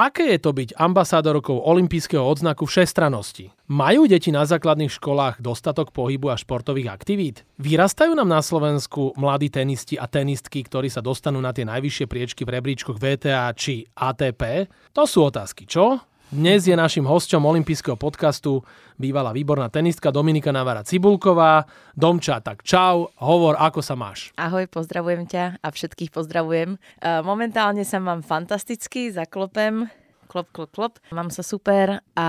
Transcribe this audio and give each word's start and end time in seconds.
Aké 0.00 0.32
je 0.32 0.40
to 0.40 0.56
byť 0.56 0.80
ambasádorkou 0.80 1.60
olympijského 1.60 2.24
odznaku 2.24 2.64
všestranosti? 2.64 3.52
Majú 3.68 4.08
deti 4.08 4.32
na 4.32 4.48
základných 4.48 4.88
školách 4.88 5.44
dostatok 5.44 5.92
pohybu 5.92 6.32
a 6.32 6.40
športových 6.40 6.88
aktivít? 6.88 7.44
Vyrastajú 7.60 8.16
nám 8.16 8.32
na 8.32 8.40
Slovensku 8.40 9.12
mladí 9.20 9.52
tenisti 9.52 10.00
a 10.00 10.08
tenistky, 10.08 10.64
ktorí 10.64 10.88
sa 10.88 11.04
dostanú 11.04 11.44
na 11.44 11.52
tie 11.52 11.68
najvyššie 11.68 12.08
priečky 12.08 12.48
v 12.48 12.52
rebríčkoch 12.56 12.96
VTA 12.96 13.52
či 13.52 13.84
ATP? 13.92 14.72
To 14.96 15.04
sú 15.04 15.28
otázky, 15.28 15.68
čo? 15.68 16.00
Dnes 16.30 16.62
je 16.62 16.78
našim 16.78 17.02
hosťom 17.02 17.42
olympijského 17.42 17.98
podcastu 17.98 18.62
bývalá 18.94 19.34
výborná 19.34 19.66
tenistka 19.66 20.14
Dominika 20.14 20.54
Navara 20.54 20.86
Cibulková. 20.86 21.66
Domča, 21.98 22.38
tak 22.38 22.62
čau, 22.62 23.10
hovor, 23.18 23.58
ako 23.58 23.82
sa 23.82 23.98
máš? 23.98 24.30
Ahoj, 24.38 24.70
pozdravujem 24.70 25.26
ťa 25.26 25.58
a 25.58 25.66
všetkých 25.74 26.14
pozdravujem. 26.14 26.78
E, 26.78 27.18
momentálne 27.26 27.82
sa 27.82 27.98
mám 27.98 28.22
fantasticky, 28.22 29.10
zaklopem, 29.10 29.90
klop, 30.30 30.46
klop, 30.54 30.70
klop. 30.70 30.94
Mám 31.10 31.34
sa 31.34 31.42
super 31.42 31.98
a 32.14 32.28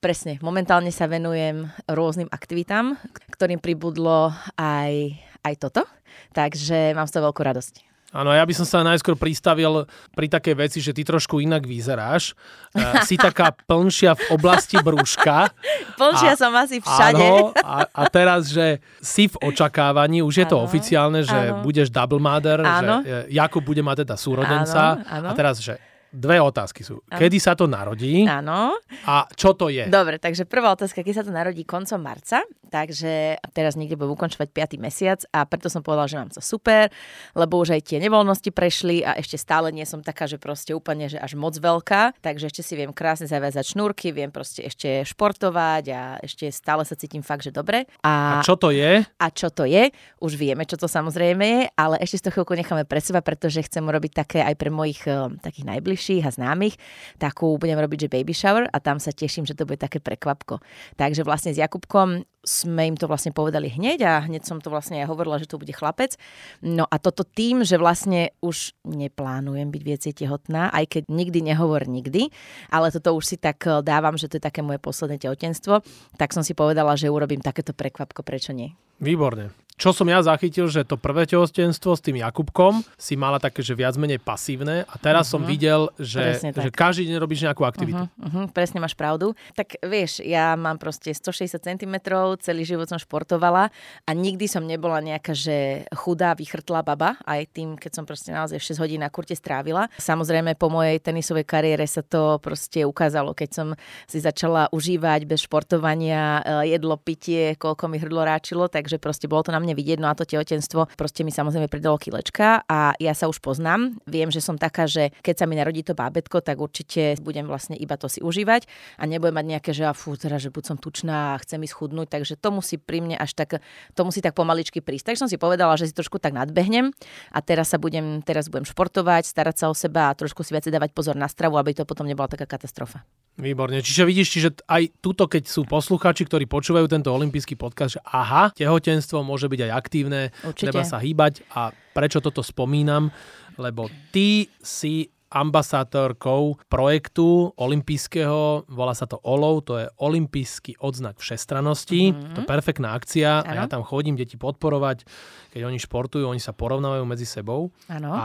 presne, 0.00 0.40
momentálne 0.40 0.88
sa 0.88 1.12
venujem 1.12 1.68
rôznym 1.92 2.32
aktivitám, 2.32 2.96
ktorým 3.36 3.60
pribudlo 3.60 4.32
aj, 4.56 5.12
aj 5.44 5.54
toto, 5.60 5.84
takže 6.32 6.96
mám 6.96 7.04
z 7.04 7.20
toho 7.20 7.28
veľkú 7.28 7.44
radosť. 7.44 7.87
Áno, 8.08 8.32
ja 8.32 8.40
by 8.40 8.54
som 8.56 8.64
sa 8.64 8.80
najskôr 8.80 9.20
pristavil 9.20 9.84
pri 10.16 10.32
takej 10.32 10.54
veci, 10.56 10.78
že 10.80 10.96
ty 10.96 11.04
trošku 11.04 11.44
inak 11.44 11.68
vyzeráš. 11.68 12.32
Uh, 12.72 13.04
si 13.04 13.20
taká 13.20 13.52
plnšia 13.52 14.16
v 14.16 14.24
oblasti 14.32 14.80
brúška. 14.80 15.52
Plnšia 16.00 16.32
a, 16.32 16.38
som 16.40 16.52
asi 16.56 16.80
všade. 16.80 17.20
Áno, 17.20 17.52
a, 17.52 17.84
a 17.84 18.02
teraz, 18.08 18.48
že 18.48 18.80
si 19.04 19.28
v 19.28 19.36
očakávaní, 19.52 20.24
už 20.24 20.40
je 20.40 20.46
to 20.48 20.56
oficiálne, 20.56 21.20
že 21.20 21.36
áno. 21.52 21.60
budeš 21.60 21.92
double 21.92 22.16
mother, 22.16 22.64
áno. 22.64 23.04
že 23.04 23.28
Jakub 23.28 23.60
bude 23.60 23.84
mať 23.84 24.08
teda 24.08 24.16
súrodenca. 24.16 25.04
Áno, 25.04 25.04
áno. 25.04 25.26
A 25.28 25.32
teraz, 25.36 25.60
že 25.60 25.76
Dve 26.08 26.40
otázky 26.40 26.80
sú. 26.80 27.04
Ano. 27.12 27.20
Kedy 27.20 27.36
sa 27.36 27.52
to 27.52 27.68
narodí? 27.68 28.24
Áno. 28.24 28.80
A 29.04 29.28
čo 29.36 29.52
to 29.52 29.68
je? 29.68 29.84
Dobre, 29.92 30.16
takže 30.16 30.48
prvá 30.48 30.72
otázka, 30.72 31.04
kedy 31.04 31.20
sa 31.20 31.24
to 31.24 31.28
narodí 31.28 31.68
koncom 31.68 32.00
marca, 32.00 32.48
takže 32.72 33.36
teraz 33.52 33.76
niekde 33.76 34.00
budem 34.00 34.16
ukončovať 34.16 34.48
5. 34.48 34.80
mesiac 34.80 35.20
a 35.36 35.44
preto 35.44 35.68
som 35.68 35.84
povedala, 35.84 36.08
že 36.08 36.16
mám 36.16 36.32
to 36.32 36.40
super, 36.40 36.88
lebo 37.36 37.60
už 37.60 37.76
aj 37.76 37.92
tie 37.92 38.00
nevoľnosti 38.00 38.48
prešli 38.56 39.04
a 39.04 39.20
ešte 39.20 39.36
stále 39.36 39.68
nie 39.68 39.84
som 39.84 40.00
taká, 40.00 40.24
že 40.24 40.40
proste 40.40 40.72
úplne, 40.72 41.12
že 41.12 41.20
až 41.20 41.36
moc 41.36 41.52
veľká, 41.52 42.24
takže 42.24 42.48
ešte 42.48 42.64
si 42.64 42.72
viem 42.72 42.96
krásne 42.96 43.28
zaviazať 43.28 43.76
šnúrky, 43.76 44.08
viem 44.08 44.32
proste 44.32 44.64
ešte 44.64 45.04
športovať 45.04 45.84
a 45.92 46.00
ešte 46.24 46.48
stále 46.48 46.88
sa 46.88 46.96
cítim 46.96 47.20
fakt, 47.20 47.44
že 47.44 47.52
dobre. 47.52 47.84
A, 48.00 48.40
a 48.40 48.44
čo 48.44 48.56
to 48.56 48.72
je? 48.72 49.04
A 49.04 49.26
čo 49.28 49.52
to 49.52 49.68
je? 49.68 49.92
Už 50.24 50.40
vieme, 50.40 50.64
čo 50.64 50.80
to 50.80 50.88
samozrejme 50.88 51.44
je, 51.44 51.60
ale 51.76 52.00
ešte 52.00 52.16
si 52.16 52.24
to 52.24 52.32
chvíľku 52.32 52.56
necháme 52.56 52.88
pre 52.88 53.04
seba, 53.04 53.20
pretože 53.20 53.60
chcem 53.68 53.84
urobiť 53.84 54.12
také 54.24 54.40
aj 54.40 54.54
pre 54.56 54.72
mojich 54.72 55.04
uh, 55.04 55.28
takých 55.44 55.68
najbližších 55.68 55.97
najbližších 55.98 56.24
a 56.24 56.30
známych, 56.30 56.78
takú 57.18 57.58
budem 57.58 57.74
robiť, 57.74 58.06
že 58.06 58.12
baby 58.12 58.30
shower 58.30 58.70
a 58.70 58.78
tam 58.78 59.02
sa 59.02 59.10
teším, 59.10 59.42
že 59.42 59.58
to 59.58 59.66
bude 59.66 59.82
také 59.82 59.98
prekvapko. 59.98 60.62
Takže 60.94 61.26
vlastne 61.26 61.50
s 61.50 61.58
Jakubkom 61.58 62.22
sme 62.46 62.94
im 62.94 62.96
to 62.96 63.10
vlastne 63.10 63.34
povedali 63.34 63.66
hneď 63.68 63.98
a 64.06 64.12
hneď 64.24 64.46
som 64.46 64.62
to 64.62 64.70
vlastne 64.70 65.02
aj 65.02 65.10
hovorila, 65.10 65.42
že 65.42 65.50
to 65.50 65.58
bude 65.58 65.74
chlapec. 65.74 66.14
No 66.62 66.86
a 66.86 66.96
toto 67.02 67.26
tým, 67.26 67.66
že 67.66 67.76
vlastne 67.76 68.32
už 68.40 68.78
neplánujem 68.86 69.68
byť 69.68 69.82
viacej 69.82 70.12
tehotná, 70.14 70.70
aj 70.70 70.86
keď 70.86 71.02
nikdy 71.10 71.42
nehovor 71.42 71.84
nikdy, 71.84 72.30
ale 72.70 72.94
toto 72.94 73.18
už 73.18 73.34
si 73.34 73.36
tak 73.36 73.66
eh, 73.66 73.82
dávam, 73.82 74.14
že 74.14 74.30
to 74.30 74.38
je 74.38 74.46
také 74.46 74.62
moje 74.62 74.78
posledné 74.78 75.18
tehotenstvo, 75.18 75.82
tak 76.14 76.30
som 76.30 76.46
si 76.46 76.54
povedala, 76.54 76.94
že 76.94 77.10
urobím 77.10 77.42
takéto 77.42 77.74
prekvapko, 77.74 78.22
prečo 78.22 78.54
nie. 78.54 78.72
Výborne. 79.02 79.67
Čo 79.78 79.94
som 79.94 80.10
ja 80.10 80.18
zachytil, 80.26 80.66
že 80.66 80.82
to 80.82 80.98
prvé 80.98 81.22
tehotenstvo 81.22 81.94
s 81.94 82.02
tým 82.02 82.18
Jakubkom 82.18 82.82
si 82.98 83.14
mala 83.14 83.38
také, 83.38 83.62
že 83.62 83.78
viac 83.78 83.94
menej 83.94 84.18
pasívne 84.18 84.82
a 84.90 84.94
teraz 84.98 85.30
uh-huh. 85.30 85.38
som 85.38 85.42
mhm. 85.46 85.48
videl, 85.48 85.80
že, 86.02 86.42
že 86.42 86.74
každý 86.74 87.06
deň 87.06 87.16
robíš 87.22 87.46
nejakú 87.46 87.62
aktivitu. 87.62 88.10
Uh-huh, 88.10 88.26
uh-huh, 88.26 88.44
presne 88.50 88.82
máš 88.82 88.98
pravdu. 88.98 89.38
Tak 89.54 89.78
vieš, 89.86 90.18
ja 90.26 90.58
mám 90.58 90.82
proste 90.82 91.14
160 91.14 91.62
cm, 91.62 91.94
celý 92.42 92.66
život 92.66 92.90
som 92.90 92.98
športovala 92.98 93.70
a 94.02 94.10
nikdy 94.10 94.50
som 94.50 94.66
nebola 94.66 94.98
nejaká, 94.98 95.30
že 95.30 95.86
chudá, 95.94 96.34
vychrtlá 96.34 96.82
baba, 96.82 97.14
aj 97.22 97.46
tým, 97.54 97.78
keď 97.78 98.02
som 98.02 98.02
proste 98.02 98.34
naozaj 98.34 98.58
6 98.58 98.82
hodín 98.82 99.06
na 99.06 99.14
kurte 99.14 99.38
strávila. 99.38 99.86
Samozrejme, 100.02 100.58
po 100.58 100.74
mojej 100.74 100.98
tenisovej 100.98 101.46
kariére 101.46 101.86
sa 101.86 102.02
to 102.02 102.42
proste 102.42 102.82
ukázalo, 102.82 103.30
keď 103.30 103.50
som 103.54 103.68
si 104.10 104.18
začala 104.18 104.66
užívať 104.74 105.22
bez 105.22 105.46
športovania 105.46 106.42
eh, 106.42 106.74
jedlo, 106.74 106.98
pitie, 106.98 107.54
koľko 107.54 107.86
mi 107.86 108.02
hrdlo 108.02 108.26
ráčilo, 108.26 108.66
takže 108.66 108.98
proste 108.98 109.30
bolo 109.30 109.46
to 109.46 109.54
na 109.54 109.67
mne 109.68 109.76
vidieť, 109.76 110.00
no 110.00 110.08
a 110.08 110.16
to 110.16 110.24
tehotenstvo 110.24 110.88
proste 110.96 111.20
mi 111.20 111.28
samozrejme 111.28 111.68
pridalo 111.68 112.00
kilečka 112.00 112.64
a 112.64 112.96
ja 112.96 113.12
sa 113.12 113.28
už 113.28 113.44
poznám. 113.44 114.00
Viem, 114.08 114.32
že 114.32 114.40
som 114.40 114.56
taká, 114.56 114.88
že 114.88 115.12
keď 115.20 115.34
sa 115.36 115.44
mi 115.44 115.60
narodí 115.60 115.84
to 115.84 115.92
bábetko, 115.92 116.40
tak 116.40 116.56
určite 116.56 117.20
budem 117.20 117.44
vlastne 117.44 117.76
iba 117.76 118.00
to 118.00 118.08
si 118.08 118.24
užívať 118.24 118.64
a 118.96 119.04
nebudem 119.04 119.36
mať 119.36 119.46
nejaké, 119.52 119.70
že 119.76 119.84
a 119.84 119.92
fú, 119.92 120.16
teda, 120.16 120.40
že 120.40 120.48
buď 120.48 120.64
som 120.64 120.76
tučná 120.80 121.36
a 121.36 121.40
chcem 121.44 121.60
ísť 121.60 121.74
chudnúť, 121.76 122.08
takže 122.08 122.40
to 122.40 122.48
musí 122.48 122.80
pri 122.80 123.04
mne 123.04 123.20
až 123.20 123.36
tak, 123.36 123.60
to 123.92 124.02
musí 124.08 124.24
tak 124.24 124.32
pomaličky 124.32 124.80
prísť. 124.80 125.12
Takže 125.12 125.28
som 125.28 125.30
si 125.30 125.36
povedala, 125.36 125.76
že 125.76 125.90
si 125.90 125.92
trošku 125.92 126.16
tak 126.16 126.32
nadbehnem 126.32 126.96
a 127.28 127.38
teraz 127.44 127.74
sa 127.74 127.76
budem, 127.76 128.24
teraz 128.24 128.48
budem 128.48 128.64
športovať, 128.64 129.28
starať 129.28 129.56
sa 129.60 129.66
o 129.68 129.74
seba 129.76 130.08
a 130.08 130.16
trošku 130.16 130.40
si 130.40 130.56
viacej 130.56 130.72
dávať 130.72 130.96
pozor 130.96 131.18
na 131.18 131.28
stravu, 131.28 131.60
aby 131.60 131.76
to 131.76 131.84
potom 131.84 132.08
nebola 132.08 132.30
taká 132.30 132.48
katastrofa. 132.48 133.04
Výborne. 133.38 133.78
Čiže 133.78 134.02
vidíš, 134.02 134.28
čiže 134.34 134.48
aj 134.66 134.98
tuto, 134.98 135.30
keď 135.30 135.46
sú 135.46 135.62
posluchači, 135.62 136.26
ktorí 136.26 136.50
počúvajú 136.50 136.90
tento 136.90 137.14
olimpijský 137.14 137.54
podcast, 137.54 137.96
že 137.96 138.02
aha, 138.02 138.50
tehotenstvo 138.50 139.22
môže 139.22 139.46
byť 139.46 139.70
aj 139.70 139.72
aktívne, 139.78 140.34
Určite. 140.42 140.74
treba 140.74 140.82
sa 140.82 140.98
hýbať 140.98 141.46
a 141.54 141.70
prečo 141.94 142.18
toto 142.18 142.42
spomínam? 142.42 143.14
Lebo 143.54 143.86
ty 144.10 144.50
si 144.58 145.06
ambasátorkou 145.28 146.56
projektu 146.72 147.52
olympijského, 147.52 148.64
volá 148.64 148.96
sa 148.96 149.04
to 149.04 149.20
OLOV, 149.20 149.56
to 149.60 149.74
je 149.76 149.86
olimpijský 150.00 150.80
odznak 150.80 151.20
všestranosti, 151.20 152.16
mm-hmm. 152.16 152.32
to 152.32 152.38
je 152.42 152.48
perfektná 152.48 152.96
akcia 152.96 153.44
ano. 153.44 153.48
a 153.48 153.50
ja 153.52 153.64
tam 153.68 153.84
chodím 153.84 154.16
deti 154.16 154.40
podporovať, 154.40 155.04
keď 155.52 155.60
oni 155.68 155.76
športujú, 155.76 156.24
oni 156.24 156.40
sa 156.40 156.56
porovnávajú 156.56 157.04
medzi 157.04 157.28
sebou 157.28 157.68
ano. 157.92 158.08
a 158.08 158.24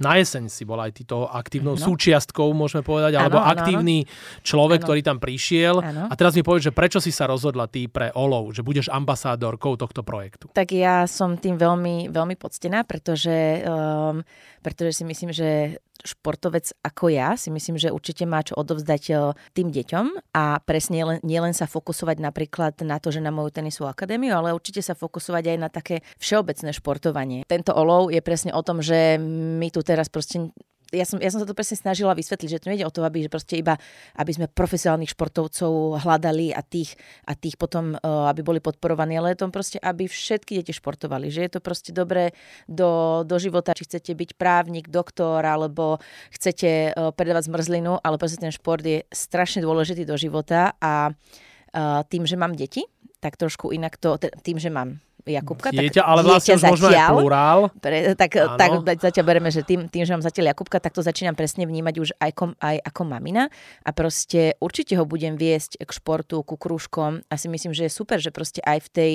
na 0.00 0.16
jeseň 0.16 0.48
si 0.48 0.64
bol 0.64 0.80
aj 0.80 0.92
týto 0.96 1.28
aktívnou 1.28 1.76
no. 1.76 1.82
súčiastkou, 1.82 2.50
môžeme 2.56 2.80
povedať, 2.80 3.18
ano, 3.18 3.28
alebo 3.28 3.38
ano, 3.42 3.48
aktívny 3.52 4.06
ano. 4.06 4.10
človek, 4.40 4.80
ano. 4.82 4.86
ktorý 4.88 5.00
tam 5.04 5.18
prišiel. 5.20 5.74
Ano. 5.78 6.02
A 6.08 6.14
teraz 6.16 6.32
mi 6.32 6.42
povedz, 6.42 6.70
že 6.70 6.72
prečo 6.72 6.98
si 6.98 7.12
sa 7.12 7.28
rozhodla 7.28 7.68
ty 7.68 7.86
pre 7.86 8.08
OLOV, 8.14 8.56
že 8.56 8.64
budeš 8.64 8.88
ambasádorkou 8.88 9.76
tohto 9.76 10.00
projektu? 10.00 10.48
Tak 10.50 10.72
ja 10.72 11.04
som 11.04 11.36
tým 11.36 11.60
veľmi, 11.60 12.08
veľmi 12.08 12.36
poctená, 12.40 12.82
pretože, 12.88 13.62
um, 13.62 14.24
pretože 14.64 15.02
si 15.02 15.04
myslím, 15.04 15.30
že 15.30 15.78
športovec 16.02 16.72
ako 16.82 17.12
ja 17.12 17.36
si 17.38 17.52
myslím, 17.52 17.78
že 17.78 17.94
určite 17.94 18.26
má 18.26 18.42
čo 18.42 18.58
odovzdať 18.58 19.02
e, 19.10 19.14
tým 19.54 19.68
deťom 19.70 20.34
a 20.34 20.58
presne 20.64 21.02
nielen, 21.02 21.18
nielen 21.22 21.54
sa 21.54 21.70
fokusovať 21.70 22.18
napríklad 22.18 22.74
na 22.82 22.98
to, 22.98 23.14
že 23.14 23.22
na 23.22 23.30
moju 23.30 23.54
tenisovú 23.54 23.92
akadémiu, 23.92 24.34
ale 24.34 24.56
určite 24.56 24.82
sa 24.82 24.98
fokusovať 24.98 25.54
aj 25.54 25.58
na 25.58 25.68
také 25.70 26.02
všeobecné 26.18 26.74
športovanie. 26.74 27.40
Tento 27.46 27.70
olov 27.72 28.10
je 28.10 28.20
presne 28.24 28.50
o 28.50 28.62
tom, 28.66 28.82
že 28.82 29.16
my 29.22 29.68
tu 29.70 29.80
teraz 29.86 30.10
proste 30.10 30.50
ja 30.92 31.08
som, 31.08 31.16
ja 31.18 31.32
som 31.32 31.40
sa 31.40 31.48
to 31.48 31.56
presne 31.56 31.80
snažila 31.80 32.12
vysvetliť, 32.12 32.48
že 32.52 32.60
to 32.60 32.70
nejde 32.70 32.84
o 32.84 32.92
to, 32.92 33.00
aby 33.02 33.24
že 33.24 33.32
proste 33.32 33.56
iba, 33.56 33.80
aby 34.14 34.30
sme 34.30 34.46
profesionálnych 34.46 35.16
športovcov 35.16 36.04
hľadali 36.04 36.52
a 36.52 36.60
tých, 36.60 36.94
a 37.24 37.32
tých 37.32 37.56
potom, 37.56 37.96
uh, 37.96 38.28
aby 38.28 38.44
boli 38.44 38.60
podporovaní, 38.60 39.16
ale 39.16 39.32
to 39.34 39.48
proste, 39.48 39.80
aby 39.80 40.04
všetky 40.04 40.60
deti 40.60 40.76
športovali, 40.76 41.32
že 41.32 41.48
je 41.48 41.50
to 41.56 41.60
proste 41.64 41.90
dobré 41.96 42.36
do, 42.68 43.24
do 43.24 43.36
života, 43.40 43.72
či 43.72 43.88
chcete 43.88 44.12
byť 44.12 44.30
právnik, 44.36 44.92
doktor, 44.92 45.40
alebo 45.40 45.96
chcete 46.30 46.92
uh, 46.92 47.10
predávať 47.16 47.48
zmrzlinu, 47.48 47.96
ale 48.04 48.20
proste 48.20 48.38
ten 48.38 48.52
šport 48.52 48.84
je 48.84 49.02
strašne 49.08 49.64
dôležitý 49.64 50.04
do 50.04 50.20
života 50.20 50.76
a 50.76 51.10
uh, 51.10 52.04
tým, 52.04 52.28
že 52.28 52.36
mám 52.36 52.52
deti, 52.52 52.84
tak 53.22 53.38
trošku 53.38 53.72
inak 53.72 53.96
to, 53.96 54.18
tým, 54.18 54.58
že 54.58 54.68
mám 54.68 54.98
Jakubka. 55.26 55.70
Dieťa, 55.70 56.02
tak 56.02 56.10
ale 56.10 56.20
vlastne 56.26 56.58
už 56.58 56.64
možno 56.66 56.86
aj 56.90 57.00
plurál. 57.14 57.60
Pre, 57.78 57.96
tak, 58.18 58.30
tak 58.34 58.70
zatiaľ 58.98 59.24
bereme, 59.24 59.50
že 59.54 59.62
tým, 59.62 59.86
tým, 59.86 60.02
že 60.02 60.12
mám 60.16 60.24
zatiaľ 60.24 60.54
Jakubka, 60.54 60.82
tak 60.82 60.96
to 60.96 61.04
začínam 61.04 61.38
presne 61.38 61.68
vnímať 61.68 61.94
už 62.02 62.08
aj, 62.18 62.30
kom, 62.34 62.50
aj 62.58 62.82
ako 62.82 63.02
mamina 63.06 63.46
a 63.86 63.90
proste 63.94 64.58
určite 64.58 64.98
ho 64.98 65.04
budem 65.06 65.38
viesť 65.38 65.78
k 65.78 65.90
športu, 65.90 66.42
ku 66.42 66.58
krúžkom 66.58 67.22
a 67.30 67.34
si 67.38 67.46
myslím, 67.46 67.70
že 67.76 67.86
je 67.86 67.92
super, 67.92 68.18
že 68.18 68.34
proste 68.34 68.58
aj 68.64 68.82
v 68.86 68.88
tej, 68.90 69.12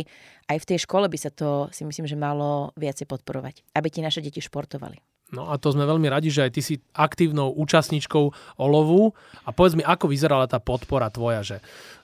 aj 0.47 0.57
v 0.63 0.67
tej 0.69 0.77
škole 0.85 1.05
by 1.09 1.17
sa 1.19 1.33
to 1.33 1.67
si 1.75 1.83
myslím, 1.83 2.07
že 2.07 2.15
malo 2.15 2.71
viacej 2.79 3.09
podporovať, 3.09 3.65
aby 3.75 3.87
ti 3.91 3.99
naše 3.99 4.23
deti 4.23 4.39
športovali. 4.39 5.16
No 5.27 5.51
a 5.51 5.59
to 5.59 5.75
sme 5.75 5.83
veľmi 5.83 6.07
radi, 6.07 6.31
že 6.31 6.47
aj 6.47 6.51
ty 6.55 6.61
si 6.63 6.75
aktívnou 6.95 7.51
účastníčkou 7.59 8.31
olovu 8.63 9.11
a 9.43 9.51
povedz 9.51 9.75
mi, 9.75 9.83
ako 9.83 10.07
vyzerala 10.07 10.47
tá 10.47 10.63
podpora 10.63 11.11
tvoja, 11.11 11.43
že 11.43 11.57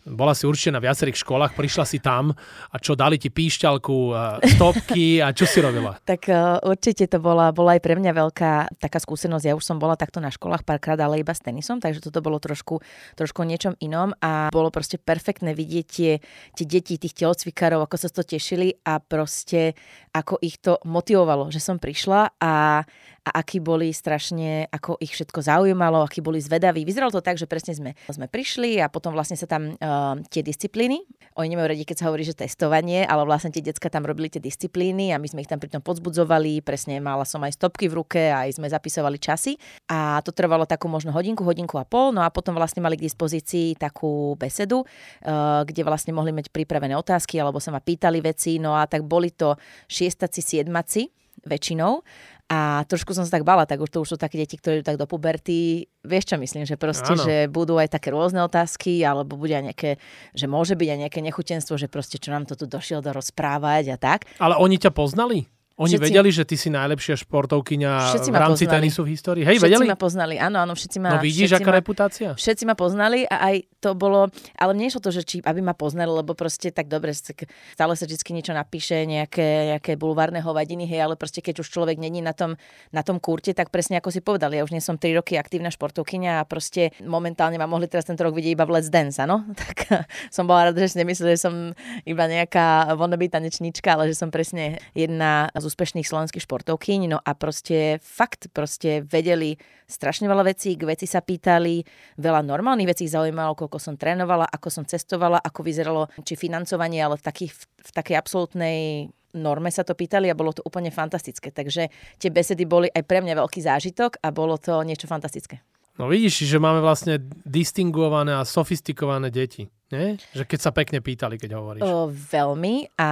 bola 0.04 0.36
si 0.36 0.44
určite 0.44 0.76
na 0.76 0.84
viacerých 0.84 1.24
školách, 1.24 1.56
prišla 1.56 1.86
si 1.88 2.04
tam 2.04 2.36
a 2.68 2.76
čo, 2.76 3.00
dali 3.00 3.16
ti 3.16 3.32
píšťalku, 3.32 4.12
stopky 4.60 5.24
a 5.24 5.32
čo 5.32 5.48
si 5.48 5.64
robila? 5.64 5.96
tak 6.12 6.28
uh, 6.28 6.60
určite 6.68 7.08
to 7.08 7.24
bola, 7.24 7.56
bola 7.56 7.80
aj 7.80 7.82
pre 7.88 7.96
mňa 7.96 8.12
veľká 8.12 8.52
taká 8.84 9.00
skúsenosť. 9.00 9.48
Ja 9.48 9.56
už 9.56 9.64
som 9.64 9.80
bola 9.80 9.96
takto 9.96 10.20
na 10.20 10.28
školách 10.28 10.68
párkrát, 10.68 11.00
ale 11.00 11.24
iba 11.24 11.32
s 11.32 11.40
tenisom, 11.40 11.80
takže 11.80 12.04
toto 12.04 12.20
bolo 12.20 12.44
trošku, 12.44 12.84
trošku 13.16 13.48
niečom 13.48 13.80
inom 13.80 14.12
a 14.20 14.52
bolo 14.52 14.68
proste 14.68 15.00
perfektné 15.00 15.56
vidieť 15.56 15.86
tie, 15.88 16.20
tie 16.60 16.66
deti, 16.68 17.00
tých 17.00 17.16
telocvikárov, 17.16 17.88
ako 17.88 17.96
sa 17.96 18.12
to 18.12 18.28
tešili 18.28 18.76
a 18.84 19.00
proste 19.00 19.80
ako 20.12 20.44
ich 20.44 20.60
to 20.60 20.84
motivovalo, 20.84 21.48
že 21.48 21.64
som 21.64 21.80
prišla 21.80 22.36
a 22.44 22.84
a 23.24 23.40
akí 23.40 23.64
boli 23.64 23.96
strašne, 23.96 24.68
ako 24.68 25.00
ich 25.00 25.16
všetko 25.16 25.40
zaujímalo, 25.40 26.04
akí 26.04 26.20
boli 26.20 26.44
zvedaví. 26.44 26.84
Vyzeralo 26.84 27.16
to 27.16 27.24
tak, 27.24 27.40
že 27.40 27.48
presne 27.48 27.72
sme, 27.72 27.92
sme 28.12 28.28
prišli 28.28 28.84
a 28.84 28.92
potom 28.92 29.16
vlastne 29.16 29.40
sa 29.40 29.48
tam 29.48 29.80
uh, 29.80 30.20
tie 30.28 30.44
disciplíny, 30.44 31.08
oni 31.40 31.56
nemajú 31.56 31.68
radi, 31.72 31.88
keď 31.88 31.98
sa 32.04 32.08
hovorí, 32.12 32.28
že 32.28 32.36
testovanie, 32.36 33.08
ale 33.08 33.24
vlastne 33.24 33.50
tie 33.50 33.64
decka 33.64 33.88
tam 33.88 34.04
robili 34.04 34.28
tie 34.28 34.44
disciplíny 34.44 35.16
a 35.16 35.18
my 35.18 35.28
sme 35.32 35.40
ich 35.40 35.50
tam 35.50 35.58
pritom 35.58 35.80
podzbudzovali, 35.80 36.62
presne 36.68 37.00
mala 37.00 37.24
som 37.24 37.40
aj 37.42 37.56
stopky 37.56 37.88
v 37.88 38.04
ruke 38.04 38.22
aj 38.28 38.60
sme 38.60 38.68
zapisovali 38.68 39.18
časy 39.18 39.56
a 39.88 40.20
to 40.20 40.36
trvalo 40.36 40.68
takú 40.68 40.92
možno 40.92 41.16
hodinku, 41.16 41.48
hodinku 41.48 41.80
a 41.80 41.88
pol, 41.88 42.12
no 42.12 42.22
a 42.22 42.30
potom 42.30 42.54
vlastne 42.54 42.84
mali 42.84 43.00
k 43.00 43.08
dispozícii 43.08 43.80
takú 43.80 44.36
besedu, 44.36 44.84
uh, 44.84 45.64
kde 45.64 45.88
vlastne 45.88 46.12
mohli 46.12 46.36
mať 46.36 46.52
pripravené 46.52 46.94
otázky 47.00 47.40
alebo 47.40 47.64
sa 47.64 47.72
ma 47.72 47.80
pýtali 47.80 48.20
veci, 48.20 48.60
no 48.60 48.76
a 48.76 48.84
tak 48.84 49.08
boli 49.08 49.32
to 49.32 49.56
šiestaci, 49.88 50.44
siedmaci 50.44 51.08
väčšinou 51.44 52.06
a 52.52 52.84
trošku 52.86 53.16
som 53.16 53.24
sa 53.24 53.40
tak 53.40 53.48
bala, 53.48 53.64
tak 53.64 53.80
už 53.80 53.90
to 53.90 54.04
už 54.04 54.10
sú 54.14 54.18
také 54.20 54.38
deti, 54.38 54.60
ktoré 54.60 54.84
tak 54.84 55.00
do 55.00 55.08
puberty. 55.08 55.88
Vieš 56.04 56.34
čo 56.34 56.36
myslím, 56.38 56.68
že 56.68 56.76
proste, 56.76 57.16
Áno. 57.16 57.24
že 57.24 57.48
budú 57.48 57.80
aj 57.80 57.96
také 57.96 58.12
rôzne 58.12 58.44
otázky, 58.44 59.02
alebo 59.02 59.40
bude 59.40 59.56
aj 59.56 59.74
nejaké, 59.74 59.92
že 60.36 60.46
môže 60.46 60.76
byť 60.76 60.90
aj 60.92 61.00
nejaké 61.08 61.20
nechutenstvo, 61.24 61.80
že 61.80 61.88
proste 61.88 62.20
čo 62.20 62.36
nám 62.36 62.44
to 62.44 62.60
tu 62.60 62.68
došiel 62.68 63.00
do 63.00 63.16
rozprávať 63.16 63.96
a 63.96 63.98
tak. 63.98 64.20
Ale 64.38 64.60
oni 64.60 64.76
ťa 64.76 64.92
poznali? 64.92 65.48
Oni 65.74 65.98
všetci, 65.98 66.06
vedeli, 66.06 66.30
že 66.30 66.46
ty 66.46 66.54
si 66.54 66.70
najlepšia 66.70 67.18
športovkyňa 67.26 67.92
v 68.14 68.38
rámci 68.38 68.70
poznali. 68.70 68.74
tenisu 68.78 69.02
v 69.02 69.10
histórii? 69.10 69.42
Hej, 69.42 69.58
všetci 69.58 69.74
vedeli? 69.74 69.90
ma 69.90 69.98
poznali, 69.98 70.36
áno, 70.38 70.62
áno, 70.62 70.78
všetci 70.78 70.98
ma... 71.02 71.18
No 71.18 71.26
vidíš, 71.26 71.58
aká 71.58 71.74
ma, 71.74 71.82
reputácia? 71.82 72.30
Všetci 72.38 72.64
ma 72.70 72.78
poznali 72.78 73.26
a 73.26 73.50
aj 73.50 73.56
to 73.82 73.98
bolo, 73.98 74.30
ale 74.54 74.72
nie 74.78 74.94
to, 74.94 75.10
že 75.10 75.26
či, 75.26 75.42
aby 75.42 75.66
ma 75.66 75.74
poznali, 75.74 76.14
lebo 76.14 76.38
proste 76.38 76.70
tak 76.70 76.94
dobre, 76.94 77.18
stále 77.18 77.94
sa 77.98 78.06
vždy 78.06 78.22
niečo 78.38 78.54
napíše, 78.54 79.02
nejaké, 79.10 79.74
nejaké 79.74 79.98
bulvárne 79.98 80.46
hovadiny, 80.46 80.86
hej, 80.86 81.10
ale 81.10 81.18
proste 81.18 81.42
keď 81.42 81.66
už 81.66 81.68
človek 81.74 81.98
není 81.98 82.22
na 82.22 82.38
tom, 82.38 82.54
na 82.94 83.02
tom 83.02 83.18
kurte, 83.18 83.58
tak 83.58 83.74
presne 83.74 83.98
ako 83.98 84.14
si 84.14 84.22
povedal, 84.22 84.54
ja 84.54 84.62
už 84.62 84.78
nie 84.78 84.80
som 84.80 85.02
3 85.02 85.18
roky 85.18 85.42
aktívna 85.42 85.74
športovkyňa 85.74 86.40
a 86.40 86.48
proste 86.48 86.94
momentálne 87.02 87.58
ma 87.58 87.66
mohli 87.66 87.90
teraz 87.90 88.06
tento 88.06 88.22
rok 88.22 88.38
vidieť 88.38 88.54
iba 88.54 88.70
v 88.70 88.78
Let's 88.78 88.94
Dance, 88.94 89.18
áno? 89.18 89.42
Tak 89.64 90.06
som 90.30 90.46
bola 90.46 90.70
rada, 90.70 90.78
že 90.78 90.94
si 90.94 91.02
nemyslel, 91.02 91.34
že 91.34 91.50
som 91.50 91.74
iba 92.06 92.24
nejaká 92.28 92.94
wannabe 92.94 93.26
tanečníčka, 93.32 93.96
ale 93.96 94.12
že 94.12 94.20
som 94.20 94.30
presne 94.30 94.78
jedna 94.92 95.48
z 95.64 95.72
úspešných 95.72 96.04
slovenských 96.04 96.44
športovkyň, 96.44 97.16
no 97.16 97.20
a 97.24 97.32
proste 97.32 98.04
fakt 98.04 98.52
proste 98.52 99.08
vedeli 99.08 99.56
strašne 99.88 100.28
veľa 100.28 100.52
vecí, 100.52 100.76
k 100.76 100.84
veci 100.84 101.08
sa 101.08 101.24
pýtali, 101.24 101.82
veľa 102.20 102.44
normálnych 102.44 102.92
vecí 102.92 103.08
zaujímalo, 103.08 103.56
koľko 103.56 103.80
som 103.80 103.96
trénovala, 103.96 104.44
ako 104.52 104.68
som 104.68 104.84
cestovala, 104.84 105.40
ako 105.40 105.64
vyzeralo 105.64 106.12
či 106.28 106.36
financovanie, 106.36 107.00
ale 107.00 107.16
v, 107.16 107.24
takých, 107.24 107.56
v 107.56 107.92
takej 107.96 108.16
absolútnej 108.20 109.08
norme 109.34 109.72
sa 109.74 109.82
to 109.82 109.98
pýtali 109.98 110.30
a 110.30 110.38
bolo 110.38 110.54
to 110.54 110.62
úplne 110.62 110.94
fantastické. 110.94 111.50
Takže 111.50 111.90
tie 112.22 112.30
besedy 112.30 112.70
boli 112.70 112.92
aj 112.92 113.04
pre 113.08 113.24
mňa 113.24 113.40
veľký 113.40 113.60
zážitok 113.66 114.22
a 114.22 114.30
bolo 114.30 114.62
to 114.62 114.78
niečo 114.86 115.10
fantastické. 115.10 115.64
No 115.94 116.10
vidíš, 116.10 116.50
že 116.50 116.58
máme 116.58 116.82
vlastne 116.82 117.22
distinguované 117.46 118.34
a 118.34 118.46
sofistikované 118.46 119.30
deti. 119.30 119.70
Nie? 119.94 120.18
Že 120.34 120.44
keď 120.50 120.60
sa 120.60 120.72
pekne 120.74 121.00
pýtali, 121.00 121.38
keď 121.38 121.62
hovoríš. 121.62 121.86
O, 121.86 122.10
veľmi. 122.10 122.98
A 122.98 123.10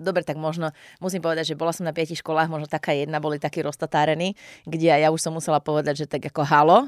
dobre, 0.00 0.24
tak 0.24 0.40
možno 0.40 0.72
musím 0.98 1.20
povedať, 1.20 1.52
že 1.52 1.58
bola 1.60 1.76
som 1.76 1.84
na 1.84 1.92
piatich 1.92 2.24
školách, 2.24 2.48
možno 2.48 2.64
taká 2.64 2.96
jedna, 2.96 3.20
boli 3.20 3.36
takí 3.36 3.60
roztatárení, 3.60 4.32
kde 4.64 4.96
ja 4.96 5.12
už 5.12 5.20
som 5.20 5.36
musela 5.36 5.60
povedať, 5.60 6.04
že 6.04 6.06
tak 6.08 6.24
ako 6.32 6.42
halo, 6.48 6.78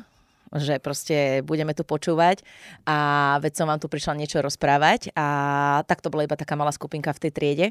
že 0.56 0.81
proste 0.81 1.45
budeme 1.45 1.77
tu 1.77 1.85
počúvať 1.85 2.41
a 2.89 3.37
veď 3.45 3.53
som 3.53 3.67
vám 3.69 3.81
tu 3.81 3.91
prišla 3.91 4.17
niečo 4.17 4.41
rozprávať 4.41 5.12
a 5.12 5.27
tak 5.85 6.00
to 6.00 6.09
bola 6.09 6.25
iba 6.25 6.37
taká 6.39 6.56
malá 6.56 6.73
skupinka 6.73 7.12
v 7.12 7.23
tej 7.29 7.33
triede, 7.33 7.67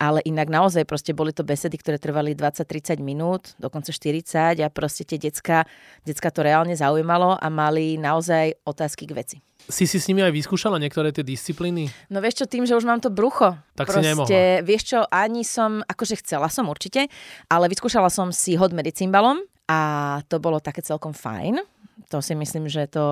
ale 0.00 0.24
inak 0.24 0.48
naozaj 0.48 0.88
proste 0.88 1.12
boli 1.12 1.36
to 1.36 1.44
besedy, 1.44 1.76
ktoré 1.76 2.00
trvali 2.00 2.32
20-30 2.32 3.02
minút, 3.04 3.52
dokonca 3.60 3.92
40 3.92 4.64
a 4.64 4.68
proste 4.72 5.04
tie 5.04 5.20
decka, 5.20 5.68
decka 6.06 6.28
to 6.32 6.40
reálne 6.40 6.72
zaujímalo 6.72 7.36
a 7.36 7.46
mali 7.52 8.00
naozaj 8.00 8.64
otázky 8.64 9.04
k 9.04 9.12
veci. 9.12 9.38
Si 9.70 9.86
si 9.86 10.02
s 10.02 10.10
nimi 10.10 10.26
aj 10.26 10.34
vyskúšala 10.34 10.82
niektoré 10.82 11.14
tie 11.14 11.22
disciplíny? 11.22 11.86
No 12.10 12.18
vieš 12.18 12.42
čo, 12.42 12.50
tým, 12.50 12.66
že 12.66 12.74
už 12.74 12.82
mám 12.82 12.98
to 12.98 13.14
brucho. 13.14 13.54
Tak 13.78 13.86
proste, 13.86 14.02
si 14.02 14.10
nemohla. 14.10 14.66
Vieš 14.66 14.82
čo, 14.82 14.98
ani 15.06 15.46
som, 15.46 15.86
akože 15.86 16.18
chcela 16.18 16.50
som 16.50 16.66
určite, 16.66 17.06
ale 17.46 17.70
vyskúšala 17.70 18.10
som 18.10 18.34
si 18.34 18.58
hod 18.58 18.74
medicínbalom 18.74 19.38
a 19.70 19.78
to 20.26 20.42
bolo 20.42 20.58
také 20.58 20.82
celkom 20.82 21.14
fajn 21.14 21.62
to 22.08 22.24
si 22.24 22.34
myslím, 22.34 22.66
že 22.66 22.88
to, 22.88 23.04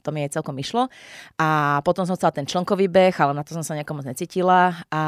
to 0.00 0.08
mi 0.10 0.24
aj 0.24 0.38
celkom 0.40 0.56
išlo. 0.58 0.88
A 1.36 1.78
potom 1.84 2.08
som 2.08 2.16
chcela 2.16 2.32
ten 2.32 2.48
člnkový 2.48 2.88
beh, 2.88 3.14
ale 3.20 3.36
na 3.36 3.42
to 3.44 3.54
som 3.54 3.62
sa 3.62 3.76
nejako 3.76 4.00
moc 4.00 4.06
necítila. 4.08 4.82
A 4.88 5.02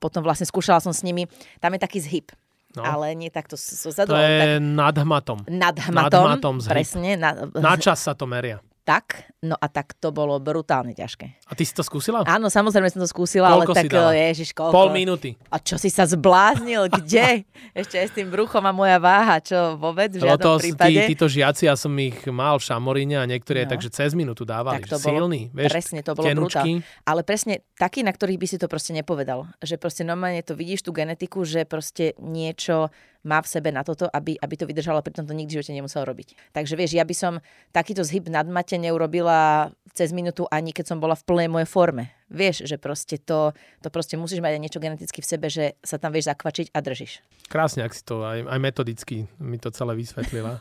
potom 0.00 0.24
vlastne 0.24 0.48
skúšala 0.48 0.80
som 0.80 0.90
s 0.90 1.04
nimi, 1.04 1.28
tam 1.60 1.76
je 1.76 1.80
taký 1.80 1.98
zhyb. 2.00 2.26
No. 2.72 2.88
Ale 2.88 3.12
nie 3.12 3.28
takto 3.28 3.60
so 3.60 3.92
zadu. 3.92 4.16
To 4.16 4.16
je 4.16 4.56
tak... 4.56 4.64
nad 4.64 4.96
hmatom. 4.96 5.44
Nad 5.44 5.76
hmatom, 5.76 6.24
nad 6.24 6.40
hmatom 6.40 6.54
presne. 6.64 7.20
Na, 7.20 7.36
na 7.52 7.76
čas 7.76 8.00
sa 8.00 8.16
to 8.16 8.24
meria 8.24 8.64
tak, 8.82 9.30
no 9.46 9.54
a 9.54 9.66
tak 9.70 9.94
to 10.02 10.10
bolo 10.10 10.42
brutálne 10.42 10.90
ťažké. 10.90 11.46
A 11.46 11.52
ty 11.54 11.62
si 11.62 11.70
to 11.70 11.86
skúsila? 11.86 12.26
Áno, 12.26 12.50
samozrejme 12.50 12.90
som 12.90 12.98
to 12.98 13.06
skúsila, 13.06 13.54
koľko 13.54 13.74
ale 13.74 13.78
tak, 13.78 13.86
dala? 13.94 14.10
ježiš, 14.10 14.50
koľko? 14.50 14.74
Pol 14.74 14.88
minúty. 14.90 15.38
A 15.54 15.62
čo 15.62 15.78
si 15.78 15.86
sa 15.86 16.02
zbláznil? 16.02 16.90
Kde? 16.98 17.46
Ešte 17.78 18.02
aj 18.02 18.06
s 18.10 18.12
tým 18.18 18.28
bruchom 18.28 18.62
a 18.66 18.74
moja 18.74 18.98
váha, 18.98 19.38
čo 19.38 19.78
vôbec 19.78 20.10
v 20.18 20.26
žiadnom 20.26 20.58
to, 20.58 20.62
prípade. 20.66 20.98
Tí, 20.98 21.14
títo 21.14 21.26
žiaci, 21.30 21.70
ja 21.70 21.78
som 21.78 21.94
ich 21.94 22.18
mal 22.26 22.58
v 22.58 22.64
Šamoríne 22.66 23.22
a 23.22 23.24
niektorí 23.24 23.62
no. 23.62 23.62
aj 23.62 23.68
takže 23.78 23.88
cez 23.94 24.10
minútu 24.18 24.42
dávali. 24.42 24.82
Tak 24.82 24.90
to 24.90 24.98
bolo, 24.98 25.30
silný, 25.30 25.40
vieš, 25.54 25.70
presne, 25.70 26.00
to 26.02 26.12
bolo 26.18 26.26
brutálne. 26.42 26.82
Ale 27.06 27.20
presne 27.22 27.62
taký, 27.78 28.02
na 28.02 28.10
ktorých 28.10 28.38
by 28.42 28.46
si 28.50 28.56
to 28.58 28.66
proste 28.66 28.90
nepovedal. 28.90 29.46
Že 29.62 29.78
proste 29.78 30.02
normálne 30.02 30.42
to 30.42 30.58
vidíš, 30.58 30.82
tú 30.82 30.90
genetiku, 30.90 31.46
že 31.46 31.62
proste 31.62 32.18
niečo 32.18 32.90
má 33.22 33.38
v 33.38 33.48
sebe 33.48 33.70
na 33.70 33.86
toto, 33.86 34.10
aby, 34.10 34.34
aby 34.38 34.54
to 34.58 34.66
vydržalo, 34.66 35.02
pritom 35.02 35.26
to 35.26 35.34
nikdy 35.34 35.54
živote 35.54 35.70
nemusel 35.70 36.02
robiť. 36.02 36.54
Takže 36.54 36.74
vieš, 36.74 36.98
ja 36.98 37.06
by 37.06 37.14
som 37.14 37.32
takýto 37.70 38.02
zhyb 38.02 38.26
nad 38.30 38.46
mate 38.50 38.74
neurobila 38.78 39.70
cez 39.92 40.10
minútu 40.10 40.48
ani 40.48 40.72
keď 40.72 40.94
som 40.94 40.98
bola 40.98 41.12
v 41.14 41.22
plnej 41.22 41.48
mojej 41.52 41.68
forme. 41.68 42.10
Vieš, 42.32 42.64
že 42.64 42.80
proste 42.80 43.20
to, 43.20 43.52
to 43.84 43.88
proste 43.92 44.16
musíš 44.16 44.40
mať 44.40 44.56
aj 44.56 44.62
niečo 44.64 44.80
geneticky 44.80 45.20
v 45.20 45.28
sebe, 45.28 45.46
že 45.52 45.76
sa 45.84 46.00
tam 46.00 46.16
vieš 46.16 46.32
zakvačiť 46.32 46.72
a 46.72 46.78
držíš. 46.80 47.20
Krásne, 47.52 47.84
ak 47.84 47.92
si 47.92 48.02
to 48.02 48.24
aj, 48.24 48.48
aj 48.48 48.58
metodicky 48.58 49.28
mi 49.36 49.60
to 49.60 49.68
celé 49.68 49.92
vysvetlila. 49.92 50.56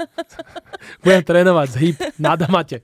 Budem 1.04 1.24
trénovať 1.24 1.68
zhyb 1.72 1.96
na 2.20 2.36
mate. 2.52 2.84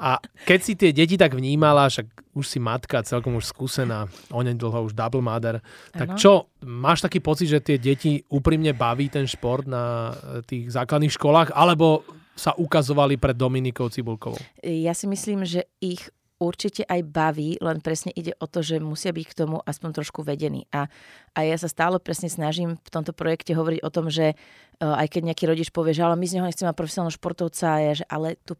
A 0.00 0.16
keď 0.48 0.60
si 0.64 0.72
tie 0.80 0.96
deti 0.96 1.20
tak 1.20 1.36
vnímala, 1.36 1.92
však 1.92 2.32
už 2.32 2.46
si 2.48 2.56
matka, 2.56 3.04
celkom 3.04 3.36
už 3.36 3.52
skúsená, 3.52 4.08
dlho 4.32 4.88
už 4.88 4.96
double 4.96 5.20
mother, 5.20 5.60
tak 5.92 6.16
čo, 6.16 6.48
máš 6.64 7.04
taký 7.04 7.20
pocit, 7.20 7.52
že 7.52 7.60
tie 7.60 7.76
deti 7.76 8.24
úprimne 8.32 8.72
baví 8.72 9.12
ten 9.12 9.28
šport 9.28 9.68
na 9.68 10.16
eh, 10.16 10.40
tých 10.48 10.72
základných 10.72 11.12
školách, 11.12 11.52
alebo 11.52 12.00
sa 12.32 12.56
ukazovali 12.56 13.20
pred 13.20 13.36
Dominikou 13.36 13.92
Cibulkovou? 13.92 14.40
Ja 14.64 14.96
si 14.96 15.04
myslím, 15.04 15.44
že 15.44 15.68
ich 15.84 16.08
určite 16.40 16.88
aj 16.88 17.04
baví, 17.04 17.60
len 17.60 17.84
presne 17.84 18.16
ide 18.16 18.32
o 18.40 18.48
to, 18.48 18.64
že 18.64 18.80
musia 18.80 19.12
byť 19.12 19.26
k 19.28 19.38
tomu 19.44 19.60
aspoň 19.60 20.00
trošku 20.00 20.24
vedení. 20.24 20.64
A, 20.72 20.88
a 21.36 21.38
ja 21.44 21.60
sa 21.60 21.68
stále 21.68 22.00
presne 22.00 22.32
snažím 22.32 22.80
v 22.80 22.90
tomto 22.90 23.12
projekte 23.12 23.52
hovoriť 23.52 23.84
o 23.84 23.92
tom, 23.92 24.08
že 24.08 24.32
uh, 24.32 24.96
aj 24.96 25.12
keď 25.12 25.22
nejaký 25.30 25.44
rodič 25.44 25.68
povie, 25.68 25.92
že 25.92 26.00
ale 26.00 26.16
my 26.16 26.24
z 26.24 26.40
neho 26.40 26.48
nechceme 26.48 26.72
profesionálneho 26.72 27.12
športovca, 27.12 27.84
ja, 27.84 27.92
že 27.92 28.08
ale 28.08 28.40
tu 28.40 28.56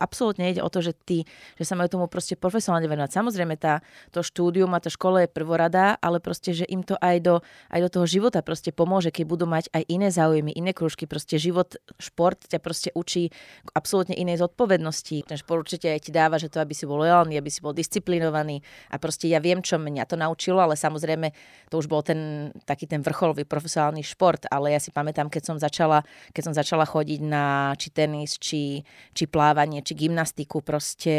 absolútne 0.00 0.50
ide 0.50 0.64
o 0.64 0.70
to, 0.72 0.80
že, 0.80 0.96
tí, 1.04 1.28
že 1.60 1.64
sa 1.68 1.76
majú 1.76 1.92
tomu 1.92 2.06
proste 2.08 2.34
profesionálne 2.34 2.88
venovať. 2.88 3.12
Samozrejme, 3.12 3.54
tá, 3.60 3.84
to 4.08 4.24
štúdium 4.24 4.72
a 4.72 4.80
tá 4.80 4.88
škola 4.88 5.24
je 5.24 5.30
prvorada, 5.30 6.00
ale 6.00 6.18
proste, 6.18 6.56
že 6.56 6.64
im 6.68 6.80
to 6.80 6.96
aj 7.00 7.16
do, 7.20 7.34
aj 7.68 7.80
do 7.84 7.88
toho 8.00 8.06
života 8.08 8.40
proste 8.40 8.72
pomôže, 8.72 9.12
keď 9.12 9.24
budú 9.28 9.44
mať 9.44 9.68
aj 9.76 9.82
iné 9.88 10.08
záujmy, 10.08 10.56
iné 10.56 10.72
kružky. 10.72 11.04
Proste 11.04 11.36
život, 11.36 11.76
šport 12.00 12.40
ťa 12.40 12.58
proste 12.58 12.88
učí 12.96 13.28
absolútne 13.76 14.16
inej 14.16 14.40
zodpovednosti. 14.40 15.28
Ten 15.28 15.36
šport 15.36 15.68
určite 15.68 15.92
aj 15.92 16.08
ti 16.08 16.10
dáva, 16.10 16.40
že 16.40 16.48
to, 16.48 16.58
aby 16.58 16.72
si 16.72 16.88
bol 16.88 17.04
lojálny, 17.04 17.36
aby 17.36 17.50
si 17.52 17.60
bol 17.60 17.76
disciplinovaný. 17.76 18.64
A 18.88 18.96
proste 18.96 19.28
ja 19.28 19.38
viem, 19.38 19.60
čo 19.60 19.76
mňa 19.76 20.08
to 20.08 20.16
naučilo, 20.16 20.64
ale 20.64 20.74
samozrejme 20.74 21.32
to 21.68 21.76
už 21.76 21.86
bol 21.86 22.00
ten 22.00 22.50
taký 22.64 22.88
ten 22.88 23.04
vrcholový 23.04 23.44
profesionálny 23.44 24.02
šport. 24.02 24.48
Ale 24.48 24.72
ja 24.72 24.80
si 24.80 24.88
pamätám, 24.94 25.28
keď 25.28 25.42
som 25.42 25.56
začala, 25.60 26.02
keď 26.32 26.42
som 26.50 26.54
začala 26.56 26.88
chodiť 26.88 27.20
na 27.22 27.74
či 27.76 27.88
tenis, 27.92 28.40
či, 28.40 28.82
či 29.12 29.24
plávanie, 29.26 29.49
plávanie 29.50 29.82
či 29.82 29.98
gymnastiku, 29.98 30.62
proste 30.62 31.10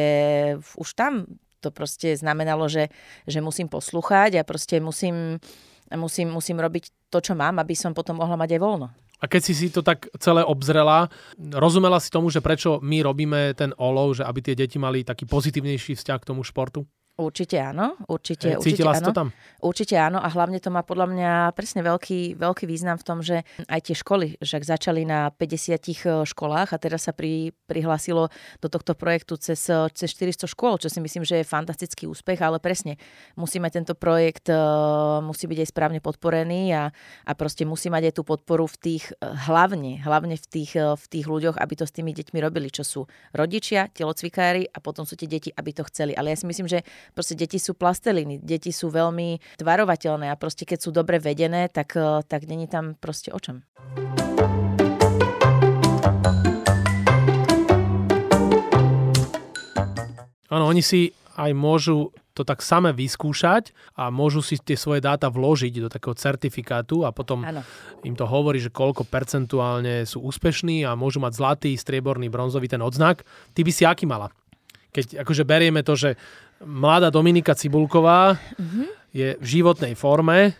už 0.80 0.96
tam 0.96 1.28
to 1.60 1.68
proste 1.68 2.16
znamenalo, 2.16 2.72
že, 2.72 2.88
že 3.28 3.44
musím 3.44 3.68
poslúchať 3.68 4.40
a 4.40 4.48
proste 4.48 4.80
musím, 4.80 5.36
musím, 5.92 6.32
musím 6.32 6.58
robiť 6.64 7.12
to, 7.12 7.20
čo 7.20 7.36
mám, 7.36 7.60
aby 7.60 7.76
som 7.76 7.92
potom 7.92 8.24
mohla 8.24 8.40
mať 8.40 8.56
aj 8.56 8.62
voľno. 8.64 8.88
A 9.22 9.30
keď 9.30 9.42
si 9.44 9.54
si 9.54 9.68
to 9.70 9.84
tak 9.84 10.08
celé 10.18 10.42
obzrela, 10.42 11.12
rozumela 11.38 12.00
si 12.00 12.10
tomu, 12.10 12.32
že 12.32 12.42
prečo 12.42 12.80
my 12.82 13.04
robíme 13.04 13.54
ten 13.54 13.76
olov, 13.78 14.18
že 14.18 14.24
aby 14.26 14.40
tie 14.42 14.56
deti 14.58 14.80
mali 14.80 15.06
taký 15.06 15.28
pozitívnejší 15.28 15.94
vzťah 15.94 16.18
k 16.24 16.30
tomu 16.32 16.42
športu? 16.42 16.88
Určite 17.22 17.62
áno, 17.62 17.94
určite, 18.10 18.58
určite 18.58 18.82
áno. 18.82 19.08
to 19.08 19.14
tam? 19.14 19.28
Určite 19.62 19.96
áno 20.02 20.18
a 20.18 20.26
hlavne 20.26 20.58
to 20.58 20.74
má 20.74 20.82
podľa 20.82 21.08
mňa 21.14 21.32
presne 21.54 21.86
veľký, 21.86 22.34
veľký 22.34 22.66
význam 22.66 22.98
v 22.98 23.06
tom, 23.06 23.22
že 23.22 23.46
aj 23.70 23.80
tie 23.86 23.96
školy, 23.96 24.42
že 24.42 24.58
začali 24.58 25.06
na 25.06 25.30
50 25.30 25.78
e, 25.78 26.26
školách 26.26 26.74
a 26.74 26.78
teraz 26.82 27.06
sa 27.06 27.14
pri, 27.14 27.54
prihlásilo 27.70 28.34
do 28.58 28.68
tohto 28.68 28.98
projektu 28.98 29.38
cez, 29.38 29.62
e, 29.70 29.86
cez 29.94 30.10
400 30.18 30.50
škôl, 30.50 30.82
čo 30.82 30.90
si 30.90 30.98
myslím, 30.98 31.22
že 31.22 31.42
je 31.42 31.46
fantastický 31.46 32.10
úspech, 32.10 32.42
ale 32.42 32.58
presne 32.58 32.98
musíme 33.38 33.70
tento 33.70 33.94
projekt, 33.94 34.50
uh, 34.50 35.22
musí 35.22 35.46
byť 35.46 35.60
aj 35.62 35.70
správne 35.70 36.00
podporený 36.02 36.74
a, 36.74 36.90
a 37.26 37.32
proste 37.38 37.64
musí 37.64 37.88
mať 37.94 38.12
aj 38.12 38.14
tú 38.18 38.24
podporu 38.26 38.66
v 38.66 38.78
tých, 38.82 39.06
hlavne, 39.22 40.02
hlavne 40.02 40.36
v 40.36 40.46
tých, 40.50 40.74
v 40.76 41.06
tých 41.06 41.26
ľuďoch, 41.30 41.62
aby 41.62 41.74
to 41.78 41.86
s 41.86 41.94
tými 41.94 42.12
deťmi 42.16 42.40
robili, 42.42 42.74
čo 42.74 42.82
sú 42.82 43.02
rodičia, 43.36 43.88
telocvikári 43.94 44.72
a 44.72 44.78
potom 44.82 45.06
sú 45.06 45.14
tie 45.16 45.30
deti, 45.30 45.50
aby 45.54 45.72
to 45.76 45.86
chceli. 45.88 46.16
Ale 46.18 46.34
ja 46.34 46.38
si 46.38 46.50
myslím, 46.50 46.68
že 46.68 46.82
proste 47.12 47.36
deti 47.36 47.60
sú 47.60 47.76
plasteliny, 47.76 48.40
deti 48.40 48.72
sú 48.72 48.90
veľmi 48.90 49.60
tvarovateľné 49.60 50.32
a 50.32 50.40
proste 50.40 50.64
keď 50.64 50.80
sú 50.80 50.90
dobre 50.96 51.20
vedené, 51.20 51.68
tak, 51.68 51.96
eh, 51.96 52.24
tak 52.26 52.48
není 52.48 52.66
tam 52.68 52.96
proste 52.96 53.32
o 53.32 53.40
čom. 53.40 53.64
Áno, 60.52 60.68
oni 60.68 60.84
si 60.84 61.16
aj 61.40 61.56
môžu 61.56 62.12
to 62.32 62.44
tak 62.48 62.64
same 62.64 62.92
vyskúšať 62.96 63.76
a 64.00 64.08
môžu 64.08 64.40
si 64.40 64.60
tie 64.60 64.80
svoje 64.80 65.04
dáta 65.04 65.28
vložiť 65.28 65.74
do 65.84 65.90
takého 65.92 66.16
certifikátu 66.16 67.04
a 67.04 67.12
potom 67.12 67.44
ano. 67.44 67.64
im 68.08 68.16
to 68.16 68.24
hovorí, 68.24 68.60
že 68.60 68.72
koľko 68.72 69.04
percentuálne 69.08 70.08
sú 70.08 70.24
úspešní 70.24 70.88
a 70.88 70.96
môžu 70.96 71.20
mať 71.20 71.34
zlatý, 71.36 71.72
strieborný, 71.76 72.32
bronzový 72.32 72.72
ten 72.72 72.80
odznak. 72.80 73.28
Ty 73.52 73.62
by 73.64 73.72
si 73.72 73.84
aký 73.84 74.08
mala? 74.08 74.32
Keď 74.92 75.24
akože 75.24 75.44
berieme 75.48 75.84
to, 75.84 75.96
že 75.96 76.20
mladá 76.66 77.10
Dominika 77.10 77.58
Cibulková 77.58 78.38
mm-hmm. 78.38 78.86
je 79.12 79.28
v 79.38 79.46
životnej 79.46 79.94
forme 79.98 80.54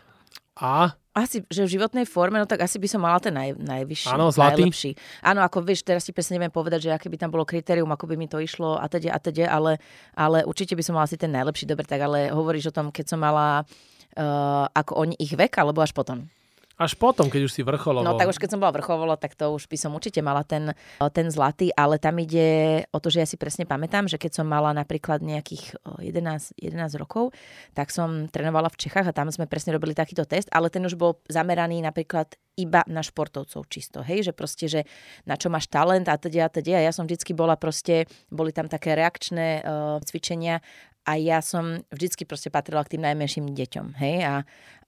a 0.58 0.94
asi, 1.12 1.44
že 1.52 1.68
v 1.68 1.76
životnej 1.76 2.08
forme, 2.08 2.40
no 2.40 2.48
tak 2.48 2.64
asi 2.64 2.80
by 2.80 2.88
som 2.88 3.04
mala 3.04 3.20
ten 3.20 3.36
naj, 3.36 3.60
najvyšší, 3.60 4.16
Áno, 4.16 4.32
zlatý. 4.32 4.64
najlepší. 4.64 4.92
Áno, 5.20 5.44
ako 5.44 5.60
vieš, 5.60 5.84
teraz 5.84 6.08
si 6.08 6.16
presne 6.16 6.40
neviem 6.40 6.54
povedať, 6.56 6.88
že 6.88 6.96
aké 6.96 7.12
by 7.12 7.20
tam 7.20 7.36
bolo 7.36 7.44
kritérium, 7.44 7.92
ako 7.92 8.08
by 8.08 8.16
mi 8.16 8.32
to 8.32 8.40
išlo 8.40 8.80
a 8.80 8.88
teda, 8.88 9.12
a 9.12 9.20
teda, 9.20 9.52
ale, 9.52 9.76
ale 10.16 10.48
určite 10.48 10.72
by 10.72 10.84
som 10.88 10.96
mala 10.96 11.12
asi 11.12 11.20
ten 11.20 11.28
najlepší, 11.36 11.68
dobre, 11.68 11.84
tak 11.84 12.00
ale 12.00 12.32
hovoríš 12.32 12.72
o 12.72 12.76
tom, 12.76 12.96
keď 12.96 13.12
som 13.12 13.20
mala 13.20 13.68
uh, 13.68 14.66
ako 14.72 15.04
oni 15.04 15.20
ich 15.20 15.36
vek, 15.36 15.52
alebo 15.60 15.84
až 15.84 15.92
potom? 15.92 16.32
Až 16.80 16.96
potom, 16.96 17.28
keď 17.28 17.42
už 17.48 17.54
si 17.54 17.62
vrcholovo. 17.66 18.06
No 18.06 18.16
tak 18.16 18.32
už 18.32 18.40
keď 18.40 18.56
som 18.56 18.62
bola 18.64 18.76
vrcholovo, 18.76 19.14
tak 19.20 19.36
to 19.36 19.52
už 19.52 19.68
by 19.68 19.78
som 19.78 19.92
určite 19.92 20.24
mala 20.24 20.44
ten, 20.48 20.72
ten 21.12 21.28
zlatý, 21.28 21.70
ale 21.76 22.00
tam 22.00 22.16
ide 22.20 22.84
o 22.92 23.00
to, 23.00 23.12
že 23.12 23.20
ja 23.24 23.28
si 23.28 23.36
presne 23.36 23.68
pamätám, 23.68 24.08
že 24.08 24.16
keď 24.16 24.42
som 24.42 24.46
mala 24.48 24.72
napríklad 24.72 25.20
nejakých 25.20 25.78
11, 26.00 26.58
11 26.58 27.02
rokov, 27.02 27.36
tak 27.76 27.92
som 27.92 28.32
trénovala 28.32 28.72
v 28.72 28.80
Čechách 28.88 29.12
a 29.12 29.16
tam 29.16 29.28
sme 29.30 29.46
presne 29.48 29.76
robili 29.76 29.92
takýto 29.92 30.24
test, 30.24 30.48
ale 30.52 30.72
ten 30.72 30.84
už 30.84 30.96
bol 30.96 31.20
zameraný 31.28 31.84
napríklad 31.84 32.34
iba 32.60 32.84
na 32.86 33.00
športovcov 33.00 33.64
čisto, 33.72 34.04
hej, 34.04 34.28
že 34.28 34.34
proste, 34.36 34.68
že 34.68 34.82
na 35.24 35.40
čo 35.40 35.48
máš 35.48 35.72
talent 35.72 36.12
a 36.12 36.20
teda 36.20 36.52
teda. 36.52 36.78
A 36.78 36.86
ja 36.86 36.92
som 36.92 37.08
vždycky 37.08 37.32
bola 37.32 37.56
proste, 37.56 38.06
boli 38.28 38.52
tam 38.52 38.68
také 38.68 38.94
reakčné 38.94 39.64
uh, 39.64 39.98
cvičenia 40.04 40.60
a 41.06 41.18
ja 41.18 41.42
som 41.42 41.82
vždycky 41.90 42.24
proste 42.30 42.54
patrila 42.54 42.86
k 42.86 42.98
tým 42.98 43.04
najmenším 43.06 43.52
deťom, 43.52 43.88
hej, 43.98 44.18
a, 44.26 44.36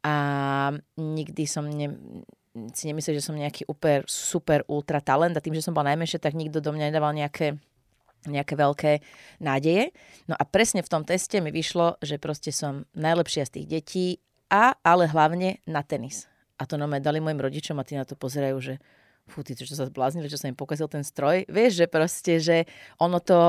a 0.05 0.13
nikdy 0.97 1.43
som 1.49 1.65
ne, 1.65 1.93
si 2.73 2.85
nemyslel, 2.85 3.17
že 3.17 3.25
som 3.25 3.33
nejaký 3.33 3.65
super, 3.65 4.05
super 4.05 4.59
ultra 4.69 5.01
talent 5.01 5.33
a 5.33 5.41
tým, 5.41 5.57
že 5.57 5.65
som 5.65 5.73
bola 5.73 5.93
najmenšia, 5.93 6.21
tak 6.21 6.37
nikto 6.37 6.61
do 6.61 6.69
mňa 6.73 6.93
nedával 6.93 7.13
nejaké 7.17 7.57
nejaké 8.23 8.55
veľké 8.55 8.91
nádeje. 9.43 9.91
No 10.31 10.35
a 10.39 10.43
presne 10.47 10.79
v 10.79 10.87
tom 10.87 11.03
teste 11.03 11.43
mi 11.43 11.51
vyšlo, 11.51 11.99
že 11.99 12.15
proste 12.15 12.55
som 12.55 12.87
najlepšia 12.95 13.43
z 13.43 13.53
tých 13.59 13.67
detí 13.67 14.05
a 14.47 14.79
ale 14.79 15.11
hlavne 15.11 15.59
na 15.67 15.83
tenis. 15.83 16.31
A 16.55 16.63
to 16.63 16.79
nome 16.79 17.03
dali 17.03 17.19
mojim 17.19 17.43
rodičom 17.43 17.75
a 17.81 17.83
tí 17.83 17.99
na 17.99 18.07
to 18.07 18.15
pozerajú, 18.15 18.57
že 18.63 18.79
fú, 19.27 19.43
ty 19.43 19.55
čo 19.55 19.75
sa 19.75 19.87
zbláznili, 19.87 20.31
čo 20.31 20.39
sa 20.39 20.47
im 20.47 20.55
pokazil 20.55 20.87
ten 20.87 21.03
stroj. 21.03 21.47
Vieš, 21.47 21.83
že 21.83 21.85
proste, 21.91 22.33
že 22.39 22.57
ono 22.99 23.19
to, 23.19 23.39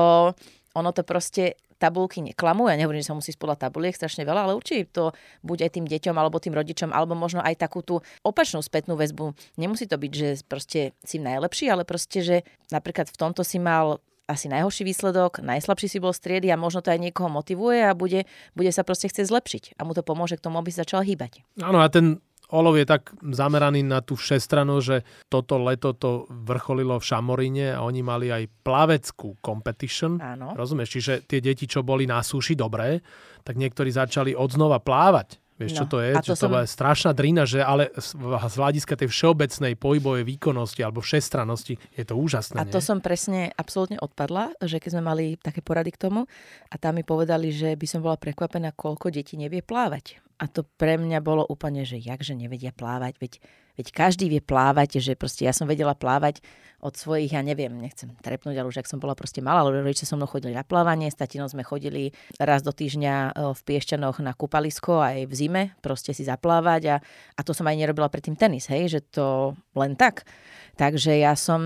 ono 0.75 0.91
to 0.91 1.07
proste 1.07 1.55
tabulky 1.75 2.23
neklamú. 2.23 2.71
Ja 2.71 2.79
nehovorím, 2.79 3.03
že 3.03 3.11
sa 3.11 3.17
musí 3.17 3.35
spodať 3.35 3.67
tabuliek 3.67 3.95
strašne 3.95 4.23
veľa, 4.23 4.47
ale 4.47 4.53
určite 4.55 4.91
to 4.91 5.11
buď 5.43 5.67
aj 5.67 5.71
tým 5.75 5.85
deťom, 5.87 6.15
alebo 6.15 6.39
tým 6.39 6.55
rodičom, 6.55 6.89
alebo 6.95 7.15
možno 7.15 7.43
aj 7.43 7.55
takú 7.59 7.83
tú 7.83 7.99
opačnú 8.23 8.63
spätnú 8.63 8.95
väzbu. 8.95 9.35
Nemusí 9.59 9.87
to 9.87 9.99
byť, 9.99 10.11
že 10.11 10.27
proste 10.47 10.95
si 11.03 11.17
najlepší, 11.19 11.67
ale 11.67 11.83
proste, 11.83 12.23
že 12.23 12.37
napríklad 12.71 13.11
v 13.11 13.19
tomto 13.19 13.43
si 13.43 13.59
mal 13.59 13.99
asi 14.25 14.49
najhorší 14.49 14.89
výsledok, 14.89 15.45
najslabší 15.45 15.85
si 15.85 16.01
bol 16.01 16.09
striedy 16.09 16.49
a 16.49 16.57
možno 16.57 16.81
to 16.81 16.89
aj 16.89 16.97
niekoho 16.97 17.29
motivuje 17.29 17.85
a 17.85 17.93
bude, 17.93 18.25
bude 18.57 18.71
sa 18.73 18.81
proste 18.81 19.05
chcieť 19.05 19.29
zlepšiť 19.29 19.63
a 19.77 19.85
mu 19.85 19.93
to 19.93 20.01
pomôže 20.01 20.41
k 20.41 20.43
tomu, 20.49 20.57
aby 20.57 20.73
sa 20.73 20.81
začal 20.81 21.05
hýbať. 21.05 21.45
Áno 21.61 21.77
a 21.77 21.87
ten 21.93 22.17
Olov 22.53 22.77
je 22.77 22.85
tak 22.85 23.09
zameraný 23.21 23.81
na 23.81 24.05
tú 24.05 24.13
všestranu, 24.13 24.77
že 24.83 25.01
toto 25.31 25.57
leto 25.57 25.97
to 25.97 26.29
vrcholilo 26.29 27.01
v 27.01 27.07
Šamoríne 27.07 27.67
a 27.73 27.81
oni 27.81 28.01
mali 28.05 28.29
aj 28.29 28.45
plaveckú 28.61 29.41
competition. 29.41 30.21
Áno. 30.21 30.53
Rozumieš? 30.53 30.99
Čiže 30.99 31.13
tie 31.25 31.41
deti, 31.41 31.65
čo 31.65 31.81
boli 31.81 32.05
na 32.05 32.21
súši 32.21 32.53
dobré, 32.53 33.01
tak 33.41 33.57
niektorí 33.57 33.89
začali 33.89 34.37
odznova 34.37 34.77
plávať. 34.77 35.41
Vieš, 35.55 35.71
no, 35.71 35.77
čo 35.79 35.85
to 35.87 35.97
je? 36.03 36.11
A 36.11 36.19
to, 36.19 36.35
som... 36.35 36.51
to 36.51 36.59
je 36.59 36.67
strašná 36.67 37.15
drina, 37.15 37.47
že 37.47 37.63
ale 37.63 37.87
z 37.95 38.55
hľadiska 38.59 38.99
tej 38.99 39.07
všeobecnej 39.07 39.79
pohybovej 39.79 40.27
výkonnosti 40.27 40.83
alebo 40.83 40.99
všestranosti 40.99 41.79
je 41.95 42.03
to 42.03 42.19
úžasné. 42.19 42.59
A 42.59 42.67
to 42.67 42.83
nie? 42.83 42.87
som 42.91 42.99
presne 42.99 43.55
absolútne 43.55 43.95
odpadla, 44.03 44.51
že 44.59 44.83
keď 44.83 44.99
sme 44.99 45.03
mali 45.07 45.25
také 45.39 45.63
porady 45.63 45.95
k 45.95 46.11
tomu 46.11 46.27
a 46.67 46.75
tam 46.75 46.99
mi 46.99 47.07
povedali, 47.07 47.55
že 47.55 47.79
by 47.79 47.87
som 47.87 48.03
bola 48.03 48.19
prekvapená, 48.19 48.75
koľko 48.75 49.07
detí 49.07 49.39
nevie 49.39 49.63
plávať. 49.63 50.19
A 50.35 50.51
to 50.51 50.67
pre 50.75 50.99
mňa 50.99 51.23
bolo 51.23 51.47
úplne, 51.47 51.87
že 51.87 51.95
jakže 51.95 52.35
nevedia 52.35 52.75
plávať, 52.75 53.15
veď, 53.23 53.33
veď 53.79 53.87
každý 53.95 54.27
vie 54.27 54.43
plávať, 54.43 54.99
že 54.99 55.15
proste 55.15 55.47
ja 55.47 55.55
som 55.55 55.63
vedela 55.63 55.95
plávať 55.95 56.43
od 56.83 56.91
svojich, 56.93 57.33
ja 57.33 57.41
neviem, 57.41 57.71
nechcem 57.71 58.11
trepnúť, 58.19 58.59
ale 58.59 58.67
už 58.67 58.83
ak 58.83 58.91
som 58.91 58.99
bola 58.99 59.15
proste 59.15 59.39
malá, 59.39 59.63
ale 59.63 59.79
rodiče 59.79 60.03
so 60.03 60.19
mnou 60.19 60.27
chodili 60.27 60.53
na 60.53 60.67
plávanie, 60.67 61.07
s 61.07 61.17
sme 61.17 61.63
chodili 61.63 62.11
raz 62.37 62.61
do 62.61 62.75
týždňa 62.75 63.13
e, 63.15 63.29
v 63.55 63.61
Piešťanoch 63.63 64.19
na 64.19 64.35
kúpalisko 64.35 65.01
aj 65.01 65.25
v 65.25 65.33
zime, 65.33 65.63
proste 65.79 66.11
si 66.11 66.27
zaplávať 66.27 66.81
a, 66.93 66.95
a 67.35 67.41
to 67.41 67.55
som 67.55 67.65
aj 67.65 67.79
nerobila 67.79 68.11
predtým 68.11 68.35
tenis, 68.35 68.67
hej, 68.67 68.91
že 68.91 68.99
to 69.01 69.55
len 69.73 69.95
tak. 69.95 70.27
Takže 70.75 71.15
ja 71.15 71.33
som 71.39 71.63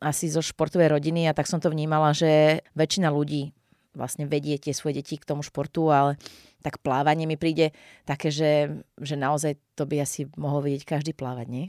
asi 0.00 0.32
zo 0.32 0.40
športovej 0.40 0.96
rodiny 0.96 1.28
a 1.28 1.36
tak 1.36 1.44
som 1.44 1.60
to 1.60 1.68
vnímala, 1.68 2.16
že 2.16 2.64
väčšina 2.72 3.12
ľudí 3.12 3.55
vlastne 3.96 4.28
vedie 4.28 4.60
tie 4.60 4.76
svoje 4.76 5.00
deti 5.00 5.16
k 5.16 5.24
tomu 5.24 5.40
športu, 5.40 5.88
ale 5.88 6.20
tak 6.60 6.84
plávanie 6.84 7.24
mi 7.24 7.40
príde 7.40 7.72
také, 8.04 8.28
že, 8.28 8.84
že 9.00 9.16
naozaj 9.16 9.56
to 9.74 9.88
by 9.88 10.04
asi 10.04 10.28
mohol 10.36 10.60
vedieť 10.60 10.84
každý 10.84 11.16
plávať, 11.16 11.46
nie? 11.48 11.66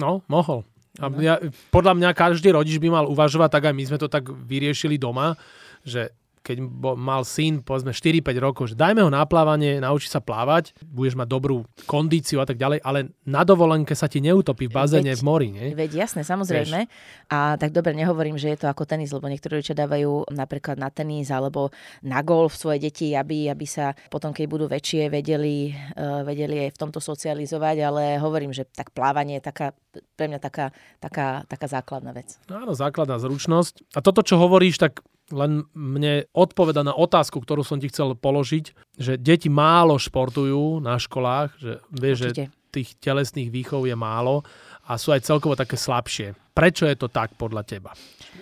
No, 0.00 0.24
mohol. 0.26 0.64
A 0.98 1.12
ja, 1.22 1.38
podľa 1.70 1.94
mňa 1.94 2.10
každý 2.16 2.50
rodič 2.50 2.80
by 2.82 2.88
mal 2.90 3.06
uvažovať, 3.06 3.50
tak 3.54 3.62
aj 3.70 3.74
my 3.76 3.84
sme 3.86 3.98
to 4.00 4.10
tak 4.10 4.26
vyriešili 4.26 4.98
doma, 4.98 5.38
že 5.86 6.10
keď 6.42 6.56
mal 6.96 7.22
syn, 7.26 7.60
povedzme 7.60 7.92
4-5 7.92 8.24
rokov, 8.40 8.64
že 8.72 8.76
dajme 8.78 9.04
ho 9.04 9.10
na 9.10 9.22
plávanie, 9.28 9.82
naučí 9.82 10.08
sa 10.08 10.22
plávať, 10.22 10.72
budeš 10.84 11.18
mať 11.18 11.28
dobrú 11.28 11.66
kondíciu 11.84 12.40
a 12.40 12.46
tak 12.46 12.56
ďalej, 12.56 12.80
ale 12.82 13.12
na 13.26 13.42
dovolenke 13.44 13.92
sa 13.92 14.06
ti 14.06 14.22
neutopí 14.22 14.66
v 14.66 14.74
bazéne 14.74 15.12
veď, 15.12 15.20
v 15.20 15.24
mori, 15.24 15.48
nie? 15.52 15.66
Veď 15.74 16.08
jasné, 16.08 16.22
samozrejme. 16.24 16.88
Vieš. 16.88 17.28
A 17.28 17.60
tak 17.60 17.74
dobre, 17.74 17.92
nehovorím, 17.92 18.40
že 18.40 18.54
je 18.54 18.58
to 18.64 18.66
ako 18.70 18.88
tenis, 18.88 19.12
lebo 19.12 19.28
niektorí 19.28 19.60
rodičia 19.60 19.76
dávajú 19.76 20.32
napríklad 20.32 20.80
na 20.80 20.88
tenis 20.88 21.28
alebo 21.28 21.70
na 22.02 22.24
golf 22.24 22.56
svoje 22.56 22.88
deti, 22.88 23.12
aby, 23.12 23.50
aby 23.52 23.66
sa 23.68 23.92
potom, 24.08 24.32
keď 24.32 24.46
budú 24.48 24.66
väčšie, 24.70 25.12
vedeli, 25.12 25.72
uh, 25.72 26.24
vedeli 26.24 26.68
aj 26.68 26.74
v 26.74 26.80
tomto 26.80 27.00
socializovať, 27.02 27.76
ale 27.84 28.02
hovorím, 28.22 28.54
že 28.54 28.64
tak 28.64 28.94
plávanie 28.94 29.38
je 29.38 29.46
taká, 29.48 29.66
pre 30.16 30.26
mňa 30.30 30.40
taká, 30.40 30.72
taká, 31.02 31.44
taká 31.44 31.66
základná 31.66 32.16
vec. 32.16 32.38
Áno, 32.48 32.72
základná 32.72 33.20
zručnosť. 33.20 33.92
A 33.92 34.00
toto, 34.00 34.24
čo 34.24 34.40
hovoríš, 34.40 34.80
tak 34.80 35.04
len 35.28 35.68
mne 35.76 36.24
odpoveda 36.32 36.80
na 36.84 36.96
otázku, 36.96 37.40
ktorú 37.40 37.60
som 37.60 37.76
ti 37.76 37.92
chcel 37.92 38.16
položiť, 38.16 38.72
že 38.96 39.20
deti 39.20 39.52
málo 39.52 40.00
športujú 40.00 40.80
na 40.80 40.96
školách, 40.96 41.50
že 41.60 41.72
vieš, 41.92 42.32
že 42.32 42.48
tých 42.68 42.96
telesných 43.00 43.48
výchov 43.48 43.88
je 43.88 43.96
málo 43.96 44.44
a 44.84 44.96
sú 45.00 45.12
aj 45.12 45.24
celkovo 45.24 45.56
také 45.56 45.76
slabšie. 45.76 46.36
Prečo 46.52 46.84
je 46.88 46.96
to 46.96 47.08
tak 47.08 47.36
podľa 47.36 47.64
teba? 47.64 47.92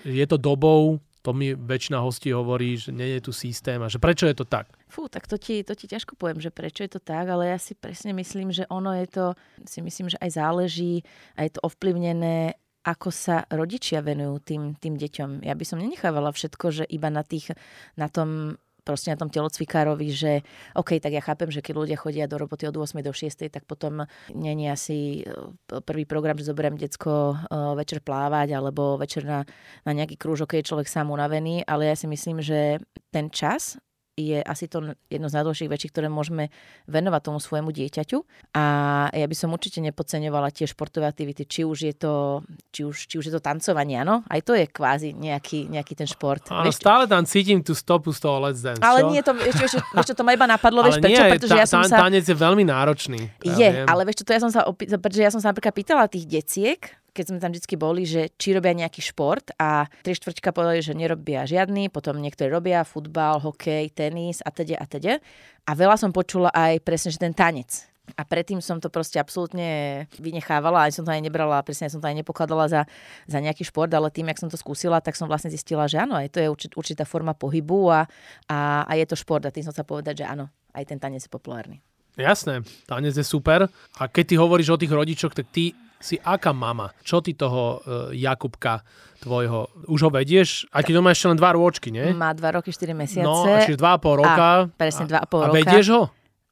Je 0.03 0.23
to 0.27 0.39
dobou, 0.39 0.99
to 1.27 1.35
mi 1.35 1.59
väčšina 1.59 1.99
hostí 1.99 2.31
hovorí, 2.31 2.79
že 2.79 2.95
nie 2.95 3.19
je 3.19 3.27
tu 3.27 3.33
systém 3.35 3.83
a 3.83 3.91
že 3.91 3.99
prečo 3.99 4.31
je 4.31 4.39
to 4.39 4.47
tak? 4.47 4.71
Fú, 4.87 5.11
tak 5.11 5.27
to 5.27 5.35
ti, 5.35 5.67
to 5.67 5.75
ti 5.75 5.91
ťažko 5.91 6.15
poviem, 6.15 6.39
že 6.39 6.55
prečo 6.55 6.87
je 6.87 6.91
to 6.95 7.03
tak, 7.03 7.27
ale 7.27 7.51
ja 7.51 7.59
si 7.59 7.75
presne 7.75 8.15
myslím, 8.15 8.55
že 8.55 8.63
ono 8.71 8.95
je 8.95 9.11
to, 9.11 9.27
si 9.67 9.83
myslím, 9.83 10.07
že 10.07 10.19
aj 10.23 10.39
záleží, 10.39 11.03
aj 11.35 11.59
to 11.59 11.67
ovplyvnené 11.67 12.55
ako 12.87 13.11
sa 13.11 13.43
rodičia 13.51 13.99
venujú 13.99 14.39
tým, 14.47 14.63
tým 14.79 14.95
deťom. 14.95 15.43
Ja 15.43 15.59
by 15.59 15.65
som 15.67 15.83
nenechávala 15.83 16.31
všetko, 16.31 16.67
že 16.71 16.85
iba 16.87 17.11
na, 17.11 17.27
tých, 17.27 17.51
na 17.99 18.07
tom 18.07 18.55
proste 18.87 19.11
na 19.11 19.19
tom 19.19 19.27
telocvikárovi, 19.27 20.09
že 20.15 20.47
OK, 20.79 21.03
tak 21.03 21.11
ja 21.11 21.19
chápem, 21.19 21.51
že 21.51 21.59
keď 21.59 21.75
ľudia 21.75 21.99
chodia 21.99 22.31
do 22.31 22.39
roboty 22.39 22.71
od 22.71 22.79
8 22.79 23.03
do 23.03 23.11
6, 23.11 23.51
tak 23.51 23.67
potom 23.67 24.07
není 24.31 24.71
asi 24.71 25.27
e, 25.27 25.83
prvý 25.83 26.07
program, 26.07 26.39
že 26.39 26.47
zoberiem 26.47 26.79
decko 26.79 27.35
e, 27.35 27.37
večer 27.75 27.99
plávať 27.99 28.55
alebo 28.55 28.95
večer 28.95 29.27
na, 29.27 29.43
na 29.83 29.91
nejaký 29.91 30.15
krúžok, 30.15 30.55
keď 30.55 30.59
je 30.63 30.69
človek 30.71 30.87
sám 30.87 31.11
unavený, 31.11 31.67
ale 31.67 31.91
ja 31.91 31.99
si 31.99 32.07
myslím, 32.07 32.39
že 32.39 32.79
ten 33.11 33.27
čas 33.35 33.75
je 34.17 34.41
asi 34.41 34.65
to 34.65 34.97
jedno 35.13 35.29
z 35.29 35.37
najdôležitých 35.37 35.73
vecí, 35.77 35.87
ktoré 35.93 36.09
môžeme 36.09 36.49
venovať 36.89 37.21
tomu 37.21 37.37
svojmu 37.37 37.69
dieťaťu. 37.69 38.25
A 38.57 38.65
ja 39.13 39.27
by 39.29 39.37
som 39.37 39.53
určite 39.53 39.85
nepodceňovala 39.85 40.49
tie 40.57 40.65
športové 40.65 41.05
aktivity, 41.05 41.45
či 41.45 41.69
už 41.69 41.79
je 41.85 41.95
to, 41.95 42.41
či 42.73 42.89
už, 42.89 42.97
či 42.97 43.15
už 43.21 43.29
je 43.29 43.35
to 43.37 43.45
tancovanie, 43.45 44.01
áno? 44.01 44.25
Aj 44.33 44.41
to 44.41 44.57
je 44.57 44.65
kvázi 44.65 45.13
nejaký, 45.13 45.69
nejaký 45.69 45.93
ten 45.93 46.09
šport. 46.09 46.49
Áno, 46.49 46.65
vieš, 46.65 46.81
stále 46.81 47.05
tam 47.05 47.29
cítim 47.29 47.61
tú 47.61 47.77
stopu 47.77 48.09
z 48.17 48.25
toho 48.25 48.41
Let's 48.41 48.65
Dance. 48.65 48.81
Ale 48.81 49.05
čo? 49.05 49.13
nie, 49.13 49.21
to, 49.21 49.37
ešte, 49.37 49.65
ešte, 49.69 49.79
ešte, 49.85 50.13
to 50.17 50.25
ma 50.25 50.33
iba 50.33 50.49
napadlo, 50.49 50.81
vieš, 50.89 50.97
prečo? 50.97 51.21
Nie, 51.21 51.37
pretože 51.37 51.53
tá, 51.53 51.61
ja 51.61 51.67
som 51.69 51.85
sa... 51.85 52.01
Tanec 52.01 52.25
je 52.25 52.37
veľmi 52.37 52.65
náročný. 52.65 53.21
Ja 53.45 53.53
je, 53.53 53.69
viem. 53.69 53.85
ale 53.85 54.09
vieš 54.09 54.25
čo, 54.25 54.33
to 54.33 54.33
ja 54.33 54.41
som 54.41 54.49
sa, 54.49 54.65
opý... 54.65 54.89
pretože 54.89 55.21
ja 55.21 55.29
som 55.29 55.45
sa 55.45 55.53
napríklad 55.53 55.77
pýtala 55.77 56.09
tých 56.09 56.25
deciek, 56.25 56.89
keď 57.17 57.33
sme 57.33 57.39
tam 57.41 57.57
vždy 57.57 57.77
boli, 57.81 58.05
že 58.05 58.29
či 58.37 58.53
robia 58.53 58.77
nejaký 58.77 59.01
šport 59.01 59.49
a 59.57 59.89
tri 60.05 60.13
štvrťka 60.13 60.53
povedali, 60.53 60.85
že 60.85 60.93
nerobia 60.93 61.49
žiadny, 61.49 61.89
potom 61.89 62.21
niektorí 62.21 62.53
robia 62.53 62.85
futbal, 62.85 63.41
hokej, 63.41 63.89
tenis 63.97 64.45
a 64.45 64.53
teda 64.53 64.77
a 64.77 64.85
teda. 64.85 65.17
A 65.65 65.73
veľa 65.73 65.97
som 65.97 66.13
počula 66.13 66.53
aj 66.53 66.85
presne, 66.85 67.09
že 67.09 67.17
ten 67.17 67.33
tanec. 67.33 67.89
A 68.15 68.23
predtým 68.23 68.63
som 68.63 68.79
to 68.79 68.87
proste 68.87 69.19
absolútne 69.19 70.07
vynechávala, 70.23 70.87
aj 70.87 70.95
som 70.95 71.03
to 71.03 71.11
aj 71.11 71.19
nebrala, 71.19 71.59
presne 71.67 71.91
som 71.91 71.99
to 71.99 72.07
aj 72.07 72.15
nepokladala 72.15 72.71
za, 72.71 72.87
za 73.27 73.39
nejaký 73.43 73.67
šport, 73.67 73.91
ale 73.91 74.15
tým, 74.15 74.31
jak 74.31 74.39
som 74.39 74.47
to 74.47 74.55
skúsila, 74.55 75.03
tak 75.03 75.19
som 75.19 75.27
vlastne 75.27 75.51
zistila, 75.51 75.91
že 75.91 75.99
áno, 75.99 76.15
aj 76.15 76.31
to 76.31 76.39
je 76.39 76.47
určit, 76.47 76.73
určitá 76.79 77.03
forma 77.03 77.35
pohybu 77.35 77.91
a, 77.91 78.07
a, 78.47 78.87
a 78.87 78.93
je 78.95 79.11
to 79.11 79.19
šport. 79.19 79.43
A 79.43 79.51
tým 79.51 79.67
som 79.67 79.75
sa 79.75 79.83
povedať, 79.83 80.23
že 80.23 80.25
áno, 80.31 80.47
aj 80.71 80.87
ten 80.87 81.03
tanec 81.03 81.27
je 81.27 81.33
populárny. 81.33 81.83
Jasné, 82.15 82.63
tanec 82.87 83.13
je 83.19 83.27
super. 83.27 83.67
A 83.99 84.03
keď 84.07 84.25
ty 84.25 84.35
hovoríš 84.39 84.71
o 84.71 84.81
tých 84.81 84.95
rodičoch, 84.95 85.35
tak 85.35 85.51
ty 85.51 85.75
si 86.01 86.21
aká 86.21 86.53
mama? 86.53 86.93
Čo 87.01 87.25
ty 87.25 87.33
toho 87.33 87.81
uh, 87.81 88.13
Jakubka 88.13 88.85
tvojho, 89.21 89.89
už 89.89 90.01
ho 90.07 90.11
vedieš? 90.13 90.69
Aj 90.71 90.85
keď 90.85 91.01
on 91.01 91.05
má 91.09 91.13
ešte 91.17 91.29
len 91.33 91.39
dva 91.41 91.57
rôčky, 91.57 91.89
nie? 91.89 92.13
Má 92.13 92.37
dva 92.37 92.61
roky, 92.61 92.71
4 92.71 92.93
mesiace. 92.93 93.27
No, 93.27 93.43
čiže 93.65 93.81
dva 93.81 93.97
a 93.97 93.99
pol 93.99 94.21
roka. 94.21 94.69
A, 94.69 94.69
presne 94.71 95.09
dva 95.09 95.25
a 95.25 95.27
pol 95.27 95.49
roka. 95.49 95.53
A 95.53 95.57
vedieš 95.57 95.87
ho? 95.93 96.03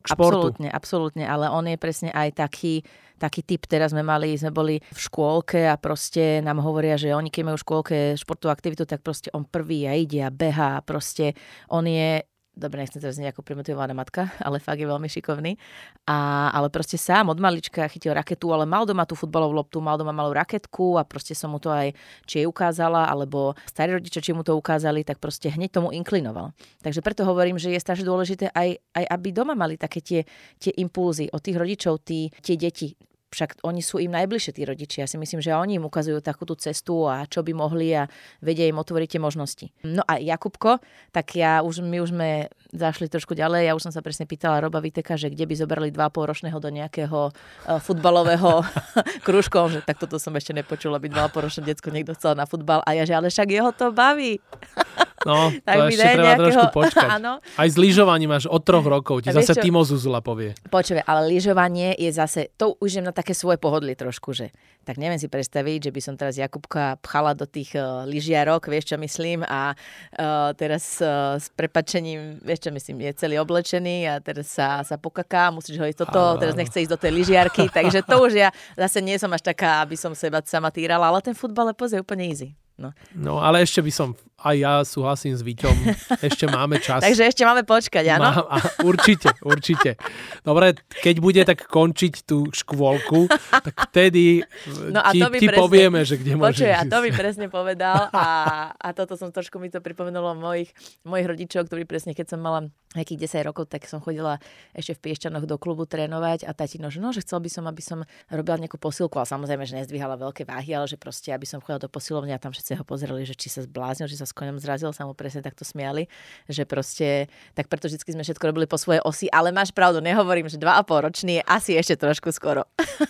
K 0.04 0.06
športu. 0.12 0.52
Absolútne, 0.52 0.68
absolútne, 0.68 1.24
ale 1.24 1.48
on 1.48 1.64
je 1.64 1.80
presne 1.80 2.12
aj 2.12 2.36
taký, 2.36 2.84
taký 3.16 3.40
typ, 3.40 3.64
teraz 3.64 3.96
sme 3.96 4.04
mali, 4.04 4.36
sme 4.36 4.52
boli 4.52 4.76
v 4.76 5.00
škôlke 5.00 5.64
a 5.64 5.80
proste 5.80 6.44
nám 6.44 6.60
hovoria, 6.60 7.00
že 7.00 7.16
oni 7.16 7.32
keď 7.32 7.42
majú 7.48 7.56
v 7.56 7.64
škôlke 7.64 7.96
športovú 8.20 8.52
aktivitu, 8.52 8.84
tak 8.84 9.00
proste 9.00 9.32
on 9.32 9.48
prvý 9.48 9.88
a 9.88 9.96
ide 9.96 10.20
a 10.20 10.28
beha 10.28 10.76
a 10.76 10.84
proste 10.84 11.32
on 11.72 11.88
je 11.88 12.20
dobre, 12.54 12.86
nechcem 12.86 13.02
teraz 13.02 13.18
nejako 13.18 13.42
primotivovaná 13.42 13.92
matka, 13.92 14.30
ale 14.46 14.62
fakt 14.62 14.78
je 14.78 14.86
veľmi 14.86 15.10
šikovný. 15.10 15.58
A, 16.06 16.48
ale 16.54 16.70
proste 16.70 16.94
sám 16.94 17.28
od 17.28 17.38
malička 17.42 17.86
chytil 17.90 18.14
raketu, 18.14 18.54
ale 18.54 18.64
mal 18.64 18.86
doma 18.86 19.04
tú 19.04 19.18
futbalovú 19.18 19.54
loptu, 19.54 19.82
mal 19.82 19.98
doma 19.98 20.14
malú 20.14 20.32
raketku 20.32 20.96
a 20.96 21.02
proste 21.02 21.34
som 21.34 21.52
mu 21.52 21.58
to 21.58 21.68
aj 21.68 21.92
či 22.24 22.42
jej 22.42 22.46
ukázala, 22.46 23.10
alebo 23.10 23.58
starí 23.66 23.98
rodičia, 23.98 24.22
či 24.22 24.32
mu 24.32 24.46
to 24.46 24.54
ukázali, 24.54 25.02
tak 25.02 25.18
proste 25.18 25.50
hneď 25.50 25.82
tomu 25.82 25.90
inklinoval. 25.90 26.54
Takže 26.80 27.02
preto 27.02 27.26
hovorím, 27.26 27.58
že 27.58 27.74
je 27.74 27.82
strašne 27.82 28.06
dôležité 28.06 28.54
aj, 28.54 28.78
aj 28.94 29.04
aby 29.10 29.28
doma 29.34 29.58
mali 29.58 29.74
také 29.74 30.00
tie, 30.00 30.22
tie 30.56 30.72
impulzy 30.78 31.28
od 31.34 31.42
tých 31.42 31.58
rodičov, 31.58 32.06
tí, 32.06 32.30
tie 32.40 32.54
deti 32.54 32.94
však 33.34 33.66
oni 33.66 33.82
sú 33.82 33.98
im 33.98 34.14
najbližšie 34.14 34.54
tí 34.54 34.62
rodičia. 34.62 35.04
Ja 35.04 35.08
si 35.10 35.18
myslím, 35.18 35.42
že 35.42 35.50
oni 35.52 35.82
im 35.82 35.84
ukazujú 35.84 36.22
takú 36.22 36.46
tú 36.46 36.54
cestu 36.54 37.10
a 37.10 37.26
čo 37.26 37.42
by 37.42 37.50
mohli 37.50 37.90
a 37.92 38.06
vedia 38.38 38.70
im 38.70 38.78
otvoriť 38.78 39.18
tie 39.18 39.20
možnosti. 39.20 39.66
No 39.82 40.06
a 40.06 40.22
Jakubko, 40.22 40.78
tak 41.10 41.34
ja 41.34 41.66
už, 41.66 41.82
my 41.82 41.98
už 41.98 42.14
sme 42.14 42.48
zašli 42.70 43.10
trošku 43.10 43.34
ďalej. 43.34 43.66
Ja 43.66 43.72
už 43.74 43.90
som 43.90 43.92
sa 43.92 44.00
presne 44.00 44.30
pýtala 44.30 44.62
Roba 44.62 44.78
Viteka, 44.78 45.18
že 45.18 45.28
kde 45.28 45.44
by 45.50 45.54
zobrali 45.58 45.88
2,5 45.90 46.30
ročného 46.30 46.58
do 46.62 46.70
nejakého 46.70 47.20
uh, 47.30 47.78
futbalového 47.82 48.62
krúžkom, 49.26 49.74
že 49.74 49.80
tak 49.82 49.98
toto 49.98 50.22
som 50.22 50.34
ešte 50.38 50.54
nepočula, 50.54 51.02
aby 51.02 51.10
2,5 51.10 51.44
ročné 51.44 51.62
detsko 51.66 51.90
niekto 51.90 52.14
chcel 52.14 52.38
na 52.38 52.46
futbal. 52.46 52.80
A 52.86 52.94
ja, 52.94 53.02
že 53.02 53.18
ale 53.18 53.28
však 53.28 53.48
jeho 53.50 53.70
to 53.74 53.90
baví. 53.90 54.38
No, 55.24 55.50
tak 55.66 55.76
to 55.76 55.82
ešte 55.90 56.04
treba 56.04 56.28
nejakého... 56.28 56.44
trošku 56.44 56.66
počkať. 56.78 57.08
Áno. 57.20 57.32
Aj 57.40 57.68
s 57.68 57.76
lyžovaním 57.80 58.30
máš 58.30 58.44
od 58.46 58.62
troch 58.62 58.84
rokov, 58.84 59.24
ti 59.24 59.32
zase 59.32 59.56
Timo 59.58 59.80
Zuzula 59.82 60.20
povie. 60.20 60.52
Počuj, 60.68 61.00
ale 61.04 61.20
lyžovanie 61.32 61.96
je 61.96 62.10
zase, 62.12 62.52
to 62.60 62.76
už 62.78 63.00
je 63.00 63.02
na 63.02 63.10
také 63.10 63.32
svoje 63.32 63.56
pohodlie 63.56 63.96
trošku, 63.96 64.36
že 64.36 64.52
tak 64.84 65.00
neviem 65.00 65.16
si 65.16 65.32
predstaviť, 65.32 65.88
že 65.88 65.94
by 65.96 66.00
som 66.04 66.14
teraz 66.20 66.36
Jakubka 66.36 67.00
pchala 67.00 67.32
do 67.32 67.48
tých 67.48 67.72
uh, 67.72 68.04
lyžiarok, 68.04 68.68
vieš 68.68 68.92
čo 68.92 68.96
myslím, 69.00 69.40
a 69.48 69.72
uh, 69.72 70.52
teraz 70.52 71.00
uh, 71.00 71.40
s 71.40 71.48
prepačením, 71.56 72.44
vieš 72.44 72.68
čo 72.68 72.70
myslím, 72.70 73.08
je 73.08 73.16
celý 73.16 73.40
oblečený 73.40 74.04
a 74.12 74.14
teraz 74.20 74.52
sa, 74.52 74.84
sa 74.84 75.00
pokaká, 75.00 75.48
musíš 75.48 75.80
ho 75.80 75.88
ísť 75.88 76.04
toto, 76.04 76.36
teraz 76.36 76.52
nechce 76.52 76.84
ísť 76.84 76.92
do 76.92 77.00
tej 77.00 77.12
lyžiarky, 77.16 77.72
takže 77.72 78.04
to 78.04 78.20
už 78.20 78.36
ja 78.36 78.48
zase 78.76 79.00
nie 79.00 79.16
som 79.16 79.32
až 79.32 79.40
taká, 79.40 79.80
aby 79.80 79.96
som 79.96 80.12
seba 80.12 80.44
sama 80.44 80.68
týrala, 80.68 81.08
ale 81.08 81.24
ten 81.24 81.32
futbal 81.32 81.72
je 81.72 82.04
úplne 82.04 82.28
easy. 82.28 82.52
No. 82.74 82.90
no 83.14 83.38
ale 83.38 83.62
ešte 83.62 83.78
by 83.78 83.92
som, 83.94 84.18
aj 84.42 84.56
ja 84.58 84.72
súhlasím 84.82 85.38
s 85.38 85.46
Víťom, 85.46 85.70
ešte 86.26 86.50
máme 86.50 86.82
čas. 86.82 87.06
Takže 87.06 87.30
ešte 87.30 87.46
máme 87.46 87.62
počkať, 87.62 88.18
áno? 88.18 88.50
Má, 88.50 88.58
určite, 88.82 89.30
určite. 89.46 89.94
Dobre, 90.42 90.74
keď 90.90 91.14
bude 91.22 91.42
tak 91.46 91.70
končiť 91.70 92.26
tú 92.26 92.50
škôlku, 92.50 93.30
tak 93.30 93.74
vtedy 93.94 94.42
no 94.90 95.06
a 95.06 95.14
ti, 95.14 95.22
to 95.22 95.30
ti 95.38 95.46
presne, 95.46 95.62
povieme, 95.62 96.02
že 96.02 96.18
kde 96.18 96.34
môžeš 96.34 96.50
Počuj, 96.50 96.72
a 96.74 96.82
to 96.82 96.98
by 96.98 97.10
presne 97.14 97.46
povedal 97.46 98.10
a, 98.10 98.26
a 98.74 98.88
toto 98.90 99.14
som 99.14 99.30
trošku 99.30 99.62
mi 99.62 99.70
to 99.70 99.78
pripomenulo 99.78 100.34
mojich, 100.34 100.74
mojich 101.06 101.30
rodičov, 101.30 101.70
ktorí 101.70 101.86
presne, 101.86 102.10
keď 102.10 102.34
som 102.34 102.42
mala 102.42 102.74
nejakých 102.94 103.42
10 103.42 103.48
rokov, 103.50 103.68
tak 103.68 103.84
som 103.90 103.98
chodila 103.98 104.38
ešte 104.72 104.94
v 104.96 105.10
Piešťanoch 105.10 105.44
do 105.44 105.58
klubu 105.58 105.84
trénovať 105.84 106.46
a 106.46 106.54
tatino, 106.54 106.88
že 106.88 107.02
no, 107.02 107.10
že 107.10 107.26
chcel 107.26 107.42
by 107.42 107.50
som, 107.50 107.64
aby 107.66 107.82
som 107.82 107.98
robila 108.30 108.56
nejakú 108.58 108.78
posilku, 108.78 109.18
ale 109.18 109.26
samozrejme, 109.26 109.66
že 109.66 109.74
nezdvíhala 109.82 110.14
veľké 110.18 110.46
váhy, 110.46 110.72
ale 110.74 110.86
že 110.86 110.94
proste, 110.94 111.34
aby 111.34 111.44
som 111.44 111.58
chodila 111.58 111.82
do 111.82 111.90
posilovne 111.90 112.30
a 112.32 112.40
tam 112.40 112.54
všetci 112.54 112.78
ho 112.78 112.84
pozreli, 112.86 113.26
že 113.26 113.34
či 113.34 113.50
sa 113.50 113.66
zbláznil, 113.66 114.06
či 114.06 114.18
sa 114.18 114.26
s 114.26 114.32
koňom 114.32 114.62
zrazil, 114.62 114.94
sa 114.94 115.04
mu 115.04 115.12
presne 115.12 115.42
takto 115.42 115.66
smiali, 115.66 116.06
že 116.46 116.62
proste, 116.64 117.26
tak 117.58 117.66
preto 117.66 117.90
vždy 117.90 117.98
sme 118.00 118.22
všetko 118.22 118.44
robili 118.54 118.70
po 118.70 118.78
svojej 118.78 119.02
osi, 119.02 119.26
ale 119.28 119.50
máš 119.50 119.74
pravdu, 119.74 119.98
nehovorím, 119.98 120.46
že 120.46 120.56
2,5 120.56 121.06
ročný 121.10 121.32
je 121.38 121.42
asi 121.50 121.72
ešte 121.74 121.98
trošku 121.98 122.30
skoro. 122.30 122.64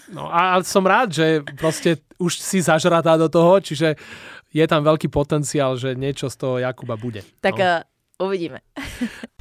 No 0.08 0.32
a 0.32 0.64
som 0.64 0.86
rád, 0.86 1.12
že 1.12 1.44
proste 1.60 2.00
už 2.16 2.40
si 2.40 2.62
zažratá 2.64 3.18
do 3.20 3.28
toho, 3.28 3.60
čiže 3.60 3.98
je 4.54 4.64
tam 4.70 4.86
veľký 4.86 5.10
potenciál, 5.10 5.74
že 5.74 5.98
niečo 5.98 6.30
z 6.30 6.36
toho 6.38 6.54
Jakuba 6.62 6.94
bude. 6.94 7.26
Tak 7.42 7.58
no. 7.58 7.66
uh, 7.66 8.26
uvidíme. 8.30 8.62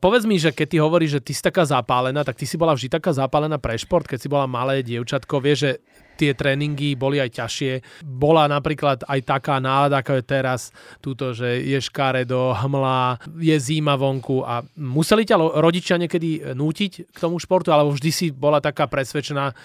povedz 0.00 0.24
mi, 0.24 0.40
že 0.40 0.50
keď 0.50 0.66
ty 0.66 0.76
hovoríš, 0.80 1.20
že 1.20 1.24
ty 1.28 1.32
si 1.36 1.44
taká 1.44 1.68
zapálená, 1.68 2.24
tak 2.24 2.40
ty 2.40 2.48
si 2.48 2.56
bola 2.56 2.72
vždy 2.72 2.88
taká 2.88 3.12
zapálená 3.12 3.60
pre 3.60 3.76
šport, 3.76 4.08
keď 4.08 4.18
si 4.18 4.32
bola 4.32 4.48
malé 4.48 4.80
dievčatko, 4.80 5.38
vieš, 5.38 5.58
že 5.60 5.72
tie 6.20 6.36
tréningy 6.36 7.00
boli 7.00 7.16
aj 7.16 7.32
ťažšie. 7.32 8.04
Bola 8.04 8.44
napríklad 8.44 9.08
aj 9.08 9.20
taká 9.24 9.56
nálada, 9.56 10.04
ako 10.04 10.20
je 10.20 10.24
teraz, 10.24 10.68
túto, 11.00 11.32
že 11.32 11.64
je 11.64 11.80
škáre 11.80 12.28
do 12.28 12.52
hmla, 12.52 13.16
je 13.40 13.56
zima 13.56 13.96
vonku 13.96 14.44
a 14.44 14.60
museli 14.76 15.24
ťa 15.24 15.36
rodičia 15.60 15.96
niekedy 15.96 16.52
nútiť 16.52 16.92
k 17.08 17.16
tomu 17.16 17.40
športu, 17.40 17.72
alebo 17.72 17.96
vždy 17.96 18.10
si 18.12 18.26
bola 18.28 18.60
taká 18.60 18.84
presvedčená, 18.84 19.56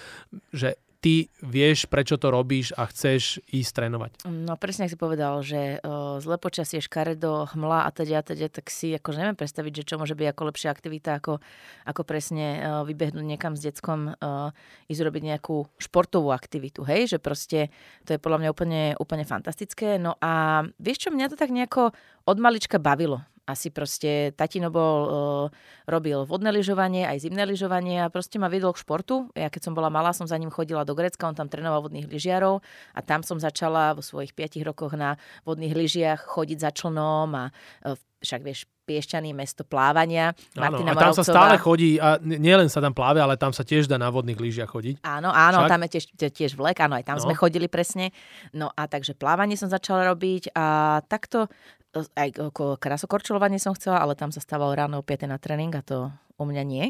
že 0.56 0.80
ty 1.06 1.30
vieš, 1.46 1.86
prečo 1.86 2.18
to 2.18 2.34
robíš 2.34 2.74
a 2.74 2.89
chceš 2.89 3.38
ísť 3.54 3.72
trénovať. 3.78 4.12
No 4.26 4.58
presne, 4.58 4.89
ak 4.89 4.94
si 4.94 4.98
povedal, 4.98 5.38
že 5.46 5.78
o, 5.86 6.18
zle 6.18 6.41
počasie, 6.41 6.82
škaredo, 6.82 7.46
hmla 7.54 7.86
a 7.86 7.94
teda, 7.94 8.26
teda, 8.26 8.50
tak 8.50 8.74
si 8.74 8.98
akože 8.98 9.22
neviem 9.22 9.38
predstaviť, 9.38 9.86
že 9.86 9.88
čo 9.94 10.02
môže 10.02 10.18
byť 10.18 10.28
ako 10.34 10.41
lepšia 10.50 10.74
aktivita, 10.74 11.22
ako, 11.22 11.38
ako 11.86 12.02
presne 12.10 12.48
o, 12.58 12.89
vybehnúť 12.89 13.22
niekam 13.22 13.54
s 13.54 13.70
deckom, 13.70 14.18
o, 14.18 14.50
ísť 14.89 15.02
robiť 15.06 15.24
nejakú 15.30 15.70
športovú 15.78 16.34
aktivitu, 16.34 16.82
hej, 16.89 17.06
že 17.06 17.18
proste 17.22 17.70
to 18.10 18.18
je 18.18 18.20
podľa 18.20 18.41
mňa 18.41 18.50
úplne, 18.50 18.82
úplne 18.98 19.30
fantastické. 19.30 20.02
No 20.02 20.18
a 20.18 20.65
vieš 20.82 21.06
čo, 21.06 21.13
mňa 21.13 21.30
to 21.30 21.38
tak 21.38 21.54
nejako 21.54 21.94
od 22.26 22.38
malička 22.41 22.82
bavilo 22.82 23.22
asi 23.45 23.69
proste 23.69 24.34
tatino 24.34 24.73
bol, 24.73 24.97
uh, 25.05 25.45
robil 25.86 26.25
vodné 26.25 26.49
lyžovanie, 26.49 27.05
aj 27.05 27.29
zimné 27.29 27.45
lyžovanie 27.45 28.01
a 28.01 28.10
proste 28.10 28.41
ma 28.41 28.49
viedol 28.49 28.73
k 28.73 28.81
športu. 28.81 29.29
Ja 29.38 29.53
keď 29.53 29.69
som 29.69 29.73
bola 29.77 29.93
malá, 29.93 30.12
som 30.17 30.25
za 30.25 30.38
ním 30.38 30.49
chodila 30.49 30.81
do 30.81 30.97
Grecka, 30.97 31.29
on 31.29 31.38
tam 31.38 31.45
trénoval 31.45 31.86
vodných 31.86 32.10
lyžiarov 32.10 32.65
a 32.97 32.99
tam 33.05 33.21
som 33.21 33.38
začala 33.38 33.93
vo 33.93 34.01
svojich 34.01 34.34
5 34.34 34.65
rokoch 34.65 34.97
na 34.97 35.21
vodných 35.45 35.77
lyžiach 35.77 36.25
chodiť 36.25 36.58
za 36.58 36.69
člnom 36.73 37.29
a 37.38 37.53
uh, 37.86 37.93
však 38.25 38.41
vieš, 38.41 38.65
Piešťaný 38.86 39.34
mesto 39.34 39.65
plávania. 39.65 40.38
Áno, 40.54 40.78
a 40.78 40.93
tam 40.93 41.12
Moravcová. 41.12 41.19
sa 41.19 41.24
stále 41.26 41.56
chodí, 41.58 41.98
a 41.98 42.21
nielen 42.21 42.69
sa 42.69 42.80
tam 42.80 42.93
pláve, 42.93 43.17
ale 43.17 43.36
tam 43.36 43.50
sa 43.50 43.65
tiež 43.65 43.89
dá 43.89 43.98
na 43.98 44.13
vodných 44.13 44.38
lyžiach 44.38 44.69
chodiť. 44.69 45.02
Áno, 45.02 45.34
áno, 45.34 45.65
Však? 45.65 45.71
tam 45.74 45.82
je 45.82 45.89
tiež, 45.98 46.06
tiež 46.32 46.52
vlek, 46.54 46.78
áno, 46.86 47.02
aj 47.02 47.06
tam 47.10 47.17
no. 47.17 47.26
sme 47.26 47.34
chodili 47.34 47.65
presne. 47.65 48.13
No 48.54 48.69
a 48.71 48.86
takže 48.86 49.17
plávanie 49.17 49.58
som 49.58 49.67
začala 49.67 50.06
robiť 50.13 50.54
a 50.54 51.00
takto 51.10 51.50
aj 51.95 52.36
krasokorčulovanie 52.76 53.56
som 53.56 53.71
chcela, 53.71 54.04
ale 54.04 54.19
tam 54.19 54.28
sa 54.28 54.43
stával 54.43 54.76
ráno 54.76 55.00
o 55.00 55.04
5 55.06 55.32
na 55.32 55.39
tréning 55.39 55.71
a 55.71 55.80
to 55.80 56.12
u 56.36 56.43
mňa 56.43 56.63
nie. 56.67 56.86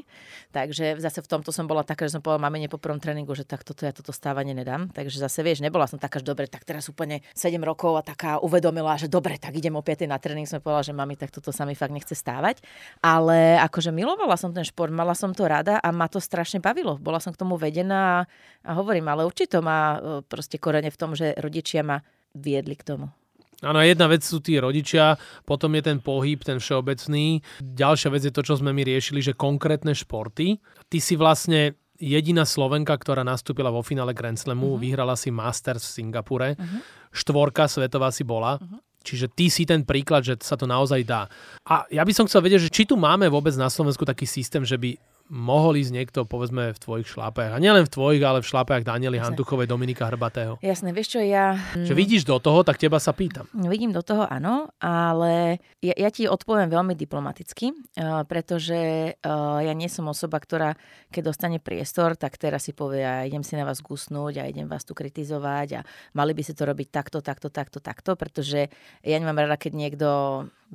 Takže 0.49 0.97
zase 0.97 1.21
v 1.21 1.29
tomto 1.29 1.53
som 1.53 1.69
bola 1.69 1.85
taká, 1.85 2.09
že 2.09 2.17
som 2.17 2.21
povedala 2.21 2.49
mame 2.49 2.65
po 2.65 2.81
prvom 2.81 2.97
tréningu, 2.97 3.37
že 3.37 3.45
tak 3.45 3.61
toto 3.61 3.85
ja 3.85 3.93
toto 3.93 4.09
stávanie 4.09 4.57
nedám. 4.57 4.89
Takže 4.89 5.21
zase 5.21 5.45
vieš, 5.45 5.61
nebola 5.61 5.85
som 5.85 6.01
taká, 6.01 6.17
že 6.17 6.25
dobre, 6.25 6.49
tak 6.49 6.65
teraz 6.65 6.89
úplne 6.89 7.21
7 7.37 7.61
rokov 7.61 7.93
a 7.93 8.01
taká 8.01 8.41
uvedomila, 8.41 8.97
že 8.97 9.05
dobre, 9.05 9.37
tak 9.37 9.53
idem 9.53 9.77
o 9.77 9.85
5 9.85 10.09
na 10.09 10.17
tréning, 10.17 10.49
som 10.49 10.57
povedala, 10.57 10.85
že 10.85 10.93
mami, 10.97 11.13
tak 11.13 11.29
toto 11.29 11.53
sa 11.53 11.63
mi 11.69 11.77
fakt 11.77 11.93
nechce 11.93 12.17
stávať. 12.17 12.65
Ale 13.05 13.61
akože 13.61 13.93
milovala 13.93 14.33
som 14.33 14.49
ten 14.49 14.65
šport, 14.65 14.89
mala 14.89 15.13
som 15.13 15.29
to 15.29 15.45
rada 15.45 15.77
a 15.77 15.89
ma 15.93 16.09
to 16.09 16.17
strašne 16.17 16.57
bavilo. 16.57 16.97
Bola 16.97 17.21
som 17.21 17.29
k 17.29 17.39
tomu 17.39 17.53
vedená 17.61 18.25
a 18.65 18.71
hovorím, 18.73 19.05
ale 19.13 19.29
určite 19.29 19.57
to 19.57 19.59
má 19.61 19.97
e, 19.97 19.97
proste 20.25 20.57
korene 20.57 20.89
v 20.89 20.97
tom, 20.97 21.13
že 21.13 21.37
rodičia 21.37 21.85
ma 21.85 22.01
viedli 22.33 22.73
k 22.73 22.83
tomu. 22.83 23.24
Áno, 23.63 23.79
jedna 23.79 24.11
vec 24.11 24.25
sú 24.25 24.43
tí 24.43 24.59
rodičia, 24.59 25.15
potom 25.47 25.71
je 25.79 25.83
ten 25.87 25.97
pohyb, 26.03 26.41
ten 26.43 26.59
všeobecný. 26.59 27.39
Ďalšia 27.63 28.09
vec 28.11 28.21
je 28.27 28.33
to, 28.35 28.43
čo 28.43 28.59
sme 28.59 28.75
my 28.75 28.83
riešili, 28.83 29.23
že 29.23 29.37
konkrétne 29.37 29.95
športy. 29.95 30.59
Ty 30.91 30.97
si 30.99 31.15
vlastne 31.15 31.79
jediná 31.95 32.43
Slovenka, 32.43 32.91
ktorá 32.91 33.23
nastúpila 33.23 33.71
vo 33.71 33.79
finále 33.79 34.11
Grand 34.11 34.35
Slamu, 34.35 34.75
uh-huh. 34.75 34.83
vyhrala 34.83 35.15
si 35.15 35.31
Masters 35.31 35.87
v 35.87 35.93
Singapure, 36.03 36.59
uh-huh. 36.59 36.79
štvorka 37.15 37.71
svetová 37.71 38.11
si 38.11 38.27
bola. 38.27 38.59
Uh-huh. 38.59 38.83
Čiže 39.05 39.29
ty 39.31 39.53
si 39.53 39.69
ten 39.69 39.85
príklad, 39.85 40.25
že 40.25 40.33
sa 40.41 40.57
to 40.57 40.65
naozaj 40.65 41.05
dá. 41.05 41.29
A 41.69 41.85
ja 41.93 42.01
by 42.01 42.09
som 42.11 42.25
chcel 42.25 42.41
vedieť, 42.41 42.67
že 42.67 42.73
či 42.73 42.83
tu 42.89 42.97
máme 42.97 43.29
vôbec 43.29 43.53
na 43.53 43.69
Slovensku 43.69 44.01
taký 44.01 44.25
systém, 44.25 44.65
že 44.65 44.81
by 44.81 44.97
mohol 45.29 45.81
ísť 45.81 45.91
niekto, 45.91 46.19
povedzme, 46.25 46.69
v 46.73 46.79
tvojich 46.79 47.07
šlapách. 47.09 47.53
A 47.53 47.57
nielen 47.57 47.85
v 47.85 47.93
tvojich, 47.93 48.21
ale 48.21 48.45
v 48.45 48.49
šlapách 48.49 48.85
Daniely 48.85 49.17
Hantuchovej, 49.17 49.65
Dominika 49.65 50.05
Hrbatého. 50.05 50.61
Jasné, 50.61 50.93
vieš 50.93 51.17
čo, 51.17 51.19
ja... 51.25 51.57
Že 51.73 51.97
vidíš 51.97 52.23
do 52.29 52.37
toho, 52.37 52.61
tak 52.61 52.77
teba 52.77 53.01
sa 53.01 53.09
pýtam. 53.09 53.49
Vidím 53.53 53.89
do 53.89 54.05
toho, 54.05 54.29
áno, 54.29 54.69
ale 54.77 55.57
ja, 55.81 55.97
ja 55.97 56.09
ti 56.13 56.29
odpoviem 56.29 56.69
veľmi 56.69 56.93
diplomaticky, 56.93 57.73
uh, 57.73 58.21
pretože 58.29 59.13
uh, 59.17 59.59
ja 59.65 59.73
nie 59.73 59.89
som 59.89 60.05
osoba, 60.05 60.37
ktorá, 60.37 60.77
keď 61.09 61.33
dostane 61.33 61.57
priestor, 61.57 62.13
tak 62.13 62.37
teraz 62.37 62.69
si 62.69 62.77
povie, 62.77 63.01
ja 63.01 63.25
idem 63.25 63.41
si 63.41 63.57
na 63.57 63.65
vás 63.65 63.81
gusnúť 63.81 64.45
a 64.45 64.49
idem 64.49 64.69
vás 64.69 64.85
tu 64.85 64.93
kritizovať 64.93 65.67
a 65.77 65.85
mali 66.13 66.37
by 66.37 66.41
si 66.45 66.53
to 66.53 66.69
robiť 66.69 66.87
takto, 66.93 67.25
takto, 67.25 67.49
takto, 67.49 67.81
takto, 67.81 68.13
pretože 68.13 68.69
ja 69.01 69.17
nemám 69.17 69.49
rada, 69.49 69.57
keď 69.57 69.73
niekto 69.73 70.07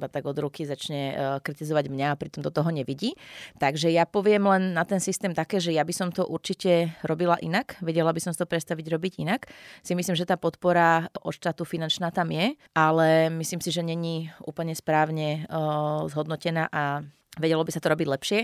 tak 0.08 0.24
od 0.24 0.38
ruky 0.38 0.64
začne 0.64 1.00
uh, 1.12 1.16
kritizovať 1.42 1.90
mňa 1.90 2.06
a 2.14 2.18
pritom 2.18 2.40
do 2.40 2.48
toho 2.48 2.70
nevidí. 2.72 3.18
Takže 3.58 3.92
ja 3.92 4.08
poviem 4.08 4.46
len 4.46 4.72
na 4.72 4.86
ten 4.88 5.02
systém 5.02 5.34
také, 5.34 5.58
že 5.60 5.74
ja 5.74 5.84
by 5.84 5.92
som 5.92 6.08
to 6.08 6.24
určite 6.24 6.94
robila 7.04 7.36
inak, 7.42 7.76
vedela 7.84 8.14
by 8.14 8.22
som 8.22 8.32
to 8.32 8.48
predstaviť 8.48 8.86
robiť 8.86 9.12
inak. 9.20 9.50
Si 9.84 9.92
myslím, 9.92 10.16
že 10.16 10.24
tá 10.24 10.38
podpora 10.38 11.10
od 11.20 11.34
štátu 11.34 11.66
finančná 11.66 12.08
tam 12.14 12.30
je, 12.30 12.56
ale 12.72 13.28
myslím 13.34 13.60
si, 13.60 13.68
že 13.68 13.84
není 13.84 14.30
úplne 14.46 14.72
správne 14.72 15.44
uh, 15.50 16.06
zhodnotená 16.08 16.70
a 16.70 17.04
vedelo 17.36 17.66
by 17.66 17.72
sa 17.74 17.82
to 17.82 17.92
robiť 17.92 18.06
lepšie, 18.06 18.40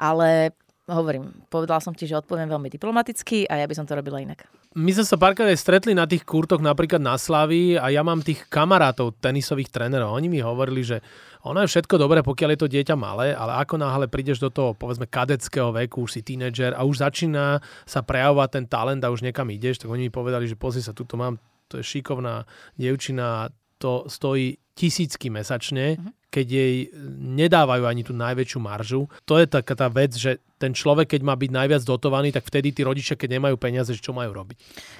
ale 0.00 0.56
hovorím, 0.86 1.34
povedala 1.50 1.82
som 1.82 1.94
ti, 1.94 2.06
že 2.06 2.18
odpoviem 2.18 2.46
veľmi 2.46 2.70
diplomaticky 2.70 3.46
a 3.50 3.58
ja 3.58 3.66
by 3.66 3.74
som 3.74 3.86
to 3.86 3.98
robila 3.98 4.22
inak. 4.22 4.46
My 4.76 4.92
sme 4.92 5.08
sa 5.08 5.16
párkrát 5.16 5.48
aj 5.48 5.56
stretli 5.56 5.96
na 5.96 6.04
tých 6.04 6.28
kurtoch 6.28 6.60
napríklad 6.60 7.00
na 7.00 7.16
Slavy 7.16 7.80
a 7.80 7.88
ja 7.88 8.04
mám 8.04 8.20
tých 8.20 8.44
kamarátov, 8.44 9.16
tenisových 9.24 9.72
trénerov. 9.72 10.12
Oni 10.12 10.28
mi 10.28 10.44
hovorili, 10.44 10.84
že 10.84 11.00
ono 11.48 11.64
je 11.64 11.72
všetko 11.72 11.96
dobré, 11.96 12.20
pokiaľ 12.20 12.50
je 12.52 12.60
to 12.60 12.68
dieťa 12.68 12.92
malé, 12.92 13.32
ale 13.32 13.56
ako 13.56 13.80
náhle 13.80 14.04
prídeš 14.04 14.36
do 14.36 14.52
toho, 14.52 14.76
povedzme, 14.76 15.08
kadeckého 15.08 15.72
veku, 15.72 16.04
už 16.04 16.20
si 16.20 16.20
tínedžer 16.20 16.76
a 16.76 16.84
už 16.84 17.00
začína 17.00 17.64
sa 17.88 18.04
prejavovať 18.04 18.48
ten 18.52 18.64
talent 18.68 19.00
a 19.00 19.08
už 19.08 19.24
niekam 19.24 19.48
ideš, 19.48 19.80
tak 19.80 19.88
oni 19.88 20.06
mi 20.06 20.12
povedali, 20.12 20.44
že 20.44 20.60
pozri 20.60 20.84
sa, 20.84 20.92
tuto 20.92 21.16
mám, 21.16 21.40
to 21.72 21.80
je 21.80 21.84
šikovná 21.96 22.44
dievčina, 22.76 23.48
to 23.78 24.04
stojí 24.08 24.58
tisícky 24.76 25.32
mesačne, 25.32 25.96
uh-huh. 25.96 26.12
keď 26.28 26.46
jej 26.52 26.74
nedávajú 27.16 27.88
ani 27.88 28.04
tú 28.04 28.12
najväčšiu 28.12 28.60
maržu. 28.60 29.08
To 29.24 29.40
je 29.40 29.48
taká 29.48 29.72
tá 29.72 29.88
vec, 29.88 30.12
že 30.12 30.36
ten 30.60 30.76
človek, 30.76 31.16
keď 31.16 31.20
má 31.24 31.32
byť 31.32 31.50
najviac 31.52 31.82
dotovaný, 31.84 32.32
tak 32.32 32.44
vtedy 32.44 32.76
tí 32.76 32.84
rodičia, 32.84 33.16
keď 33.16 33.40
nemajú 33.40 33.56
peniaze, 33.56 33.92
čo 33.96 34.12
majú 34.12 34.36
robiť? 34.36 34.56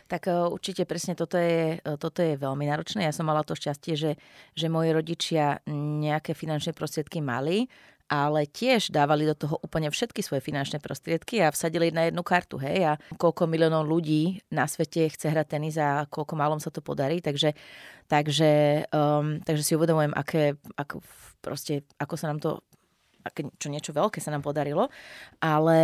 Tak 0.08 0.28
e, 0.28 0.48
určite 0.48 0.88
presne 0.88 1.12
toto 1.12 1.36
je, 1.36 1.76
e, 1.76 1.92
toto 2.00 2.24
je 2.24 2.40
veľmi 2.40 2.64
náročné. 2.68 3.04
Ja 3.04 3.12
som 3.12 3.28
mala 3.28 3.44
to 3.44 3.56
šťastie, 3.56 3.96
že, 3.96 4.12
že 4.56 4.66
moji 4.72 4.96
rodičia 4.96 5.60
nejaké 5.68 6.32
finančné 6.32 6.72
prostriedky 6.72 7.20
mali 7.20 7.68
ale 8.06 8.46
tiež 8.46 8.94
dávali 8.94 9.26
do 9.26 9.34
toho 9.34 9.58
úplne 9.62 9.90
všetky 9.90 10.22
svoje 10.22 10.42
finančné 10.42 10.78
prostriedky 10.78 11.42
a 11.42 11.50
vsadili 11.50 11.90
na 11.90 12.06
jednu 12.06 12.22
kartu, 12.22 12.58
hej, 12.62 12.78
a 12.82 12.92
koľko 13.18 13.50
miliónov 13.50 13.82
ľudí 13.86 14.42
na 14.54 14.70
svete 14.70 15.10
chce 15.10 15.26
hrať 15.30 15.46
tenis 15.58 15.76
a 15.78 16.06
koľko 16.06 16.34
malom 16.38 16.62
sa 16.62 16.70
to 16.70 16.78
podarí, 16.78 17.18
takže, 17.18 17.54
takže, 18.06 18.86
um, 18.94 19.42
takže 19.42 19.62
si 19.66 19.72
uvedomujem, 19.74 20.14
aké, 20.14 20.54
ako, 20.78 21.02
proste, 21.42 21.82
ako 21.98 22.14
sa 22.14 22.30
nám 22.30 22.40
to 22.42 22.50
čo 23.34 23.74
niečo 23.74 23.90
veľké 23.90 24.22
sa 24.22 24.30
nám 24.30 24.46
podarilo, 24.46 24.86
ale 25.42 25.78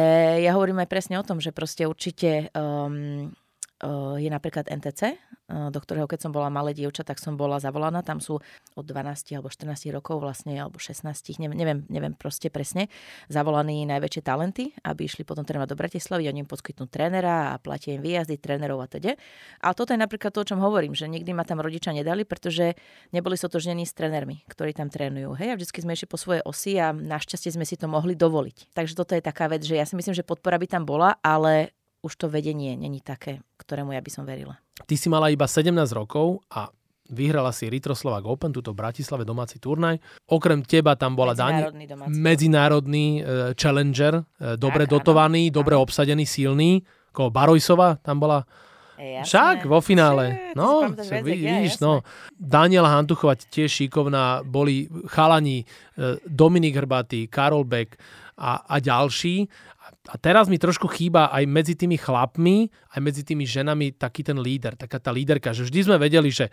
ja 0.46 0.54
hovorím 0.54 0.78
aj 0.78 0.87
presne 0.87 1.18
o 1.18 1.26
tom, 1.26 1.42
že 1.42 1.50
proste 1.50 1.90
určite 1.90 2.54
um, 2.54 3.35
je 4.16 4.30
napríklad 4.30 4.70
NTC, 4.70 5.18
do 5.50 5.78
ktorého 5.82 6.06
keď 6.06 6.24
som 6.24 6.32
bola 6.32 6.48
malé 6.48 6.72
dievča, 6.72 7.02
tak 7.02 7.18
som 7.18 7.34
bola 7.34 7.58
zavolaná. 7.58 8.00
Tam 8.00 8.22
sú 8.22 8.38
od 8.78 8.84
12 8.86 9.36
alebo 9.36 9.50
14 9.50 9.90
rokov 9.90 10.22
vlastne, 10.22 10.54
alebo 10.56 10.78
16, 10.78 11.10
neviem, 11.42 11.58
neviem, 11.58 11.78
neviem 11.90 12.14
proste 12.14 12.48
presne, 12.48 12.86
zavolaní 13.26 13.84
najväčšie 13.84 14.22
talenty, 14.22 14.70
aby 14.86 15.10
išli 15.10 15.26
potom 15.26 15.42
trénovať 15.42 15.68
do 15.68 15.76
Bratislavy, 15.76 16.30
oni 16.30 16.46
im 16.46 16.48
poskytnú 16.48 16.86
trénera 16.86 17.52
a 17.52 17.60
platia 17.60 17.98
im 17.98 18.00
výjazdy, 18.00 18.38
trénerov 18.38 18.80
a 18.80 18.88
teda. 18.88 19.18
A 19.60 19.74
toto 19.74 19.92
je 19.92 20.00
napríklad 20.00 20.30
to, 20.30 20.40
o 20.40 20.48
čom 20.48 20.62
hovorím, 20.62 20.94
že 20.94 21.10
nikdy 21.10 21.34
ma 21.34 21.42
tam 21.42 21.58
rodičia 21.60 21.90
nedali, 21.90 22.22
pretože 22.22 22.78
neboli 23.10 23.34
sotožnení 23.36 23.84
s 23.84 23.92
trénermi, 23.92 24.46
ktorí 24.46 24.72
tam 24.72 24.88
trénujú. 24.88 25.34
Hej, 25.36 25.48
a 25.52 25.58
vždy 25.58 25.82
sme 25.82 25.92
išli 25.98 26.08
po 26.08 26.16
svojej 26.16 26.46
osi 26.46 26.78
a 26.78 26.94
našťastie 26.94 27.52
sme 27.52 27.66
si 27.66 27.74
to 27.74 27.90
mohli 27.90 28.14
dovoliť. 28.14 28.72
Takže 28.72 28.94
toto 28.94 29.12
je 29.18 29.20
taká 29.20 29.50
vec, 29.50 29.66
že 29.66 29.76
ja 29.76 29.84
si 29.84 29.98
myslím, 29.98 30.14
že 30.14 30.24
podpora 30.24 30.56
by 30.56 30.70
tam 30.70 30.86
bola, 30.86 31.18
ale 31.20 31.74
už 32.02 32.12
to 32.18 32.26
vedenie 32.26 32.74
není 32.74 32.98
také, 32.98 33.40
ktorému 33.62 33.94
ja 33.94 34.02
by 34.02 34.10
som 34.10 34.26
verila. 34.26 34.58
Ty 34.84 34.94
si 34.98 35.06
mala 35.06 35.30
iba 35.30 35.46
17 35.46 35.70
rokov 35.94 36.42
a 36.50 36.68
vyhrala 37.12 37.54
si 37.54 37.70
Ritroslovak 37.70 38.26
Open, 38.26 38.50
túto 38.50 38.74
v 38.74 38.82
Bratislave 38.82 39.22
domáci 39.22 39.62
turnaj. 39.62 40.02
Okrem 40.26 40.66
teba 40.66 40.98
tam 40.98 41.14
bola 41.14 41.36
medzinárodný, 41.36 41.84
Dani, 41.86 42.10
medzinárodný 42.10 43.06
uh, 43.22 43.26
challenger, 43.54 44.22
uh, 44.22 44.58
dobre 44.58 44.88
tak, 44.88 44.98
dotovaný, 44.98 45.52
áno, 45.52 45.54
dobre 45.62 45.74
áno. 45.78 45.84
obsadený, 45.86 46.24
silný. 46.26 46.82
Ko 47.12 47.28
Barojsova 47.28 48.00
tam 48.00 48.18
bola 48.18 48.42
e. 48.98 49.22
Však 49.24 49.66
vo 49.66 49.81
finále. 49.81 50.55
no, 50.59 50.88
však, 50.92 51.22
vidíš, 51.24 51.78
ja, 51.78 51.83
no. 51.85 51.92
Daniela 52.37 52.92
Hantuchová 52.92 53.37
tiež 53.37 53.70
šikovná, 53.70 54.44
boli 54.44 54.88
chalani 55.11 55.64
uh, 55.64 56.18
Dominik 56.24 56.76
Hrbatý, 56.76 57.26
Karol 57.28 57.64
Beck 57.64 57.96
a, 58.38 58.64
a 58.66 58.76
ďalší. 58.83 59.48
A 60.11 60.18
teraz 60.18 60.50
mi 60.50 60.59
trošku 60.59 60.90
chýba 60.90 61.31
aj 61.31 61.46
medzi 61.46 61.78
tými 61.78 61.94
chlapmi, 61.94 62.66
aj 62.90 63.00
medzi 63.00 63.22
tými 63.22 63.46
ženami 63.46 63.94
taký 63.94 64.26
ten 64.26 64.38
líder, 64.38 64.74
taká 64.74 64.98
tá 64.98 65.14
líderka, 65.14 65.55
že 65.55 65.62
vždy 65.62 65.81
sme 65.87 65.96
vedeli, 65.98 66.26
že 66.26 66.50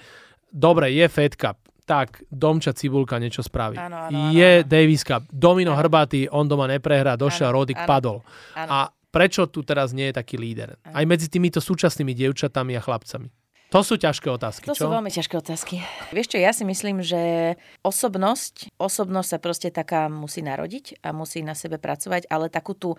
dobre, 0.54 0.94
je 0.94 1.06
Fed 1.10 1.34
Cup, 1.34 1.58
tak 1.90 2.22
Domča 2.30 2.78
Cibulka 2.78 3.18
niečo 3.18 3.42
spraví. 3.42 3.82
Áno, 3.82 4.06
áno, 4.06 4.30
je 4.30 4.62
áno. 4.62 4.68
Davis 4.70 5.02
Cup, 5.02 5.26
Domino 5.34 5.74
áno. 5.74 5.82
Hrbatý, 5.82 6.30
on 6.30 6.46
doma 6.46 6.70
neprehrá, 6.70 7.18
došiel, 7.18 7.50
Rodik 7.50 7.82
padol. 7.90 8.22
Áno. 8.54 8.70
A 8.70 8.80
prečo 9.10 9.46
tu 9.50 9.62
teraz 9.66 9.92
nie 9.94 10.10
je 10.10 10.18
taký 10.18 10.38
líder? 10.40 10.78
Aj 10.86 11.06
medzi 11.06 11.30
týmito 11.30 11.60
súčasnými 11.60 12.14
dievčatami 12.14 12.78
a 12.78 12.82
chlapcami. 12.82 13.30
To 13.70 13.86
sú 13.86 14.02
ťažké 14.02 14.34
otázky, 14.34 14.66
To 14.66 14.74
čo? 14.74 14.90
sú 14.90 14.94
veľmi 14.98 15.14
ťažké 15.14 15.36
otázky. 15.38 15.86
Vieš 16.10 16.34
čo, 16.34 16.38
ja 16.42 16.50
si 16.58 16.66
myslím, 16.66 17.06
že 17.06 17.54
osobnosť, 17.86 18.74
osobnosť 18.82 19.30
sa 19.30 19.38
proste 19.38 19.70
taká 19.70 20.10
musí 20.10 20.42
narodiť 20.42 21.06
a 21.06 21.14
musí 21.14 21.46
na 21.46 21.54
sebe 21.54 21.78
pracovať, 21.78 22.26
ale 22.34 22.50
takú 22.50 22.74
tú 22.74 22.98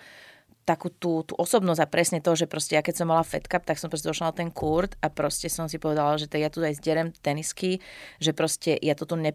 takú 0.64 0.92
tú, 0.92 1.24
tú 1.26 1.34
osobnosť 1.34 1.80
a 1.82 1.90
presne 1.90 2.18
to, 2.22 2.36
že 2.36 2.46
proste 2.46 2.76
ja 2.78 2.82
keď 2.84 3.02
som 3.02 3.10
mala 3.10 3.26
Fed 3.26 3.48
Cup, 3.50 3.66
tak 3.66 3.80
som 3.80 3.90
proste 3.90 4.06
došla 4.06 4.30
na 4.30 4.34
ten 4.36 4.50
kurt 4.52 4.94
a 5.02 5.10
proste 5.10 5.50
som 5.50 5.66
si 5.66 5.80
povedala, 5.80 6.20
že 6.20 6.30
ja 6.36 6.52
tu 6.52 6.62
aj 6.62 6.78
zderem 6.78 7.10
tenisky, 7.24 7.82
že 8.22 8.30
proste 8.36 8.78
ja 8.78 8.94
to 8.94 9.08
tu 9.08 9.16
ne, 9.18 9.34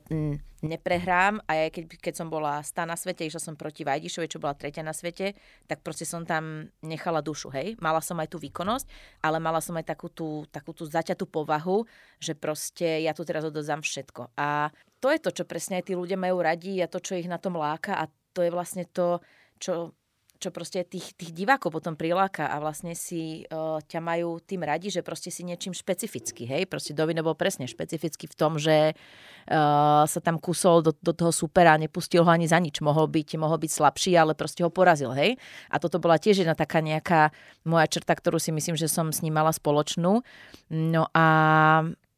neprehrám 0.64 1.44
a 1.46 1.52
ja 1.60 1.68
keď, 1.70 2.00
keď 2.00 2.14
som 2.16 2.28
bola 2.32 2.62
stá 2.64 2.88
na 2.88 2.96
svete, 2.96 3.28
išla 3.28 3.42
som 3.42 3.60
proti 3.60 3.84
Vajdišovej, 3.84 4.32
čo 4.32 4.42
bola 4.42 4.56
tretia 4.56 4.86
na 4.86 4.96
svete, 4.96 5.36
tak 5.68 5.84
proste 5.84 6.08
som 6.08 6.24
tam 6.24 6.70
nechala 6.82 7.20
dušu, 7.20 7.52
hej. 7.52 7.76
Mala 7.84 8.00
som 8.00 8.18
aj 8.22 8.32
tú 8.32 8.38
výkonnosť, 8.40 8.88
ale 9.22 9.38
mala 9.42 9.60
som 9.60 9.76
aj 9.76 9.86
takú 9.92 10.08
tú, 10.08 10.48
takú 10.50 10.72
tú 10.72 10.88
zaťatú 10.88 11.28
povahu, 11.28 11.84
že 12.22 12.34
proste 12.38 13.04
ja 13.04 13.12
tu 13.12 13.28
teraz 13.28 13.44
odozdám 13.44 13.84
všetko. 13.84 14.34
A 14.40 14.72
to 15.04 15.12
je 15.12 15.20
to, 15.20 15.30
čo 15.36 15.44
presne 15.46 15.84
aj 15.84 15.92
tí 15.92 15.94
ľudia 15.94 16.18
majú 16.18 16.42
radi 16.42 16.82
a 16.82 16.90
to, 16.90 17.04
čo 17.04 17.20
ich 17.20 17.30
na 17.30 17.38
tom 17.38 17.60
láka 17.60 17.98
a 18.00 18.10
to 18.36 18.44
je 18.44 18.52
vlastne 18.52 18.84
to, 18.92 19.22
čo 19.62 19.96
čo 20.46 20.54
proste 20.54 20.86
tých, 20.86 21.18
tých 21.18 21.34
divákov 21.34 21.74
potom 21.74 21.98
priláka 21.98 22.46
a 22.46 22.62
vlastne 22.62 22.94
si 22.94 23.50
uh, 23.50 23.82
ťa 23.82 23.98
majú 23.98 24.38
tým 24.38 24.62
radi, 24.62 24.94
že 24.94 25.02
proste 25.02 25.34
si 25.34 25.42
niečím 25.42 25.74
špecificky, 25.74 26.46
hej? 26.46 26.70
Proste 26.70 26.94
Dovino 26.94 27.26
bol 27.26 27.34
presne 27.34 27.66
špecificky 27.66 28.30
v 28.30 28.36
tom, 28.38 28.62
že 28.62 28.94
uh, 28.94 30.06
sa 30.06 30.20
tam 30.22 30.38
kusol 30.38 30.86
do, 30.86 30.94
do 30.94 31.18
toho 31.18 31.34
supera, 31.34 31.74
nepustil 31.82 32.22
ho 32.22 32.30
ani 32.30 32.46
za 32.46 32.62
nič. 32.62 32.86
Mohol 32.86 33.10
byť, 33.10 33.42
mohol 33.42 33.58
byť 33.58 33.72
slabší, 33.74 34.14
ale 34.14 34.38
proste 34.38 34.62
ho 34.62 34.70
porazil, 34.70 35.10
hej? 35.18 35.42
A 35.74 35.82
toto 35.82 35.98
bola 35.98 36.22
tiež 36.22 36.46
jedna 36.46 36.54
taká 36.54 36.86
nejaká 36.86 37.34
moja 37.66 37.90
črta, 37.90 38.14
ktorú 38.14 38.38
si 38.38 38.54
myslím, 38.54 38.78
že 38.78 38.86
som 38.86 39.10
s 39.10 39.26
ním 39.26 39.34
mala 39.34 39.50
spoločnú. 39.50 40.22
No 40.70 41.04
a 41.18 41.26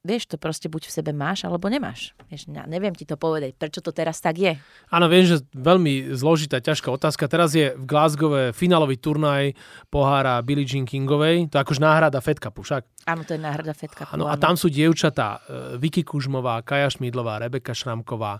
vieš, 0.05 0.29
to 0.29 0.35
proste 0.39 0.67
buď 0.71 0.87
v 0.87 0.91
sebe 0.91 1.11
máš, 1.11 1.43
alebo 1.43 1.67
nemáš. 1.67 2.13
Vieš, 2.31 2.49
neviem 2.49 2.95
ti 2.95 3.03
to 3.03 3.19
povedať, 3.19 3.55
prečo 3.55 3.83
to 3.83 3.91
teraz 3.91 4.23
tak 4.23 4.37
je. 4.39 4.53
Áno, 4.91 5.11
viem, 5.11 5.27
že 5.27 5.43
veľmi 5.51 6.15
zložitá, 6.15 6.63
ťažká 6.63 6.87
otázka. 6.93 7.27
Teraz 7.27 7.51
je 7.51 7.75
v 7.75 7.83
Glasgow 7.83 8.51
finálový 8.55 8.95
turnaj 8.99 9.57
pohára 9.91 10.39
Billie 10.45 10.67
Jean 10.67 10.87
Kingovej. 10.87 11.51
To 11.51 11.59
je 11.59 11.61
akož 11.63 11.79
náhrada 11.83 12.23
Fed 12.23 12.39
Cupu, 12.39 12.63
však? 12.63 12.87
Áno, 13.07 13.23
to 13.27 13.35
je 13.35 13.41
náhrada 13.41 13.75
Fed 13.75 13.91
Cupu. 13.91 14.15
Áno, 14.15 14.31
a 14.31 14.35
tam 14.39 14.55
sú 14.55 14.71
dievčatá 14.71 15.39
e, 15.43 15.79
Vicky 15.79 16.03
Kužmová, 16.07 16.63
Kaja 16.63 16.87
Šmídlová, 16.87 17.39
Rebeka 17.43 17.75
Šramková, 17.75 18.39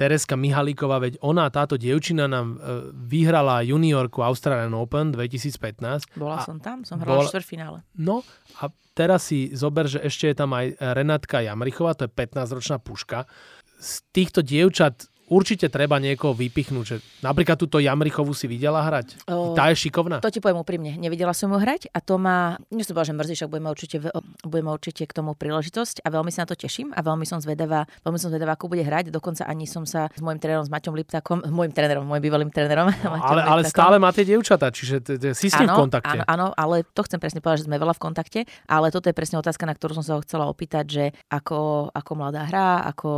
Tereska 0.00 0.32
Mihalíková, 0.32 0.96
veď 0.96 1.20
ona, 1.20 1.52
táto 1.52 1.76
dievčina 1.76 2.24
nám 2.24 2.56
e, 2.56 2.88
vyhrala 3.04 3.60
juniorku 3.60 4.24
Australian 4.24 4.72
Open 4.72 5.12
2015. 5.12 6.16
Bola 6.16 6.40
a 6.40 6.48
som 6.48 6.56
tam, 6.56 6.88
som 6.88 6.96
hrala 7.04 7.28
bola... 7.28 7.44
finále. 7.44 7.84
No 8.00 8.24
a 8.64 8.72
teraz 8.96 9.28
si 9.28 9.52
zober, 9.52 9.84
že 9.92 10.00
ešte 10.00 10.32
je 10.32 10.36
tam 10.40 10.56
aj 10.56 10.80
Renátka 10.96 11.44
Jamrichová, 11.44 11.92
to 11.92 12.08
je 12.08 12.16
15-ročná 12.16 12.80
puška. 12.80 13.28
Z 13.76 14.00
týchto 14.16 14.40
dievčat 14.40 15.04
určite 15.30 15.70
treba 15.70 16.02
niekoho 16.02 16.34
vypichnúť. 16.34 16.84
Že 16.84 16.96
napríklad 17.22 17.56
túto 17.56 17.78
Jamrichovú 17.78 18.34
si 18.34 18.50
videla 18.50 18.82
hrať? 18.82 19.22
O, 19.30 19.54
tá 19.54 19.70
je 19.70 19.88
šikovná? 19.88 20.18
To 20.18 20.28
ti 20.28 20.42
poviem 20.42 20.60
úprimne. 20.60 20.98
Nevidela 20.98 21.30
som 21.30 21.54
ju 21.54 21.58
hrať 21.62 21.88
a 21.94 22.02
to 22.02 22.18
má, 22.18 22.58
nie 22.74 22.82
som 22.82 22.98
že 22.98 23.14
mrzí, 23.14 23.38
však 23.38 23.48
budeme 23.48 23.70
určite, 23.70 23.96
budeme 24.42 24.70
určite 24.74 25.06
k 25.06 25.12
tomu 25.14 25.38
príležitosť 25.38 26.02
a 26.02 26.08
veľmi 26.10 26.34
sa 26.34 26.44
na 26.44 26.48
to 26.50 26.58
teším 26.58 26.90
a 26.92 27.00
veľmi 27.00 27.24
som 27.24 27.38
zvedavá, 27.38 27.86
veľmi 28.02 28.18
som 28.18 28.28
zvedavá, 28.28 28.58
ako 28.58 28.66
bude 28.74 28.82
hrať. 28.82 29.14
Dokonca 29.14 29.46
ani 29.46 29.64
som 29.70 29.86
sa 29.86 30.10
s 30.10 30.20
môjim 30.20 30.42
trénerom, 30.42 30.66
s 30.66 30.72
Maťom 30.74 30.94
Liptakom, 30.98 31.38
môjim 31.48 31.72
trénerom, 31.72 32.02
môjim 32.04 32.24
bývalým 32.26 32.50
trénerom. 32.50 32.90
No, 32.90 33.14
ale, 33.30 33.40
ale 33.46 33.60
stále 33.70 34.02
máte 34.02 34.26
dievčatá, 34.26 34.74
čiže 34.74 35.00
si 35.32 35.46
s 35.46 35.54
ním 35.62 35.70
v 35.70 35.86
kontakte. 35.86 36.26
Áno, 36.26 36.50
ale 36.58 36.82
to 36.82 37.06
chcem 37.06 37.22
presne 37.22 37.38
povedať, 37.38 37.64
že 37.64 37.66
sme 37.70 37.78
veľa 37.78 37.94
v 37.94 38.02
kontakte, 38.02 38.40
ale 38.66 38.90
toto 38.90 39.06
je 39.06 39.14
presne 39.14 39.38
otázka, 39.38 39.64
na 39.64 39.78
ktorú 39.78 39.94
som 40.02 40.04
sa 40.04 40.18
ho 40.18 40.24
chcela 40.26 40.50
opýtať, 40.50 40.84
že 40.90 41.04
ako, 41.30 41.92
ako 41.94 42.10
mladá 42.18 42.42
hra, 42.50 42.82
ako, 42.90 43.12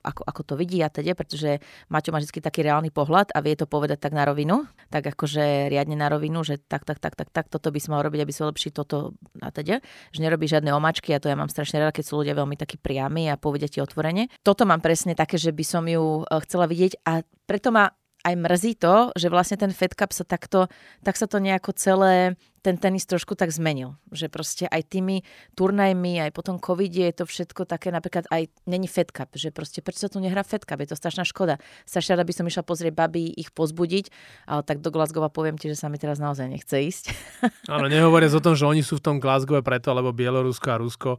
ako, 0.00 0.22
ako 0.22 0.40
to 0.46 0.54
vidí 0.54 0.78
a 0.80 0.88
teda, 0.92 1.16
pretože 1.18 1.55
Maťo 1.92 2.10
má 2.14 2.18
vždy 2.22 2.40
taký 2.40 2.64
reálny 2.66 2.90
pohľad 2.94 3.32
a 3.32 3.38
vie 3.42 3.54
to 3.54 3.68
povedať 3.68 4.02
tak 4.02 4.12
na 4.12 4.24
rovinu, 4.24 4.66
tak 4.88 5.06
akože 5.06 5.68
riadne 5.72 5.98
na 5.98 6.08
rovinu, 6.08 6.42
že 6.46 6.60
tak, 6.60 6.86
tak, 6.88 6.98
tak, 6.98 7.14
tak, 7.14 7.28
tak, 7.30 7.46
toto 7.48 7.68
by 7.70 7.78
si 7.78 7.88
mal 7.90 8.02
robiť, 8.02 8.20
aby 8.22 8.32
si 8.32 8.42
lepší 8.42 8.70
toto 8.72 9.16
a 9.40 9.48
teda, 9.50 9.80
že 10.10 10.18
nerobí 10.20 10.46
žiadne 10.46 10.70
omačky 10.72 11.12
a 11.14 11.20
to 11.20 11.30
ja 11.30 11.36
mám 11.38 11.52
strašne 11.52 11.82
rada, 11.82 11.94
keď 11.94 12.04
sú 12.04 12.20
ľudia 12.20 12.34
veľmi 12.36 12.56
takí 12.58 12.80
priami 12.80 13.28
a 13.30 13.40
povedia 13.40 13.70
ti 13.70 13.80
otvorene. 13.80 14.28
Toto 14.42 14.68
mám 14.68 14.80
presne 14.80 15.16
také, 15.16 15.36
že 15.36 15.50
by 15.50 15.64
som 15.64 15.84
ju 15.86 16.22
eh, 16.22 16.40
chcela 16.44 16.66
vidieť 16.68 17.02
a 17.04 17.26
preto 17.46 17.70
ma 17.70 17.92
aj 18.26 18.34
mrzí 18.34 18.72
to, 18.82 19.14
že 19.14 19.30
vlastne 19.30 19.54
ten 19.54 19.70
Fed 19.70 19.94
Cup 19.94 20.10
sa 20.10 20.26
takto, 20.26 20.66
tak 21.06 21.14
sa 21.14 21.30
to 21.30 21.38
nejako 21.38 21.70
celé 21.78 22.34
ten 22.66 22.82
tenis 22.82 23.06
trošku 23.06 23.38
tak 23.38 23.54
zmenil. 23.54 23.94
Že 24.10 24.26
proste 24.26 24.64
aj 24.66 24.90
tými 24.90 25.22
turnajmi, 25.54 26.18
aj 26.18 26.34
potom 26.34 26.58
covide 26.58 27.06
je 27.06 27.14
to 27.14 27.24
všetko 27.30 27.62
také, 27.62 27.94
napríklad 27.94 28.26
aj 28.26 28.50
není 28.66 28.90
Fed 28.90 29.14
Cup, 29.14 29.30
že 29.38 29.54
proste 29.54 29.86
prečo 29.86 30.02
sa 30.02 30.10
tu 30.10 30.18
nehrá 30.18 30.42
Fed 30.42 30.66
Cup, 30.66 30.82
je 30.82 30.90
to 30.90 30.98
strašná 30.98 31.22
škoda. 31.22 31.62
Strašne 31.86 32.18
rada 32.18 32.26
by 32.26 32.34
som 32.34 32.50
išla 32.50 32.66
pozrieť 32.66 32.90
baby, 32.98 33.30
ich 33.38 33.54
pozbudiť, 33.54 34.10
ale 34.50 34.66
tak 34.66 34.82
do 34.82 34.90
Glasgowa 34.90 35.30
poviem 35.30 35.54
ti, 35.54 35.70
že 35.70 35.78
sa 35.78 35.86
mi 35.86 36.02
teraz 36.02 36.18
naozaj 36.18 36.50
nechce 36.50 36.74
ísť. 36.74 37.04
Áno, 37.74 37.86
nehovoriac 37.86 38.34
o 38.34 38.42
tom, 38.42 38.58
že 38.58 38.66
oni 38.66 38.82
sú 38.82 38.98
v 38.98 39.04
tom 39.06 39.16
Glasgowe 39.22 39.62
preto, 39.62 39.94
lebo 39.94 40.10
Bielorusko 40.10 40.66
a 40.74 40.80
Rusko 40.82 41.10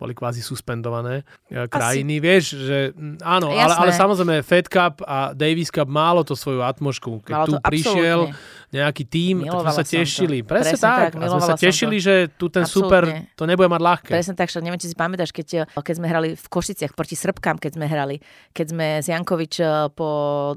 boli 0.00 0.16
kvázi 0.16 0.40
suspendované 0.40 1.28
e, 1.52 1.68
krajiny. 1.68 2.16
Asi. 2.16 2.24
Vieš, 2.24 2.44
že 2.56 2.78
áno, 3.20 3.52
ale, 3.52 3.74
ale 3.76 3.92
samozrejme 3.92 4.40
Fed 4.40 4.72
Cup 4.72 5.04
a 5.04 5.36
Davis 5.36 5.68
Cup 5.68 5.90
málo 5.90 6.24
to 6.24 6.32
svoju 6.32 6.64
atmošku. 6.64 7.28
Keď 7.28 7.34
malo 7.34 7.48
tu 7.50 7.54
prišiel 7.60 8.32
absolútne 8.32 8.63
nejaký 8.74 9.04
tým, 9.06 9.46
tak 9.46 9.62
sme 9.62 9.72
sa 9.72 9.84
tešili. 9.86 10.38
To. 10.42 10.50
Presne, 10.50 10.74
Presne 10.74 10.82
tak. 10.82 11.10
tak 11.14 11.30
sme 11.30 11.42
sa 11.42 11.54
tešili, 11.54 11.96
že 12.02 12.14
tu 12.34 12.50
ten 12.50 12.66
Absolutne. 12.66 12.90
super 12.90 13.02
to 13.38 13.46
nebude 13.46 13.70
mať 13.70 13.80
ľahké. 13.80 14.10
Presne 14.10 14.34
tak, 14.34 14.50
neviem, 14.58 14.80
či 14.82 14.90
si 14.90 14.96
pamätáš, 14.98 15.30
keď, 15.30 15.70
keď 15.70 15.94
sme 15.94 16.06
hrali 16.10 16.28
v 16.34 16.46
Košiciach 16.50 16.92
proti 16.98 17.14
Srbkám, 17.14 17.62
keď 17.62 17.72
sme 17.78 17.86
hrali, 17.86 18.16
keď 18.50 18.66
sme 18.74 18.86
z 18.98 19.06
Jankovič 19.14 19.54
eh, 19.62 19.70
po 19.94 20.08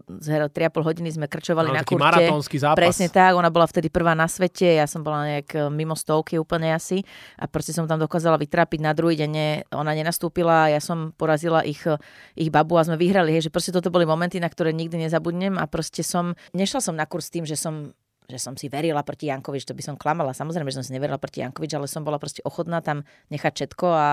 3,5 0.10 0.82
hodiny 0.82 1.10
sme 1.13 1.25
krčovali 1.30 1.69
no, 1.69 1.77
na 1.77 1.84
kurte. 1.86 2.01
maratónsky 2.01 2.58
zápas. 2.58 2.82
Presne 2.82 3.13
tak, 3.13 3.38
ona 3.38 3.53
bola 3.53 3.69
vtedy 3.69 3.93
prvá 3.93 4.17
na 4.17 4.25
svete, 4.25 4.65
ja 4.65 4.89
som 4.89 5.06
bola 5.06 5.30
nejak 5.30 5.49
eh, 5.53 5.62
mimo 5.69 5.93
stovky 5.93 6.41
úplne 6.41 6.73
asi 6.73 7.06
a 7.38 7.45
proste 7.45 7.71
som 7.71 7.86
tam 7.86 8.01
dokázala 8.01 8.41
vytrápiť 8.41 8.80
na 8.82 8.97
druhý 8.97 9.13
deň, 9.21 9.34
ona 9.77 9.93
nenastúpila, 9.93 10.73
ja 10.73 10.82
som 10.82 11.13
porazila 11.13 11.62
ich, 11.62 11.86
eh, 11.86 12.01
ich 12.34 12.49
babu 12.49 12.82
a 12.82 12.86
sme 12.88 12.97
vyhrali, 12.97 13.38
hej, 13.38 13.49
že 13.49 13.53
proste 13.53 13.69
toto 13.69 13.93
boli 13.93 14.10
momenty, 14.10 14.41
na 14.41 14.49
ktoré 14.49 14.73
nikdy 14.73 15.06
nezabudnem 15.06 15.62
a 15.62 15.69
proste 15.69 16.01
som, 16.01 16.34
nešla 16.58 16.82
som 16.82 16.97
na 16.97 17.06
kurz 17.06 17.30
tým, 17.30 17.45
že 17.45 17.53
som 17.53 17.93
že 18.28 18.44
som 18.44 18.60
si 18.60 18.68
verila 18.68 19.08
proti 19.08 19.32
Jankovič, 19.32 19.63
to 19.63 19.72
by 19.72 19.80
som 19.80 19.96
klamala. 19.96 20.36
Samozrejme, 20.36 20.68
že 20.68 20.84
som 20.84 20.86
si 20.86 20.92
neverila 20.92 21.16
proti 21.16 21.40
Jankovič, 21.40 21.72
ale 21.80 21.88
som 21.88 22.04
bola 22.04 22.20
proste 22.20 22.44
ochotná 22.44 22.84
tam 22.84 23.08
nechať 23.32 23.52
všetko 23.56 23.86
a 23.88 24.08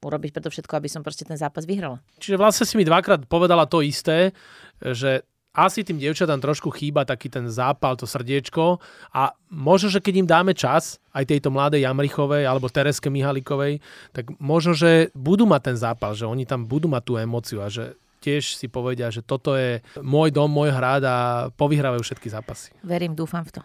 urobiť 0.00 0.30
preto 0.32 0.48
všetko, 0.48 0.80
aby 0.80 0.88
som 0.88 1.04
proste 1.04 1.28
ten 1.28 1.36
zápas 1.36 1.68
vyhrala. 1.68 2.00
Čiže 2.16 2.40
vlastne 2.40 2.64
si 2.64 2.80
mi 2.80 2.88
dvakrát 2.88 3.28
povedala 3.28 3.68
to 3.68 3.84
isté, 3.84 4.32
že 4.80 5.28
asi 5.52 5.84
tým 5.84 6.00
dievčatám 6.00 6.40
trošku 6.40 6.72
chýba 6.72 7.04
taký 7.04 7.28
ten 7.28 7.50
zápal, 7.52 7.98
to 8.00 8.08
srdiečko 8.08 8.80
a 9.12 9.34
možno, 9.52 9.92
že 9.92 10.00
keď 10.00 10.14
im 10.24 10.28
dáme 10.30 10.52
čas, 10.54 11.02
aj 11.10 11.26
tejto 11.26 11.50
mladej 11.50 11.84
Jamrichovej 11.84 12.46
alebo 12.46 12.70
Tereske 12.70 13.10
Mihalikovej, 13.10 13.82
tak 14.14 14.30
možno, 14.38 14.78
že 14.78 15.10
budú 15.12 15.44
mať 15.44 15.74
ten 15.74 15.76
zápal, 15.76 16.14
že 16.14 16.24
oni 16.24 16.46
tam 16.46 16.64
budú 16.64 16.86
mať 16.86 17.02
tú 17.02 17.18
emóciu 17.18 17.58
a 17.60 17.68
že 17.68 17.98
tiež 18.20 18.54
si 18.54 18.68
povedia, 18.68 19.08
že 19.08 19.24
toto 19.24 19.56
je 19.56 19.80
môj 20.04 20.30
dom, 20.30 20.52
môj 20.52 20.70
hrad 20.70 21.02
a 21.02 21.16
povyhrávajú 21.56 22.04
všetky 22.04 22.28
zápasy. 22.28 22.76
Verím, 22.84 23.16
dúfam 23.16 23.42
v 23.42 23.58
to. 23.58 23.62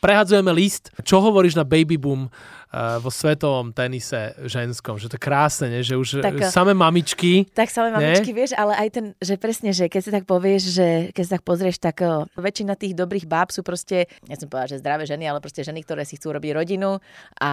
Prehadzujeme 0.00 0.48
list. 0.56 0.88
Čo 1.04 1.20
hovoríš 1.20 1.60
na 1.60 1.64
baby 1.68 2.00
boom 2.00 2.26
uh, 2.28 2.96
vo 3.04 3.12
svetovom 3.12 3.76
tenise 3.76 4.32
ženskom, 4.48 4.96
že 4.96 5.12
to 5.12 5.20
je 5.20 5.22
krásne, 5.22 5.68
nie? 5.68 5.84
že 5.84 6.00
už 6.00 6.24
tak, 6.24 6.40
eh, 6.40 6.48
samé 6.48 6.72
mamičky. 6.72 7.44
Tak 7.52 7.68
samé 7.68 7.92
mamičky, 7.92 8.32
nie? 8.32 8.38
vieš, 8.40 8.56
ale 8.56 8.72
aj 8.80 8.88
ten, 8.90 9.04
že 9.20 9.36
presne, 9.36 9.76
že 9.76 9.92
keď 9.92 10.00
si 10.00 10.10
tak 10.10 10.24
povieš, 10.24 10.62
že 10.72 10.88
keď 11.12 11.22
si 11.22 11.30
tak 11.36 11.44
pozrieš, 11.44 11.76
tak 11.76 12.00
uh, 12.00 12.24
väčšina 12.40 12.80
tých 12.80 12.96
dobrých 12.96 13.28
báb 13.28 13.52
sú 13.52 13.60
proste, 13.60 14.08
nechcem 14.24 14.48
povedať, 14.48 14.78
že 14.78 14.80
zdravé 14.80 15.04
ženy, 15.04 15.28
ale 15.28 15.44
proste 15.44 15.60
ženy, 15.60 15.84
ktoré 15.84 16.08
si 16.08 16.16
chcú 16.16 16.32
robiť 16.32 16.50
rodinu 16.56 16.96
a, 17.36 17.52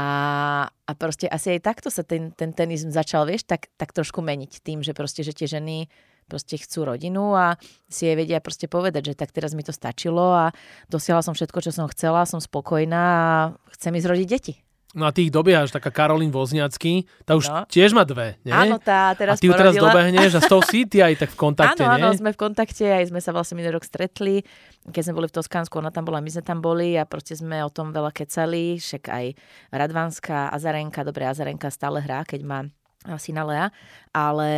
a 0.72 0.92
proste 0.96 1.28
asi 1.28 1.60
aj 1.60 1.68
takto 1.68 1.92
sa 1.92 2.08
ten, 2.08 2.32
ten 2.32 2.56
tenis 2.56 2.88
začal, 2.88 3.28
vieš, 3.28 3.44
tak, 3.44 3.68
tak 3.76 3.92
trošku 3.92 4.24
meniť 4.24 4.64
tým, 4.64 4.80
že 4.86 4.96
proste, 4.96 5.20
že 5.26 5.36
tie 5.36 5.52
ženy 5.52 5.92
proste 6.28 6.60
chcú 6.60 6.86
rodinu 6.86 7.34
a 7.34 7.56
si 7.88 8.06
jej 8.06 8.20
vedia 8.20 8.44
proste 8.44 8.68
povedať, 8.68 9.12
že 9.12 9.18
tak 9.18 9.32
teraz 9.32 9.56
mi 9.56 9.64
to 9.64 9.72
stačilo 9.72 10.36
a 10.36 10.52
dosiahla 10.92 11.24
som 11.24 11.34
všetko, 11.34 11.64
čo 11.64 11.72
som 11.72 11.88
chcela, 11.88 12.28
som 12.28 12.44
spokojná 12.44 13.02
a 13.02 13.32
chcem 13.74 13.96
ísť 13.96 14.08
rodiť 14.12 14.28
deti. 14.28 14.54
No 14.96 15.06
a 15.06 15.12
ty 15.12 15.28
ich 15.28 15.36
dobiehaš, 15.36 15.70
taká 15.70 15.92
Karolín 15.92 16.32
Vozniacký, 16.32 17.06
tá 17.28 17.36
už 17.36 17.52
no. 17.52 17.68
tiež 17.68 17.92
má 17.92 18.08
dve, 18.08 18.40
nie? 18.42 18.56
Áno, 18.56 18.80
tá 18.80 19.14
teraz 19.14 19.36
A 19.36 19.42
ty 19.44 19.46
ju 19.46 19.54
teraz 19.54 19.78
dobehneš 19.78 20.40
a 20.40 20.42
s 20.42 20.50
tou 20.50 20.64
si 20.66 20.88
ty 20.88 21.04
aj 21.04 21.28
tak 21.28 21.30
v 21.36 21.38
kontakte, 21.38 21.84
áno, 21.86 22.00
nie? 22.00 22.04
Áno, 22.08 22.18
sme 22.18 22.32
v 22.32 22.40
kontakte, 22.40 22.88
aj 22.88 23.12
sme 23.12 23.20
sa 23.22 23.30
vlastne 23.30 23.60
minulý 23.60 23.78
rok 23.78 23.86
stretli, 23.86 24.48
keď 24.88 25.02
sme 25.06 25.14
boli 25.20 25.28
v 25.30 25.38
Toskánsku, 25.38 25.76
ona 25.76 25.92
tam 25.92 26.08
bola, 26.08 26.24
my 26.24 26.32
sme 26.32 26.42
tam 26.42 26.64
boli 26.64 26.96
a 26.96 27.04
proste 27.04 27.36
sme 27.36 27.62
o 27.62 27.70
tom 27.70 27.92
veľa 27.94 28.10
kecali, 28.10 28.80
však 28.80 29.04
aj 29.12 29.26
Radvanská, 29.76 30.56
Azarenka, 30.56 31.04
dobre, 31.04 31.28
Azarenka 31.30 31.68
stále 31.68 32.00
hrá, 32.00 32.26
keď 32.26 32.42
má 32.48 32.60
syna 33.16 33.48
Lea, 33.48 33.66
ale 34.12 34.50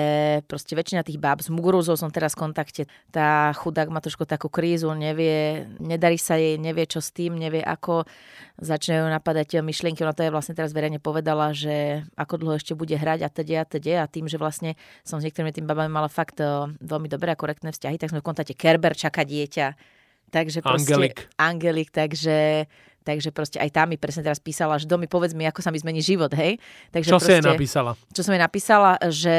proste 0.50 0.74
väčšina 0.74 1.06
tých 1.06 1.22
báb 1.22 1.46
s 1.46 1.54
Muguruzou 1.54 1.94
som 1.94 2.10
teraz 2.10 2.34
v 2.34 2.50
kontakte. 2.50 2.90
Tá 3.14 3.54
chudák 3.54 3.94
má 3.94 4.02
trošku 4.02 4.26
takú 4.26 4.50
krízu, 4.50 4.90
nevie, 4.98 5.70
nedarí 5.78 6.18
sa 6.18 6.42
jej, 6.42 6.58
nevie 6.58 6.90
čo 6.90 6.98
s 6.98 7.14
tým, 7.14 7.38
nevie 7.38 7.62
ako. 7.62 8.10
Začne 8.58 9.06
ju 9.06 9.08
napadať 9.08 9.62
myšlienky, 9.62 10.02
ona 10.02 10.18
to 10.18 10.26
je 10.26 10.34
vlastne 10.34 10.58
teraz 10.58 10.74
verejne 10.74 10.98
povedala, 10.98 11.54
že 11.54 12.04
ako 12.18 12.42
dlho 12.42 12.58
ešte 12.58 12.74
bude 12.74 12.98
hrať 12.98 13.24
a 13.24 13.30
teda 13.30 13.56
a 13.62 13.66
teda 13.70 13.94
a 14.04 14.10
tým, 14.10 14.26
že 14.26 14.42
vlastne 14.42 14.74
som 15.06 15.22
s 15.22 15.26
niektorými 15.30 15.54
tým 15.54 15.70
babami 15.70 15.94
mala 15.94 16.10
fakt 16.10 16.42
eh, 16.42 16.50
veľmi 16.82 17.08
dobré 17.08 17.32
a 17.32 17.40
korektné 17.40 17.70
vzťahy, 17.70 18.02
tak 18.02 18.10
sme 18.10 18.20
v 18.20 18.28
kontakte 18.28 18.58
Kerber 18.58 18.98
čaká 18.98 19.22
dieťa. 19.22 20.00
Takže 20.30 20.62
proste, 20.62 20.94
Angelik. 20.94 21.18
Angelik, 21.42 21.90
takže 21.90 22.70
takže 23.10 23.34
proste 23.34 23.58
aj 23.58 23.70
tá 23.74 23.84
mi 23.90 23.98
presne 23.98 24.22
teraz 24.22 24.38
písala, 24.38 24.78
že 24.78 24.86
domy, 24.86 25.10
povedz 25.10 25.34
mi, 25.34 25.50
ako 25.50 25.66
sa 25.66 25.74
mi 25.74 25.82
zmení 25.82 26.06
život, 26.06 26.30
hej. 26.38 26.62
Takže 26.94 27.10
čo 27.10 27.18
proste, 27.18 27.34
si 27.34 27.38
jej 27.42 27.46
napísala? 27.50 27.92
Čo 28.14 28.22
som 28.22 28.34
jej 28.38 28.44
napísala, 28.46 28.92
že 29.10 29.36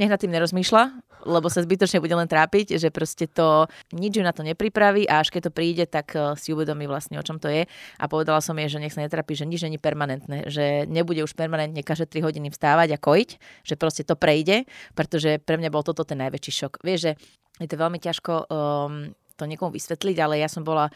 nech 0.00 0.08
nad 0.08 0.16
tým 0.16 0.32
nerozmýšľa, 0.32 0.82
lebo 1.24 1.48
sa 1.48 1.64
zbytočne 1.64 2.04
bude 2.04 2.12
len 2.12 2.28
trápiť, 2.28 2.76
že 2.76 2.92
proste 2.92 3.24
to 3.24 3.66
nič 3.96 4.20
ju 4.20 4.22
na 4.22 4.36
to 4.36 4.44
nepripraví 4.44 5.08
a 5.08 5.24
až 5.24 5.32
keď 5.32 5.50
to 5.50 5.52
príde, 5.52 5.84
tak 5.88 6.12
eh, 6.14 6.36
si 6.36 6.52
uvedomí 6.52 6.84
vlastne, 6.84 7.16
o 7.16 7.24
čom 7.24 7.40
to 7.40 7.48
je. 7.48 7.64
A 7.98 8.04
povedala 8.06 8.44
som 8.44 8.54
jej, 8.60 8.68
že 8.68 8.80
nech 8.80 8.92
sa 8.92 9.02
netrápi, 9.02 9.32
že 9.34 9.48
nič 9.48 9.64
není 9.64 9.80
permanentné, 9.80 10.48
že 10.52 10.84
nebude 10.86 11.24
už 11.24 11.32
permanentne 11.34 11.80
každé 11.80 12.20
3 12.20 12.28
hodiny 12.28 12.48
vstávať 12.52 12.94
a 12.94 12.98
kojiť, 13.00 13.30
že 13.64 13.74
proste 13.74 14.04
to 14.04 14.14
prejde, 14.14 14.68
pretože 14.92 15.40
pre 15.42 15.56
mňa 15.56 15.72
bol 15.72 15.82
toto 15.82 16.04
ten 16.04 16.20
najväčší 16.20 16.52
šok. 16.52 16.72
Vieš, 16.84 17.00
že 17.00 17.12
je 17.58 17.68
to 17.70 17.76
veľmi 17.80 17.98
ťažko 17.98 18.50
um, 18.50 19.14
to 19.34 19.44
niekomu 19.48 19.74
vysvetliť, 19.74 20.16
ale 20.20 20.42
ja 20.42 20.48
som 20.50 20.62
bola 20.62 20.90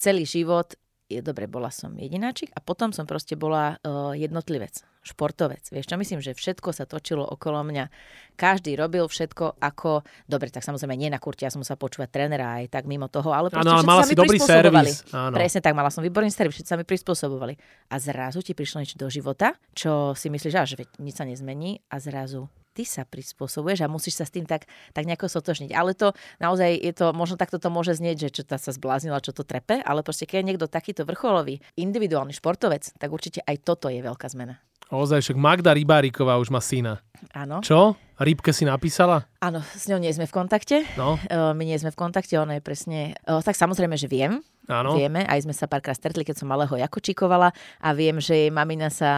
celý 0.00 0.24
život 0.24 0.74
dobre, 1.18 1.50
bola 1.50 1.74
som 1.74 1.90
jedináčik 1.98 2.54
a 2.54 2.62
potom 2.62 2.94
som 2.94 3.10
proste 3.10 3.34
bola 3.34 3.74
uh, 3.82 4.14
jednotlivec, 4.14 4.86
športovec. 5.02 5.66
Vieš 5.74 5.90
čo, 5.90 5.98
myslím, 5.98 6.22
že 6.22 6.38
všetko 6.38 6.70
sa 6.70 6.86
točilo 6.86 7.26
okolo 7.26 7.66
mňa. 7.66 7.90
Každý 8.38 8.78
robil 8.78 9.02
všetko 9.02 9.58
ako, 9.58 10.06
dobre, 10.30 10.54
tak 10.54 10.62
samozrejme 10.62 10.94
nie 10.94 11.10
na 11.10 11.18
kurte, 11.18 11.42
ja 11.42 11.50
som 11.50 11.66
sa 11.66 11.74
počúvať 11.74 12.14
trénera 12.14 12.62
aj 12.62 12.70
tak 12.70 12.86
mimo 12.86 13.10
toho, 13.10 13.34
ale 13.34 13.50
proste 13.50 13.66
ano, 13.66 13.82
ale 13.82 13.90
mala 13.90 14.06
si 14.06 14.14
dobrý 14.14 14.38
servis. 14.38 15.02
Presne 15.10 15.58
tak, 15.58 15.74
mala 15.74 15.90
som 15.90 16.06
výborný 16.06 16.30
servis, 16.30 16.62
všetci 16.62 16.70
sa 16.70 16.78
mi 16.78 16.86
prispôsobovali. 16.86 17.58
A 17.90 17.98
zrazu 17.98 18.46
ti 18.46 18.54
prišlo 18.54 18.86
niečo 18.86 18.94
do 18.94 19.10
života, 19.10 19.58
čo 19.74 20.14
si 20.14 20.30
myslíš, 20.30 20.54
že 20.70 20.86
nič 21.02 21.18
sa 21.18 21.26
nezmení 21.26 21.82
a 21.90 21.98
zrazu 21.98 22.46
ty 22.80 22.88
sa 22.88 23.04
prispôsobuješ 23.04 23.84
a 23.84 23.92
musíš 23.92 24.16
sa 24.16 24.24
s 24.24 24.32
tým 24.32 24.48
tak, 24.48 24.64
tak 24.96 25.04
nejako 25.04 25.28
sotožniť. 25.28 25.76
Ale 25.76 25.92
to 25.92 26.16
naozaj 26.40 26.72
je 26.72 26.96
to, 26.96 27.12
možno 27.12 27.36
takto 27.36 27.60
to 27.60 27.68
môže 27.68 28.00
znieť, 28.00 28.32
že 28.32 28.40
čo 28.40 28.42
tá 28.48 28.56
sa 28.56 28.72
zbláznila, 28.72 29.20
čo 29.20 29.36
to 29.36 29.44
trepe, 29.44 29.84
ale 29.84 30.00
proste 30.00 30.24
keď 30.24 30.40
je 30.40 30.48
niekto 30.48 30.64
takýto 30.64 31.04
vrcholový, 31.04 31.60
individuálny 31.76 32.32
športovec, 32.32 32.96
tak 32.96 33.12
určite 33.12 33.44
aj 33.44 33.60
toto 33.60 33.92
je 33.92 34.00
veľká 34.00 34.32
zmena. 34.32 34.56
Ozaj, 34.90 35.22
však 35.22 35.38
Magda 35.38 35.70
Rybáriková 35.70 36.34
už 36.42 36.50
má 36.50 36.58
syna. 36.58 36.98
Áno. 37.30 37.62
Čo? 37.62 37.94
Rybke 38.18 38.50
si 38.50 38.66
napísala? 38.66 39.22
Áno, 39.38 39.62
s 39.62 39.86
ňou 39.86 40.02
nie 40.02 40.10
sme 40.10 40.26
v 40.26 40.34
kontakte. 40.34 40.82
No. 40.98 41.14
My 41.30 41.62
nie 41.62 41.78
sme 41.78 41.94
v 41.94 41.98
kontakte, 41.98 42.34
ona 42.36 42.58
je 42.58 42.62
presne... 42.64 43.14
Tak 43.22 43.54
samozrejme, 43.54 43.94
že 43.94 44.10
viem, 44.10 44.42
Áno. 44.70 44.94
Vieme, 44.94 45.26
aj 45.26 45.42
sme 45.42 45.50
sa 45.50 45.66
párkrát 45.66 45.98
stretli, 45.98 46.22
keď 46.22 46.38
som 46.38 46.46
malého 46.46 46.70
Jakočíkovala 46.70 47.50
a 47.82 47.88
viem, 47.90 48.22
že 48.22 48.46
jej 48.46 48.50
mamina 48.54 48.86
sa 48.86 49.10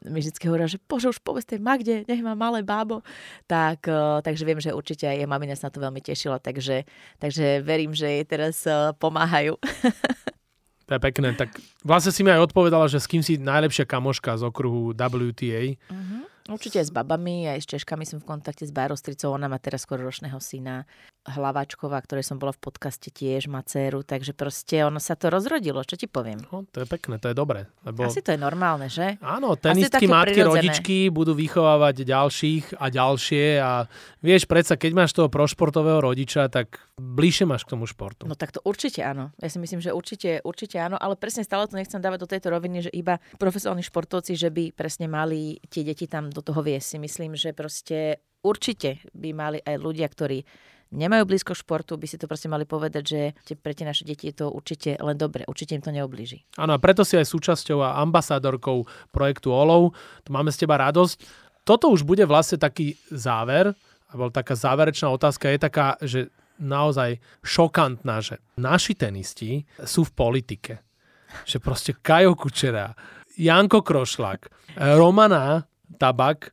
mi 0.00 0.24
vždy 0.24 0.32
hovorila, 0.48 0.64
že 0.64 0.80
bože, 0.80 1.12
už 1.12 1.20
povedz 1.20 1.44
tej 1.44 1.60
Magde, 1.60 2.08
nech 2.08 2.24
má 2.24 2.32
malé 2.32 2.64
bábo. 2.64 3.04
Tak, 3.44 3.84
e, 3.84 4.24
takže 4.24 4.48
viem, 4.48 4.64
že 4.64 4.72
určite 4.72 5.04
aj 5.04 5.20
jej 5.20 5.28
mamina 5.28 5.52
sa 5.60 5.68
na 5.68 5.72
to 5.76 5.84
veľmi 5.84 6.00
tešila, 6.00 6.40
takže, 6.40 6.88
takže 7.20 7.60
verím, 7.60 7.92
že 7.92 8.08
jej 8.08 8.24
teraz 8.24 8.64
e, 8.64 8.96
pomáhajú. 8.96 9.60
To 10.94 11.02
je 11.02 11.10
pekné. 11.10 11.34
Tak 11.34 11.58
vlastne 11.82 12.14
si 12.14 12.22
mi 12.22 12.30
aj 12.30 12.46
odpovedala, 12.46 12.86
že 12.86 13.02
s 13.02 13.10
kým 13.10 13.18
si 13.18 13.34
najlepšia 13.34 13.82
kamoška 13.82 14.38
z 14.38 14.46
okruhu 14.46 14.94
WTA. 14.94 15.74
Uh-huh. 15.90 16.13
Určite 16.44 16.76
aj 16.76 16.86
s 16.88 16.92
babami, 16.92 17.48
aj 17.48 17.64
s 17.64 17.66
Češkami 17.72 18.04
som 18.04 18.20
v 18.20 18.28
kontakte 18.28 18.68
s 18.68 18.72
Barostricou. 18.72 19.32
Ona 19.32 19.48
má 19.48 19.56
teraz 19.56 19.88
skoro 19.88 20.04
ročného 20.04 20.36
syna. 20.44 20.84
Hlavačková, 21.24 21.96
ktorej 22.04 22.20
som 22.28 22.36
bola 22.36 22.52
v 22.52 22.60
podcaste, 22.60 23.08
tiež 23.08 23.48
má 23.48 23.64
dceru. 23.64 24.04
Takže 24.04 24.36
proste 24.36 24.84
ono 24.84 25.00
sa 25.00 25.16
to 25.16 25.32
rozrodilo, 25.32 25.80
čo 25.88 25.96
ti 25.96 26.04
poviem. 26.04 26.44
No, 26.52 26.68
to 26.68 26.84
je 26.84 26.88
pekné, 26.88 27.16
to 27.16 27.32
je 27.32 27.36
dobré. 27.36 27.64
Lebo... 27.88 28.04
Asi 28.04 28.20
to 28.20 28.36
je 28.36 28.40
normálne, 28.40 28.92
že? 28.92 29.16
Áno, 29.24 29.56
tenistky, 29.56 30.04
matky, 30.04 30.36
prirodzené. 30.36 30.68
rodičky 30.68 31.08
budú 31.08 31.32
vychovávať 31.32 32.04
ďalších 32.04 32.76
a 32.76 32.92
ďalšie. 32.92 33.44
A 33.64 33.88
vieš, 34.20 34.44
predsa, 34.44 34.76
keď 34.76 34.92
máš 34.92 35.16
toho 35.16 35.32
prošportového 35.32 36.04
rodiča, 36.04 36.52
tak 36.52 36.76
bližšie 37.00 37.48
máš 37.48 37.64
k 37.64 37.72
tomu 37.72 37.88
športu. 37.88 38.28
No 38.28 38.36
tak 38.36 38.52
to 38.52 38.60
určite 38.62 39.00
áno. 39.00 39.32
Ja 39.40 39.48
si 39.48 39.56
myslím, 39.56 39.80
že 39.80 39.96
určite, 39.96 40.44
určite 40.44 40.76
áno, 40.76 41.00
ale 41.00 41.16
presne 41.16 41.40
stále 41.40 41.64
to 41.66 41.74
nechcem 41.74 42.04
dávať 42.04 42.20
do 42.20 42.30
tejto 42.30 42.52
roviny, 42.52 42.84
že 42.84 42.90
iba 42.92 43.16
profesionálni 43.40 43.82
športovci, 43.82 44.36
že 44.36 44.52
by 44.52 44.76
presne 44.76 45.08
mali 45.08 45.56
tie 45.72 45.82
deti 45.82 46.04
tam 46.04 46.33
do 46.34 46.42
toho 46.42 46.58
viesť. 46.60 46.86
Si 46.86 46.98
myslím, 46.98 47.38
že 47.38 47.54
proste 47.54 48.18
určite 48.42 48.98
by 49.14 49.30
mali 49.30 49.58
aj 49.62 49.78
ľudia, 49.78 50.10
ktorí 50.10 50.42
nemajú 50.94 51.26
blízko 51.26 51.58
športu, 51.58 51.98
by 51.98 52.06
si 52.06 52.18
to 52.18 52.30
proste 52.30 52.46
mali 52.46 52.66
povedať, 52.66 53.02
že 53.02 53.20
pre 53.58 53.74
tie 53.74 53.82
naše 53.82 54.06
deti 54.06 54.30
je 54.30 54.42
to 54.42 54.46
určite 54.50 54.94
len 54.98 55.18
dobre, 55.18 55.42
určite 55.46 55.74
im 55.74 55.82
to 55.82 55.90
neoblíži. 55.90 56.46
Áno, 56.54 56.74
a 56.74 56.78
preto 56.78 57.02
si 57.02 57.18
aj 57.18 57.26
súčasťou 57.26 57.82
a 57.82 57.98
ambasádorkou 58.02 58.86
projektu 59.10 59.50
OLOV, 59.50 59.90
tu 60.22 60.30
máme 60.30 60.54
z 60.54 60.66
teba 60.66 60.78
radosť. 60.78 61.16
Toto 61.66 61.90
už 61.90 62.06
bude 62.06 62.22
vlastne 62.28 62.62
taký 62.62 62.94
záver, 63.10 63.74
alebo 64.12 64.30
taká 64.30 64.54
záverečná 64.54 65.10
otázka 65.10 65.50
je 65.50 65.58
taká, 65.58 65.98
že 65.98 66.20
naozaj 66.62 67.18
šokantná, 67.42 68.22
že 68.22 68.38
naši 68.54 68.94
tenisti 68.94 69.66
sú 69.82 70.06
v 70.06 70.14
politike. 70.14 70.74
Že 71.42 71.58
proste 71.58 71.90
Kajo 71.98 72.38
Kučera, 72.38 72.94
Janko 73.34 73.82
Krošlak, 73.82 74.46
Romana 74.78 75.66
tabak. 76.00 76.50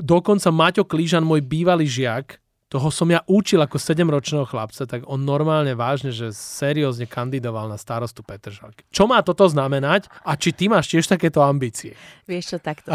Dokonca 0.00 0.48
Maťo 0.48 0.84
Klížan, 0.88 1.24
môj 1.24 1.44
bývalý 1.44 1.84
žiak, 1.84 2.40
toho 2.66 2.90
som 2.90 3.06
ja 3.06 3.22
učil 3.30 3.62
ako 3.62 3.78
7-ročného 3.78 4.42
chlapca, 4.42 4.90
tak 4.90 5.06
on 5.06 5.22
normálne 5.22 5.70
vážne, 5.78 6.10
že 6.10 6.34
seriózne 6.34 7.06
kandidoval 7.06 7.70
na 7.70 7.78
starostu 7.78 8.26
Petržalky. 8.26 8.82
Čo 8.90 9.06
má 9.06 9.22
toto 9.22 9.46
znamenať 9.46 10.10
a 10.26 10.34
či 10.34 10.50
ty 10.50 10.66
máš 10.66 10.90
tiež 10.90 11.06
takéto 11.06 11.46
ambície? 11.46 11.94
Vieš 12.26 12.44
čo, 12.52 12.58
takto. 12.58 12.90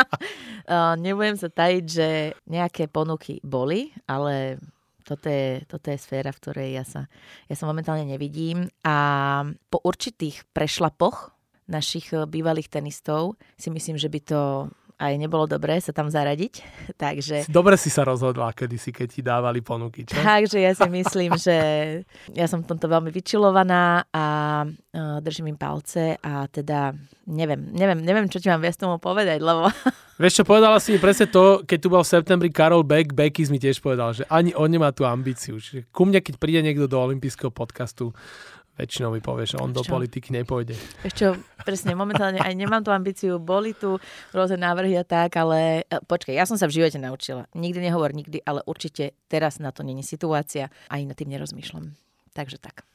Nebudem 1.02 1.34
sa 1.34 1.50
tajiť, 1.50 1.84
že 1.90 2.08
nejaké 2.46 2.86
ponuky 2.86 3.42
boli, 3.42 3.90
ale 4.06 4.62
toto 5.02 5.26
je, 5.26 5.66
toto 5.66 5.90
je 5.90 5.98
sféra, 5.98 6.30
v 6.30 6.38
ktorej 6.38 6.68
ja 6.78 6.84
sa, 6.86 7.10
ja 7.50 7.58
sa 7.58 7.66
momentálne 7.66 8.06
nevidím. 8.06 8.70
A 8.86 9.42
po 9.74 9.82
určitých 9.82 10.46
prešlapoch 10.54 11.34
našich 11.68 12.10
bývalých 12.10 12.72
tenistov 12.72 13.36
si 13.60 13.68
myslím, 13.68 14.00
že 14.00 14.08
by 14.08 14.20
to 14.24 14.40
aj 14.98 15.14
nebolo 15.14 15.46
dobré 15.46 15.78
sa 15.78 15.94
tam 15.94 16.10
zaradiť. 16.10 16.54
Takže... 17.02 17.46
Dobre 17.46 17.78
si 17.78 17.88
sa 17.88 18.02
rozhodla 18.02 18.50
kedysi, 18.50 18.90
keď 18.90 19.08
ti 19.08 19.22
dávali 19.22 19.62
ponuky, 19.62 20.02
čo? 20.02 20.18
Takže 20.18 20.58
ja 20.58 20.74
si 20.74 20.88
myslím, 20.98 21.38
že 21.38 21.56
ja 22.34 22.46
som 22.50 22.66
v 22.66 22.68
tomto 22.74 22.90
veľmi 22.90 23.14
vyčilovaná 23.14 24.10
a 24.10 24.24
uh, 24.66 25.18
držím 25.22 25.54
im 25.54 25.58
palce 25.58 26.18
a 26.18 26.50
teda 26.50 26.98
neviem, 27.30 27.70
neviem, 27.70 28.02
neviem, 28.02 28.26
čo 28.26 28.42
ti 28.42 28.50
mám 28.50 28.58
viac 28.58 28.74
tomu 28.74 28.98
povedať, 28.98 29.38
lebo... 29.38 29.70
Vieš 30.18 30.42
čo, 30.42 30.44
povedala 30.50 30.82
si 30.82 30.90
mi 30.90 30.98
presne 30.98 31.30
to, 31.30 31.62
keď 31.62 31.78
tu 31.78 31.88
bol 31.94 32.02
v 32.02 32.10
septembri 32.10 32.50
Karol 32.50 32.82
Beck, 32.82 33.14
Beckys 33.14 33.54
mi 33.54 33.62
tiež 33.62 33.78
povedal, 33.78 34.10
že 34.18 34.26
ani 34.26 34.50
on 34.58 34.66
nemá 34.66 34.90
tú 34.90 35.06
ambíciu. 35.06 35.62
Čiže 35.62 35.86
ku 35.94 36.10
mne, 36.10 36.18
keď 36.18 36.42
príde 36.42 36.58
niekto 36.58 36.90
do 36.90 36.98
olympijského 36.98 37.54
podcastu, 37.54 38.10
väčšinou 38.78 39.10
mi 39.10 39.18
povie, 39.18 39.44
že 39.50 39.58
on 39.58 39.74
do 39.74 39.82
politiky 39.82 40.30
nepôjde. 40.30 40.78
Ešte 41.02 41.34
presne, 41.66 41.98
momentálne 41.98 42.38
aj 42.38 42.54
nemám 42.54 42.86
tú 42.86 42.94
ambíciu, 42.94 43.42
boli 43.42 43.74
tu 43.74 43.98
rôzne 44.30 44.62
návrhy 44.62 44.94
a 44.94 45.04
tak, 45.04 45.34
ale 45.34 45.82
e, 45.90 45.98
počkaj, 46.06 46.32
ja 46.32 46.46
som 46.46 46.54
sa 46.54 46.70
v 46.70 46.78
živote 46.78 47.02
naučila. 47.02 47.50
Nikdy 47.58 47.90
nehovor 47.90 48.14
nikdy, 48.14 48.38
ale 48.46 48.62
určite 48.64 49.18
teraz 49.26 49.58
na 49.58 49.74
to 49.74 49.82
není 49.82 50.06
situácia 50.06 50.70
a 50.86 50.96
ani 50.96 51.10
nad 51.10 51.18
tým 51.18 51.34
nerozmýšľam. 51.34 51.98
Takže 52.32 52.62
tak. 52.62 52.86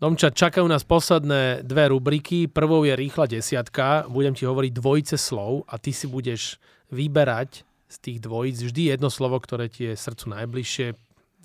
Domča, 0.00 0.32
čakajú 0.32 0.64
nás 0.64 0.80
posledné 0.80 1.60
dve 1.60 1.92
rubriky. 1.92 2.48
Prvou 2.48 2.88
je 2.88 2.96
rýchla 2.96 3.28
desiatka. 3.28 4.08
Budem 4.08 4.32
ti 4.32 4.48
hovoriť 4.48 4.72
dvojice 4.72 5.20
slov 5.20 5.68
a 5.68 5.76
ty 5.76 5.92
si 5.92 6.08
budeš 6.08 6.56
vyberať 6.88 7.68
z 7.84 7.96
tých 8.00 8.18
dvojíc 8.24 8.64
vždy 8.64 8.96
jedno 8.96 9.12
slovo, 9.12 9.36
ktoré 9.36 9.68
ti 9.68 9.92
je 9.92 10.00
srdcu 10.00 10.32
najbližšie. 10.40 10.86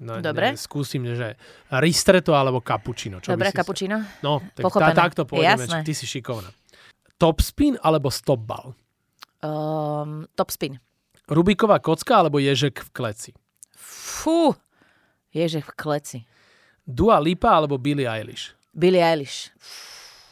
No, 0.08 0.24
Dobre. 0.24 0.56
Ne, 0.56 0.60
skúsim, 0.60 1.04
že 1.04 1.36
ristretto 1.68 2.32
alebo 2.32 2.63
cappuccino. 2.63 3.20
Čo 3.20 3.36
Dobre, 3.36 3.52
cappuccino. 3.52 4.00
No, 4.24 4.39
tak 4.56 4.72
tá, 4.72 4.91
takto 4.96 5.28
pôjdeme. 5.28 5.60
Jasné. 5.68 5.84
Ty 5.84 5.91
si 5.91 6.08
šikovná. 6.08 6.48
Top 7.20 7.44
spin 7.44 7.76
alebo 7.84 8.08
stop 8.08 8.39
ball? 8.39 8.72
Um, 9.44 10.32
top 10.32 10.56
spin. 10.56 10.80
Rubiková 11.28 11.84
kocka 11.84 12.24
alebo 12.24 12.39
ježek 12.39 12.88
v 12.88 12.89
kleci? 12.96 13.32
Fú, 13.76 14.56
ježek 15.36 15.68
v 15.68 15.76
kleci. 15.76 16.20
Dua 16.86 17.17
Lipa 17.17 17.50
alebo 17.50 17.82
Billie 17.82 18.06
Eilish? 18.06 18.54
Billie 18.69 19.02
Eilish. 19.02 19.50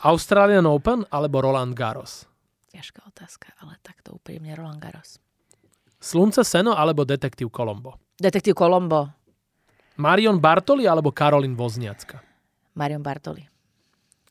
Australian 0.06 0.70
Open 0.70 1.02
alebo 1.10 1.42
Roland 1.42 1.74
Garros? 1.74 2.30
Ťažká 2.70 3.02
otázka, 3.10 3.58
ale 3.58 3.82
takto 3.82 4.14
úprimne 4.14 4.54
Roland 4.54 4.78
Garros. 4.78 5.18
Slunce 5.98 6.46
Seno 6.46 6.78
alebo 6.78 7.10
Detektív 7.10 7.50
Kolombo? 7.50 7.98
Detektív 8.22 8.54
Kolombo. 8.54 9.10
Marion 9.98 10.38
Bartoli 10.38 10.86
alebo 10.86 11.10
Karolin 11.10 11.58
Vozniacka? 11.58 12.22
Marion 12.78 13.02
Bartoli. 13.02 13.50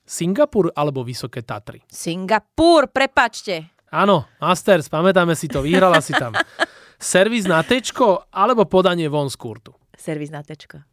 Singapur 0.07 0.71
alebo 0.79 1.03
Vysoké 1.03 1.43
Tatry? 1.43 1.83
Singapur, 1.91 2.87
prepačte. 2.87 3.75
Áno, 3.91 4.31
Masters, 4.39 4.87
pamätáme 4.87 5.35
si 5.35 5.51
to, 5.51 5.59
vyhrala 5.59 5.99
si 5.99 6.15
tam. 6.15 6.39
Servis 7.03 7.51
na 7.51 7.67
tečko 7.67 8.31
alebo 8.31 8.63
podanie 8.71 9.11
von 9.11 9.27
z 9.27 9.35
kurtu? 9.35 9.75
Servis 9.99 10.31
na 10.31 10.47
tečko. 10.47 10.92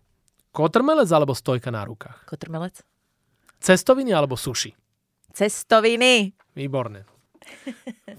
Kotrmelec 0.49 1.09
alebo 1.13 1.38
stojka 1.38 1.69
na 1.69 1.85
rukách? 1.85 2.25
Kotrmelec. 2.25 2.81
Cestoviny 3.59 4.15
alebo 4.15 4.39
suši? 4.39 4.73
Cestoviny. 5.35 6.33
Výborné. 6.57 7.05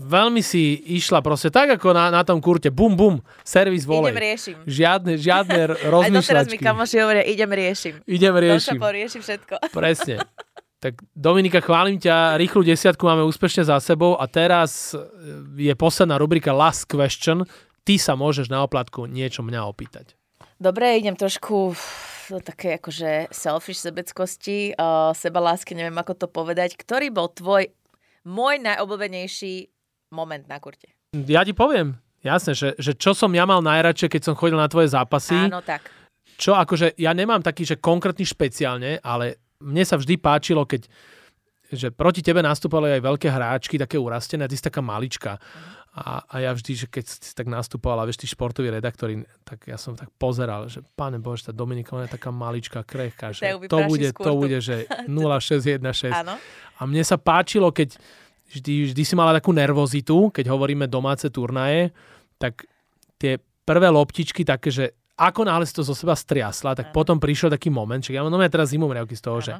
Veľmi 0.00 0.40
si 0.40 0.80
išla 0.96 1.20
proste 1.20 1.52
tak, 1.52 1.76
ako 1.76 1.92
na, 1.92 2.08
na 2.08 2.22
tom 2.24 2.40
kurte. 2.40 2.72
Bum, 2.72 2.96
bum, 2.96 3.20
servis 3.44 3.84
volej. 3.84 4.16
Idem 4.16 4.22
riešim. 4.22 4.56
Žiadne, 4.64 5.12
žiadne 5.20 5.58
rozmýšľačky. 5.94 6.16
Aj 6.16 6.24
doteraz 6.24 6.46
mi 6.48 6.58
kamoši 6.58 6.96
hovoria, 7.04 7.24
idem 7.28 7.50
riešim. 7.50 7.94
Idem 8.08 8.34
riešim. 8.34 8.78
Riešim 8.80 9.20
všetko. 9.22 9.54
Presne. 9.76 10.24
Tak 10.80 10.96
Dominika, 11.12 11.60
chválim 11.60 12.00
ťa, 12.00 12.40
rýchlu 12.40 12.64
desiatku 12.64 13.04
máme 13.04 13.20
úspešne 13.28 13.68
za 13.68 13.76
sebou 13.84 14.16
a 14.16 14.24
teraz 14.24 14.96
je 15.52 15.72
posledná 15.76 16.16
rubrika 16.16 16.56
Last 16.56 16.88
Question. 16.88 17.44
Ty 17.84 17.94
sa 18.00 18.16
môžeš 18.16 18.48
na 18.48 18.64
oplatku 18.64 19.04
niečo 19.04 19.44
mňa 19.44 19.60
opýtať. 19.68 20.16
Dobre, 20.56 20.96
idem 20.96 21.16
trošku 21.20 21.76
také 22.38 22.78
akože 22.78 23.34
selfish 23.34 23.82
sebeckosti, 23.82 24.78
uh, 24.78 25.10
seba 25.10 25.42
lásky, 25.42 25.74
neviem 25.74 25.98
ako 25.98 26.14
to 26.14 26.26
povedať. 26.30 26.78
Ktorý 26.78 27.10
bol 27.10 27.26
tvoj, 27.34 27.74
môj 28.22 28.62
najobľúbenejší 28.62 29.66
moment 30.14 30.46
na 30.46 30.62
kurte? 30.62 30.94
Ja 31.10 31.42
ti 31.42 31.50
poviem. 31.50 31.98
Jasné, 32.22 32.52
že, 32.54 32.68
že 32.78 32.94
čo 32.94 33.16
som 33.16 33.32
ja 33.34 33.48
mal 33.48 33.64
najradšej, 33.64 34.12
keď 34.14 34.22
som 34.22 34.38
chodil 34.38 34.60
na 34.60 34.70
tvoje 34.70 34.92
zápasy. 34.92 35.50
Áno, 35.50 35.64
tak. 35.64 35.90
Čo 36.38 36.54
akože, 36.54 36.94
ja 37.00 37.10
nemám 37.10 37.42
taký, 37.42 37.66
že 37.66 37.82
konkrétny 37.82 38.22
špeciálne, 38.22 39.02
ale 39.02 39.40
mne 39.58 39.82
sa 39.82 39.98
vždy 39.98 40.20
páčilo, 40.20 40.62
keď 40.68 40.86
že 41.70 41.94
proti 41.94 42.18
tebe 42.18 42.42
nastúpali 42.42 42.98
aj 42.98 43.06
veľké 43.06 43.28
hráčky, 43.30 43.78
také 43.78 43.94
urastené, 43.94 44.42
a 44.42 44.50
ty 44.50 44.58
si 44.58 44.66
taká 44.66 44.82
malička. 44.82 45.38
A, 45.90 46.22
a 46.22 46.34
ja 46.38 46.54
vždy, 46.54 46.72
že 46.74 46.86
keď 46.86 47.04
si 47.10 47.34
tak 47.34 47.50
nastupoval 47.50 47.98
a 47.98 48.06
vieš, 48.06 48.22
tí 48.22 48.30
športoví 48.30 48.70
redaktori, 48.70 49.26
tak 49.42 49.66
ja 49.66 49.74
som 49.74 49.98
tak 49.98 50.06
pozeral, 50.22 50.70
že 50.70 50.86
pane 50.94 51.18
Bože, 51.18 51.50
tá 51.50 51.52
Dominika, 51.52 51.98
ona 51.98 52.06
je 52.06 52.14
taká 52.14 52.30
maličká, 52.30 52.86
krehká, 52.86 53.34
že 53.34 53.50
to 53.66 53.78
bude, 53.90 54.14
to 54.14 54.32
bude, 54.38 54.58
že 54.62 54.86
0616. 55.10 56.14
Áno. 56.14 56.38
A 56.78 56.82
mne 56.86 57.02
sa 57.02 57.18
páčilo, 57.18 57.74
keď 57.74 57.98
vždy, 58.54 58.94
vždy 58.94 59.02
si 59.02 59.14
mala 59.18 59.34
takú 59.34 59.50
nervozitu, 59.50 60.30
keď 60.30 60.46
hovoríme 60.46 60.86
domáce 60.86 61.26
turnaje, 61.26 61.90
tak 62.38 62.70
tie 63.18 63.42
prvé 63.66 63.90
loptičky 63.90 64.46
také, 64.46 64.70
že 64.70 64.84
ako 65.20 65.44
náhle 65.44 65.68
si 65.68 65.76
to 65.76 65.84
zo 65.84 65.92
seba 65.92 66.16
striasla, 66.16 66.72
tak 66.72 66.90
ano. 66.90 66.96
potom 66.96 67.20
prišiel 67.20 67.52
taký 67.52 67.68
moment, 67.68 68.00
že 68.00 68.16
ja 68.16 68.24
mám 68.24 68.40
teraz 68.48 68.72
zimom 68.72 68.88
z 68.94 69.20
toho, 69.20 69.38
ano. 69.38 69.44
že 69.44 69.52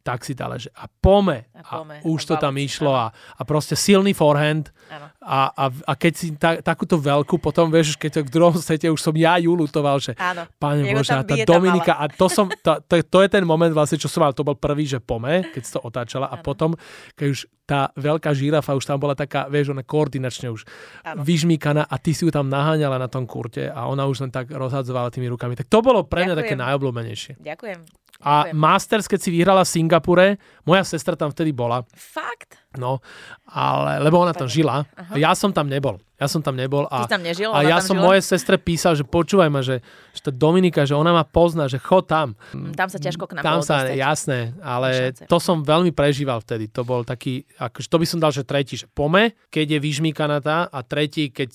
tak 0.00 0.24
si 0.24 0.32
dala, 0.32 0.56
že 0.56 0.72
a 0.72 0.88
pome. 0.88 1.52
A, 1.52 1.84
pome, 1.84 2.00
a 2.00 2.06
už 2.08 2.20
a 2.24 2.28
to 2.32 2.34
tam 2.40 2.56
išlo 2.56 2.92
a, 2.92 3.12
a 3.12 3.42
proste 3.44 3.76
silný 3.76 4.16
forehand. 4.16 4.72
A, 5.20 5.52
a, 5.52 5.64
a 5.68 5.92
keď 5.94 6.12
si 6.16 6.26
ta, 6.34 6.56
takúto 6.58 6.96
veľkú, 6.96 7.36
potom 7.36 7.68
vieš, 7.68 7.94
keď 8.00 8.10
to 8.10 8.20
v 8.26 8.32
druhom 8.32 8.56
sete 8.56 8.88
už 8.88 8.98
som 8.98 9.12
ja 9.14 9.36
ju 9.36 9.52
lutoval, 9.52 10.00
že 10.00 10.16
Áno. 10.16 10.48
pane 10.56 10.82
Bože, 10.88 11.12
tá 11.12 11.36
Dominika, 11.44 12.00
a 12.00 12.08
to, 12.08 12.26
som, 12.32 12.48
to, 12.48 12.80
to, 12.88 13.04
to, 13.04 13.18
je 13.22 13.28
ten 13.28 13.44
moment 13.44 13.70
vlastne, 13.70 14.00
čo 14.00 14.08
som 14.08 14.24
mal, 14.24 14.32
to 14.32 14.42
bol 14.42 14.56
prvý, 14.56 14.88
že 14.88 14.98
pome, 14.98 15.52
keď 15.52 15.62
si 15.62 15.70
to 15.76 15.80
otáčala 15.84 16.26
a 16.32 16.40
potom, 16.40 16.72
keď 17.14 17.26
už 17.30 17.40
tá 17.70 17.94
veľká 17.94 18.34
žirafa 18.34 18.74
už 18.74 18.82
tam 18.82 18.98
bola 18.98 19.14
taká, 19.14 19.46
vieš, 19.46 19.70
ona 19.70 19.86
koordinačne 19.86 20.50
už 20.50 20.66
ano. 21.06 21.22
vyžmíkaná 21.22 21.86
a 21.86 21.94
ty 22.02 22.10
si 22.10 22.26
ju 22.26 22.34
tam 22.34 22.50
naháňala 22.50 22.98
na 22.98 23.06
tom 23.06 23.30
kurte 23.30 23.70
a 23.70 23.86
ona 23.86 24.10
už 24.10 24.26
len 24.26 24.34
tak 24.34 24.50
rozhadzovala 24.50 25.14
tými 25.14 25.30
rukami. 25.30 25.54
Tak 25.54 25.70
to 25.70 25.78
bolo 25.78 26.02
pre 26.02 26.26
mňa 26.26 26.34
Ďakujem. 26.34 26.50
také 26.50 26.54
najobľúbenejšie. 26.58 27.32
Ďakujem. 27.38 27.78
A 28.20 28.50
Ďakujem. 28.50 28.56
Masters, 28.58 29.06
keď 29.08 29.20
si 29.22 29.30
vyhrala 29.32 29.62
v 29.62 29.70
Singapure, 29.90 30.38
moja 30.62 30.86
sestra 30.86 31.18
tam 31.18 31.34
vtedy 31.34 31.50
bola. 31.50 31.82
Fakt? 31.90 32.62
No, 32.78 33.02
ale, 33.50 33.98
lebo 33.98 34.22
ona 34.22 34.30
tam 34.30 34.46
žila. 34.46 34.86
Aha. 34.94 35.18
Ja 35.18 35.34
som 35.34 35.50
tam 35.50 35.66
nebol. 35.66 35.98
Ja 36.14 36.30
som 36.30 36.38
tam 36.38 36.54
nebol. 36.54 36.86
A, 36.86 37.02
Ty 37.10 37.18
tam 37.18 37.26
nežil? 37.26 37.50
A 37.50 37.66
ja 37.66 37.82
som 37.82 37.98
žila? 37.98 38.06
mojej 38.14 38.22
sestre 38.22 38.54
písal, 38.54 38.94
že 38.94 39.02
počúvaj 39.02 39.50
ma, 39.50 39.58
že, 39.58 39.82
že 40.14 40.20
tá 40.22 40.30
Dominika, 40.30 40.86
že 40.86 40.94
ona 40.94 41.10
ma 41.10 41.26
pozná, 41.26 41.66
že 41.66 41.82
chod 41.82 42.06
tam. 42.06 42.38
Mm, 42.54 42.78
tam 42.78 42.86
sa 42.86 43.02
ťažko 43.02 43.26
k 43.26 43.32
nám 43.34 43.42
Tam 43.42 43.58
sa, 43.66 43.82
dostať. 43.82 43.98
jasné, 43.98 44.38
ale 44.62 45.10
to 45.26 45.36
som 45.42 45.66
veľmi 45.66 45.90
prežíval 45.90 46.38
vtedy. 46.38 46.70
To 46.70 46.86
bol 46.86 47.02
taký, 47.02 47.42
akože 47.58 47.90
to 47.90 47.98
by 47.98 48.06
som 48.06 48.22
dal, 48.22 48.30
že 48.30 48.46
tretí, 48.46 48.78
že 48.78 48.86
pome, 48.86 49.34
keď 49.50 49.74
je 49.74 49.78
vyžmíkaná 49.82 50.38
tá 50.38 50.70
a 50.70 50.78
tretí, 50.86 51.34
keď 51.34 51.50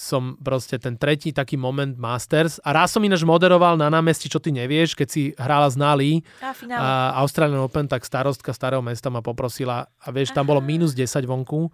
som 0.00 0.32
proste 0.40 0.80
ten 0.80 0.96
tretí 0.96 1.28
taký 1.28 1.60
moment 1.60 1.92
Masters. 2.00 2.56
A 2.64 2.72
raz 2.72 2.88
som 2.88 3.04
ináč 3.04 3.20
moderoval 3.20 3.76
na 3.76 3.92
námestí, 3.92 4.32
čo 4.32 4.40
ty 4.40 4.48
nevieš, 4.48 4.96
keď 4.96 5.08
si 5.12 5.22
hrála 5.36 5.68
z 5.68 5.76
Nali 5.76 6.10
a 6.72 7.20
Australian 7.20 7.60
Open, 7.60 7.84
tak 7.84 8.08
starostka 8.08 8.56
starého 8.56 8.80
mesta 8.80 9.12
ma 9.12 9.20
poprosila 9.20 9.92
a 10.00 10.08
vieš, 10.08 10.32
tam 10.32 10.48
bolo 10.48 10.64
minus 10.64 10.96
10 10.96 11.28
vonku. 11.28 11.68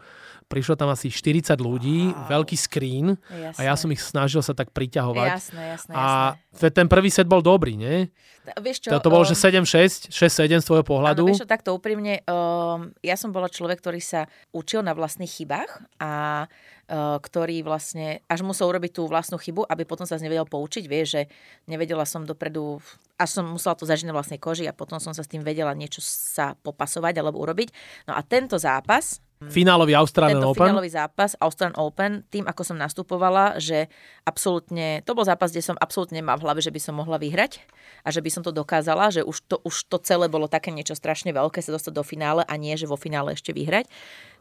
Prišlo 0.47 0.79
tam 0.79 0.95
asi 0.95 1.11
40 1.11 1.59
ľudí, 1.59 2.15
wow. 2.15 2.39
veľký 2.39 2.55
screen 2.55 3.19
jasné. 3.27 3.59
a 3.59 3.61
ja 3.67 3.75
som 3.75 3.91
ich 3.91 3.99
snažil 3.99 4.39
sa 4.47 4.55
tak 4.55 4.71
priťahovať. 4.71 5.29
Jasné, 5.35 5.63
jasné, 5.75 5.93
a 5.99 6.39
jasné. 6.39 6.71
ten 6.71 6.87
prvý 6.87 7.11
set 7.11 7.27
bol 7.27 7.43
dobrý, 7.43 7.75
nie? 7.75 8.07
Vieš 8.55 8.87
čo, 8.87 8.95
to, 8.95 9.03
to 9.03 9.11
bolo, 9.11 9.27
um, 9.27 9.31
že 9.31 9.35
7-6, 9.35 10.15
6-7 10.15 10.63
z 10.63 10.67
tvojho 10.71 10.87
pohľadu. 10.87 11.27
Áno, 11.27 11.35
vieš 11.35 11.43
čo, 11.43 11.51
takto 11.51 11.75
úprimne, 11.75 12.23
um, 12.31 12.95
ja 13.03 13.19
som 13.19 13.35
bola 13.35 13.51
človek, 13.51 13.83
ktorý 13.83 13.99
sa 13.99 14.31
učil 14.55 14.87
na 14.87 14.95
vlastných 14.95 15.27
chybách 15.27 15.83
a 15.99 16.47
uh, 16.47 17.19
ktorý 17.19 17.67
vlastne 17.67 18.23
až 18.31 18.47
musel 18.47 18.71
urobiť 18.71 19.03
tú 19.03 19.11
vlastnú 19.11 19.43
chybu, 19.43 19.67
aby 19.67 19.83
potom 19.83 20.07
sa 20.07 20.15
nevedel 20.23 20.47
poučiť. 20.47 20.87
Vieš, 20.87 21.07
že 21.11 21.23
nevedela 21.67 22.07
som 22.07 22.23
dopredu, 22.23 22.79
až 23.19 23.43
som 23.43 23.51
musela 23.51 23.75
to 23.75 23.83
zažiť 23.83 24.07
na 24.07 24.15
vlastnej 24.15 24.39
koži 24.39 24.71
a 24.71 24.77
potom 24.77 25.03
som 25.03 25.11
sa 25.11 25.27
s 25.27 25.31
tým 25.31 25.43
vedela 25.43 25.75
niečo 25.75 25.99
sa 26.07 26.55
popasovať 26.63 27.19
alebo 27.19 27.43
urobiť. 27.43 27.75
No 28.07 28.15
a 28.15 28.23
tento 28.23 28.55
zápas, 28.63 29.19
Finálový 29.37 29.93
Australian 29.93 30.41
tento 30.41 30.57
Open. 30.57 30.73
finálový 30.73 30.89
zápas 30.89 31.37
Australian 31.37 31.77
Open, 31.77 32.25
tým 32.33 32.49
ako 32.49 32.63
som 32.65 32.81
nastupovala, 32.81 33.61
že 33.61 33.93
absolútne, 34.25 35.05
to 35.05 35.13
bol 35.13 35.29
zápas, 35.29 35.53
kde 35.53 35.61
som 35.61 35.77
absolútne 35.77 36.25
nemala 36.25 36.41
v 36.41 36.49
hlave, 36.49 36.65
že 36.65 36.73
by 36.73 36.81
som 36.81 36.97
mohla 36.97 37.21
vyhrať 37.21 37.61
a 38.01 38.09
že 38.09 38.25
by 38.25 38.33
som 38.33 38.41
to 38.41 38.49
dokázala, 38.49 39.13
že 39.13 39.21
už 39.21 39.37
to, 39.45 39.61
už 39.61 39.93
to 39.93 40.01
celé 40.01 40.33
bolo 40.33 40.49
také 40.49 40.73
niečo 40.73 40.97
strašne 40.97 41.37
veľké 41.37 41.61
sa 41.61 41.77
dostať 41.77 41.93
do 41.93 42.01
finále 42.01 42.49
a 42.49 42.55
nie, 42.57 42.73
že 42.81 42.89
vo 42.89 42.97
finále 42.97 43.37
ešte 43.37 43.53
vyhrať. 43.53 43.93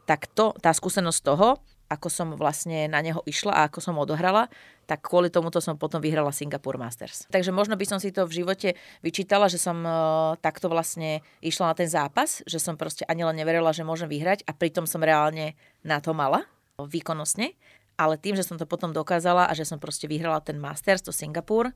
Tak 0.07 0.31
to, 0.31 0.55
tá 0.63 0.71
skúsenosť 0.71 1.19
toho, 1.27 1.59
ako 1.85 2.07
som 2.09 2.27
vlastne 2.33 2.89
na 2.89 2.99
neho 3.01 3.21
išla 3.29 3.53
a 3.53 3.61
ako 3.69 3.79
som 3.81 3.95
odohrala, 4.01 4.49
tak 4.85 5.05
kvôli 5.05 5.33
tomuto 5.33 5.61
som 5.61 5.77
potom 5.77 6.01
vyhrala 6.01 6.29
Singapore 6.33 6.77
Masters. 6.77 7.25
Takže 7.29 7.49
možno 7.49 7.73
by 7.77 7.85
som 7.85 7.97
si 8.01 8.13
to 8.13 8.25
v 8.25 8.45
živote 8.45 8.69
vyčítala, 9.01 9.49
že 9.49 9.57
som 9.57 9.81
uh, 9.81 10.37
takto 10.41 10.69
vlastne 10.69 11.25
išla 11.41 11.73
na 11.73 11.75
ten 11.77 11.89
zápas, 11.89 12.45
že 12.45 12.61
som 12.61 12.77
proste 12.77 13.05
ani 13.09 13.25
len 13.25 13.37
neverila, 13.37 13.73
že 13.73 13.85
môžem 13.85 14.09
vyhrať 14.09 14.45
a 14.45 14.51
pritom 14.53 14.85
som 14.85 15.01
reálne 15.01 15.57
na 15.81 16.01
to 16.01 16.13
mala 16.13 16.45
výkonnostne. 16.77 17.53
Ale 17.95 18.19
tým, 18.19 18.35
že 18.35 18.43
som 18.43 18.59
to 18.59 18.67
potom 18.67 18.91
dokázala 18.91 19.47
a 19.47 19.55
že 19.55 19.63
som 19.63 19.79
proste 19.79 20.05
vyhrala 20.11 20.43
ten 20.43 20.59
Masters, 20.59 20.99
to 20.99 21.15
Singapur, 21.15 21.71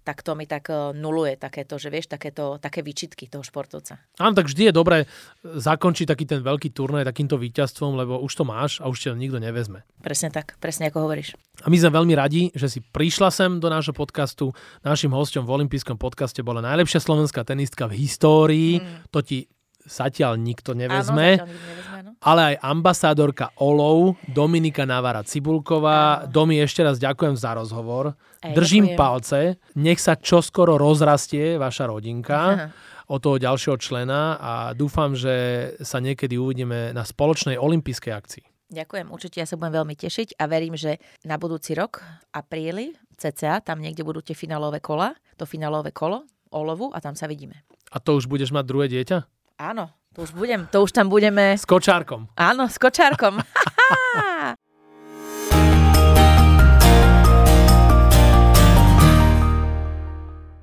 tak 0.00 0.24
to 0.24 0.32
mi 0.32 0.48
tak 0.48 0.72
e, 0.72 0.96
nuluje 0.96 1.36
takéto, 1.36 1.76
že 1.76 1.92
vieš, 1.92 2.08
takéto, 2.08 2.56
také 2.56 2.80
výčitky 2.80 3.28
toho 3.28 3.44
športovca. 3.44 4.00
Áno, 4.16 4.32
tak 4.32 4.48
vždy 4.48 4.70
je 4.70 4.74
dobré 4.74 4.98
zakončiť 5.44 6.06
taký 6.08 6.24
ten 6.24 6.40
veľký 6.40 6.72
turnaj 6.72 7.04
takýmto 7.04 7.36
víťazstvom, 7.36 7.96
lebo 8.00 8.18
už 8.20 8.32
to 8.32 8.44
máš 8.48 8.80
a 8.80 8.88
už 8.88 8.98
ťa 9.06 9.18
nikto 9.18 9.38
nevezme. 9.38 9.84
Presne 10.00 10.32
tak, 10.32 10.56
presne 10.58 10.88
ako 10.88 11.04
hovoríš. 11.04 11.36
A 11.62 11.68
my 11.68 11.76
sme 11.76 11.92
veľmi 11.92 12.14
radi, 12.16 12.48
že 12.56 12.72
si 12.72 12.80
prišla 12.80 13.28
sem 13.28 13.60
do 13.60 13.68
nášho 13.68 13.92
podcastu. 13.92 14.56
Našim 14.80 15.12
hostom 15.12 15.44
v 15.44 15.60
olympijskom 15.60 16.00
podcaste 16.00 16.40
bola 16.40 16.64
najlepšia 16.64 17.04
slovenská 17.04 17.44
tenistka 17.44 17.84
v 17.84 18.00
histórii. 18.00 18.72
Mm. 18.80 19.12
To 19.12 19.20
ti 19.20 19.44
zatiaľ 19.90 20.38
nikto 20.38 20.78
nevezme. 20.78 21.42
Áno, 21.42 21.50
nevezme 21.50 22.00
no. 22.06 22.10
Ale 22.22 22.54
aj 22.54 22.56
ambasádorka 22.62 23.50
Olov, 23.58 24.14
Dominika 24.30 24.86
Navara 24.86 25.26
Cibulková. 25.26 26.24
Áno. 26.24 26.30
Domi, 26.30 26.62
ešte 26.62 26.86
raz 26.86 27.02
ďakujem 27.02 27.34
za 27.34 27.58
rozhovor. 27.58 28.14
Aj, 28.40 28.54
Držím 28.54 28.94
ďakujem. 28.94 28.98
palce. 28.98 29.38
Nech 29.74 29.98
sa 29.98 30.14
čoskoro 30.14 30.78
rozrastie 30.78 31.58
vaša 31.58 31.90
rodinka. 31.90 32.38
Aha 32.38 32.68
o 33.10 33.18
toho 33.18 33.42
ďalšieho 33.42 33.74
člena 33.82 34.38
a 34.38 34.52
dúfam, 34.70 35.18
že 35.18 35.34
sa 35.82 35.98
niekedy 35.98 36.38
uvidíme 36.38 36.94
na 36.94 37.02
spoločnej 37.02 37.58
olympijskej 37.58 38.12
akcii. 38.14 38.44
Ďakujem, 38.70 39.10
určite 39.10 39.42
ja 39.42 39.50
sa 39.50 39.58
budem 39.58 39.82
veľmi 39.82 39.98
tešiť 39.98 40.38
a 40.38 40.46
verím, 40.46 40.78
že 40.78 41.02
na 41.26 41.34
budúci 41.34 41.74
rok, 41.74 42.06
apríli, 42.30 42.94
cca, 43.18 43.58
tam 43.66 43.82
niekde 43.82 44.06
budú 44.06 44.22
tie 44.22 44.38
finálové 44.38 44.78
kola, 44.78 45.18
to 45.34 45.42
finálové 45.42 45.90
kolo, 45.90 46.22
olovu 46.54 46.94
a 46.94 47.02
tam 47.02 47.18
sa 47.18 47.26
vidíme. 47.26 47.66
A 47.90 47.98
to 47.98 48.14
už 48.14 48.30
budeš 48.30 48.54
mať 48.54 48.64
druhé 48.70 48.86
dieťa? 48.86 49.26
Áno, 49.60 49.92
to 50.16 50.24
už 50.24 50.32
budem, 50.32 50.64
to 50.72 50.80
už 50.80 50.96
tam 50.96 51.12
budeme... 51.12 51.52
S 51.52 51.68
kočárkom. 51.68 52.32
Áno, 52.32 52.64
s 52.64 52.80
kočárkom. 52.80 53.36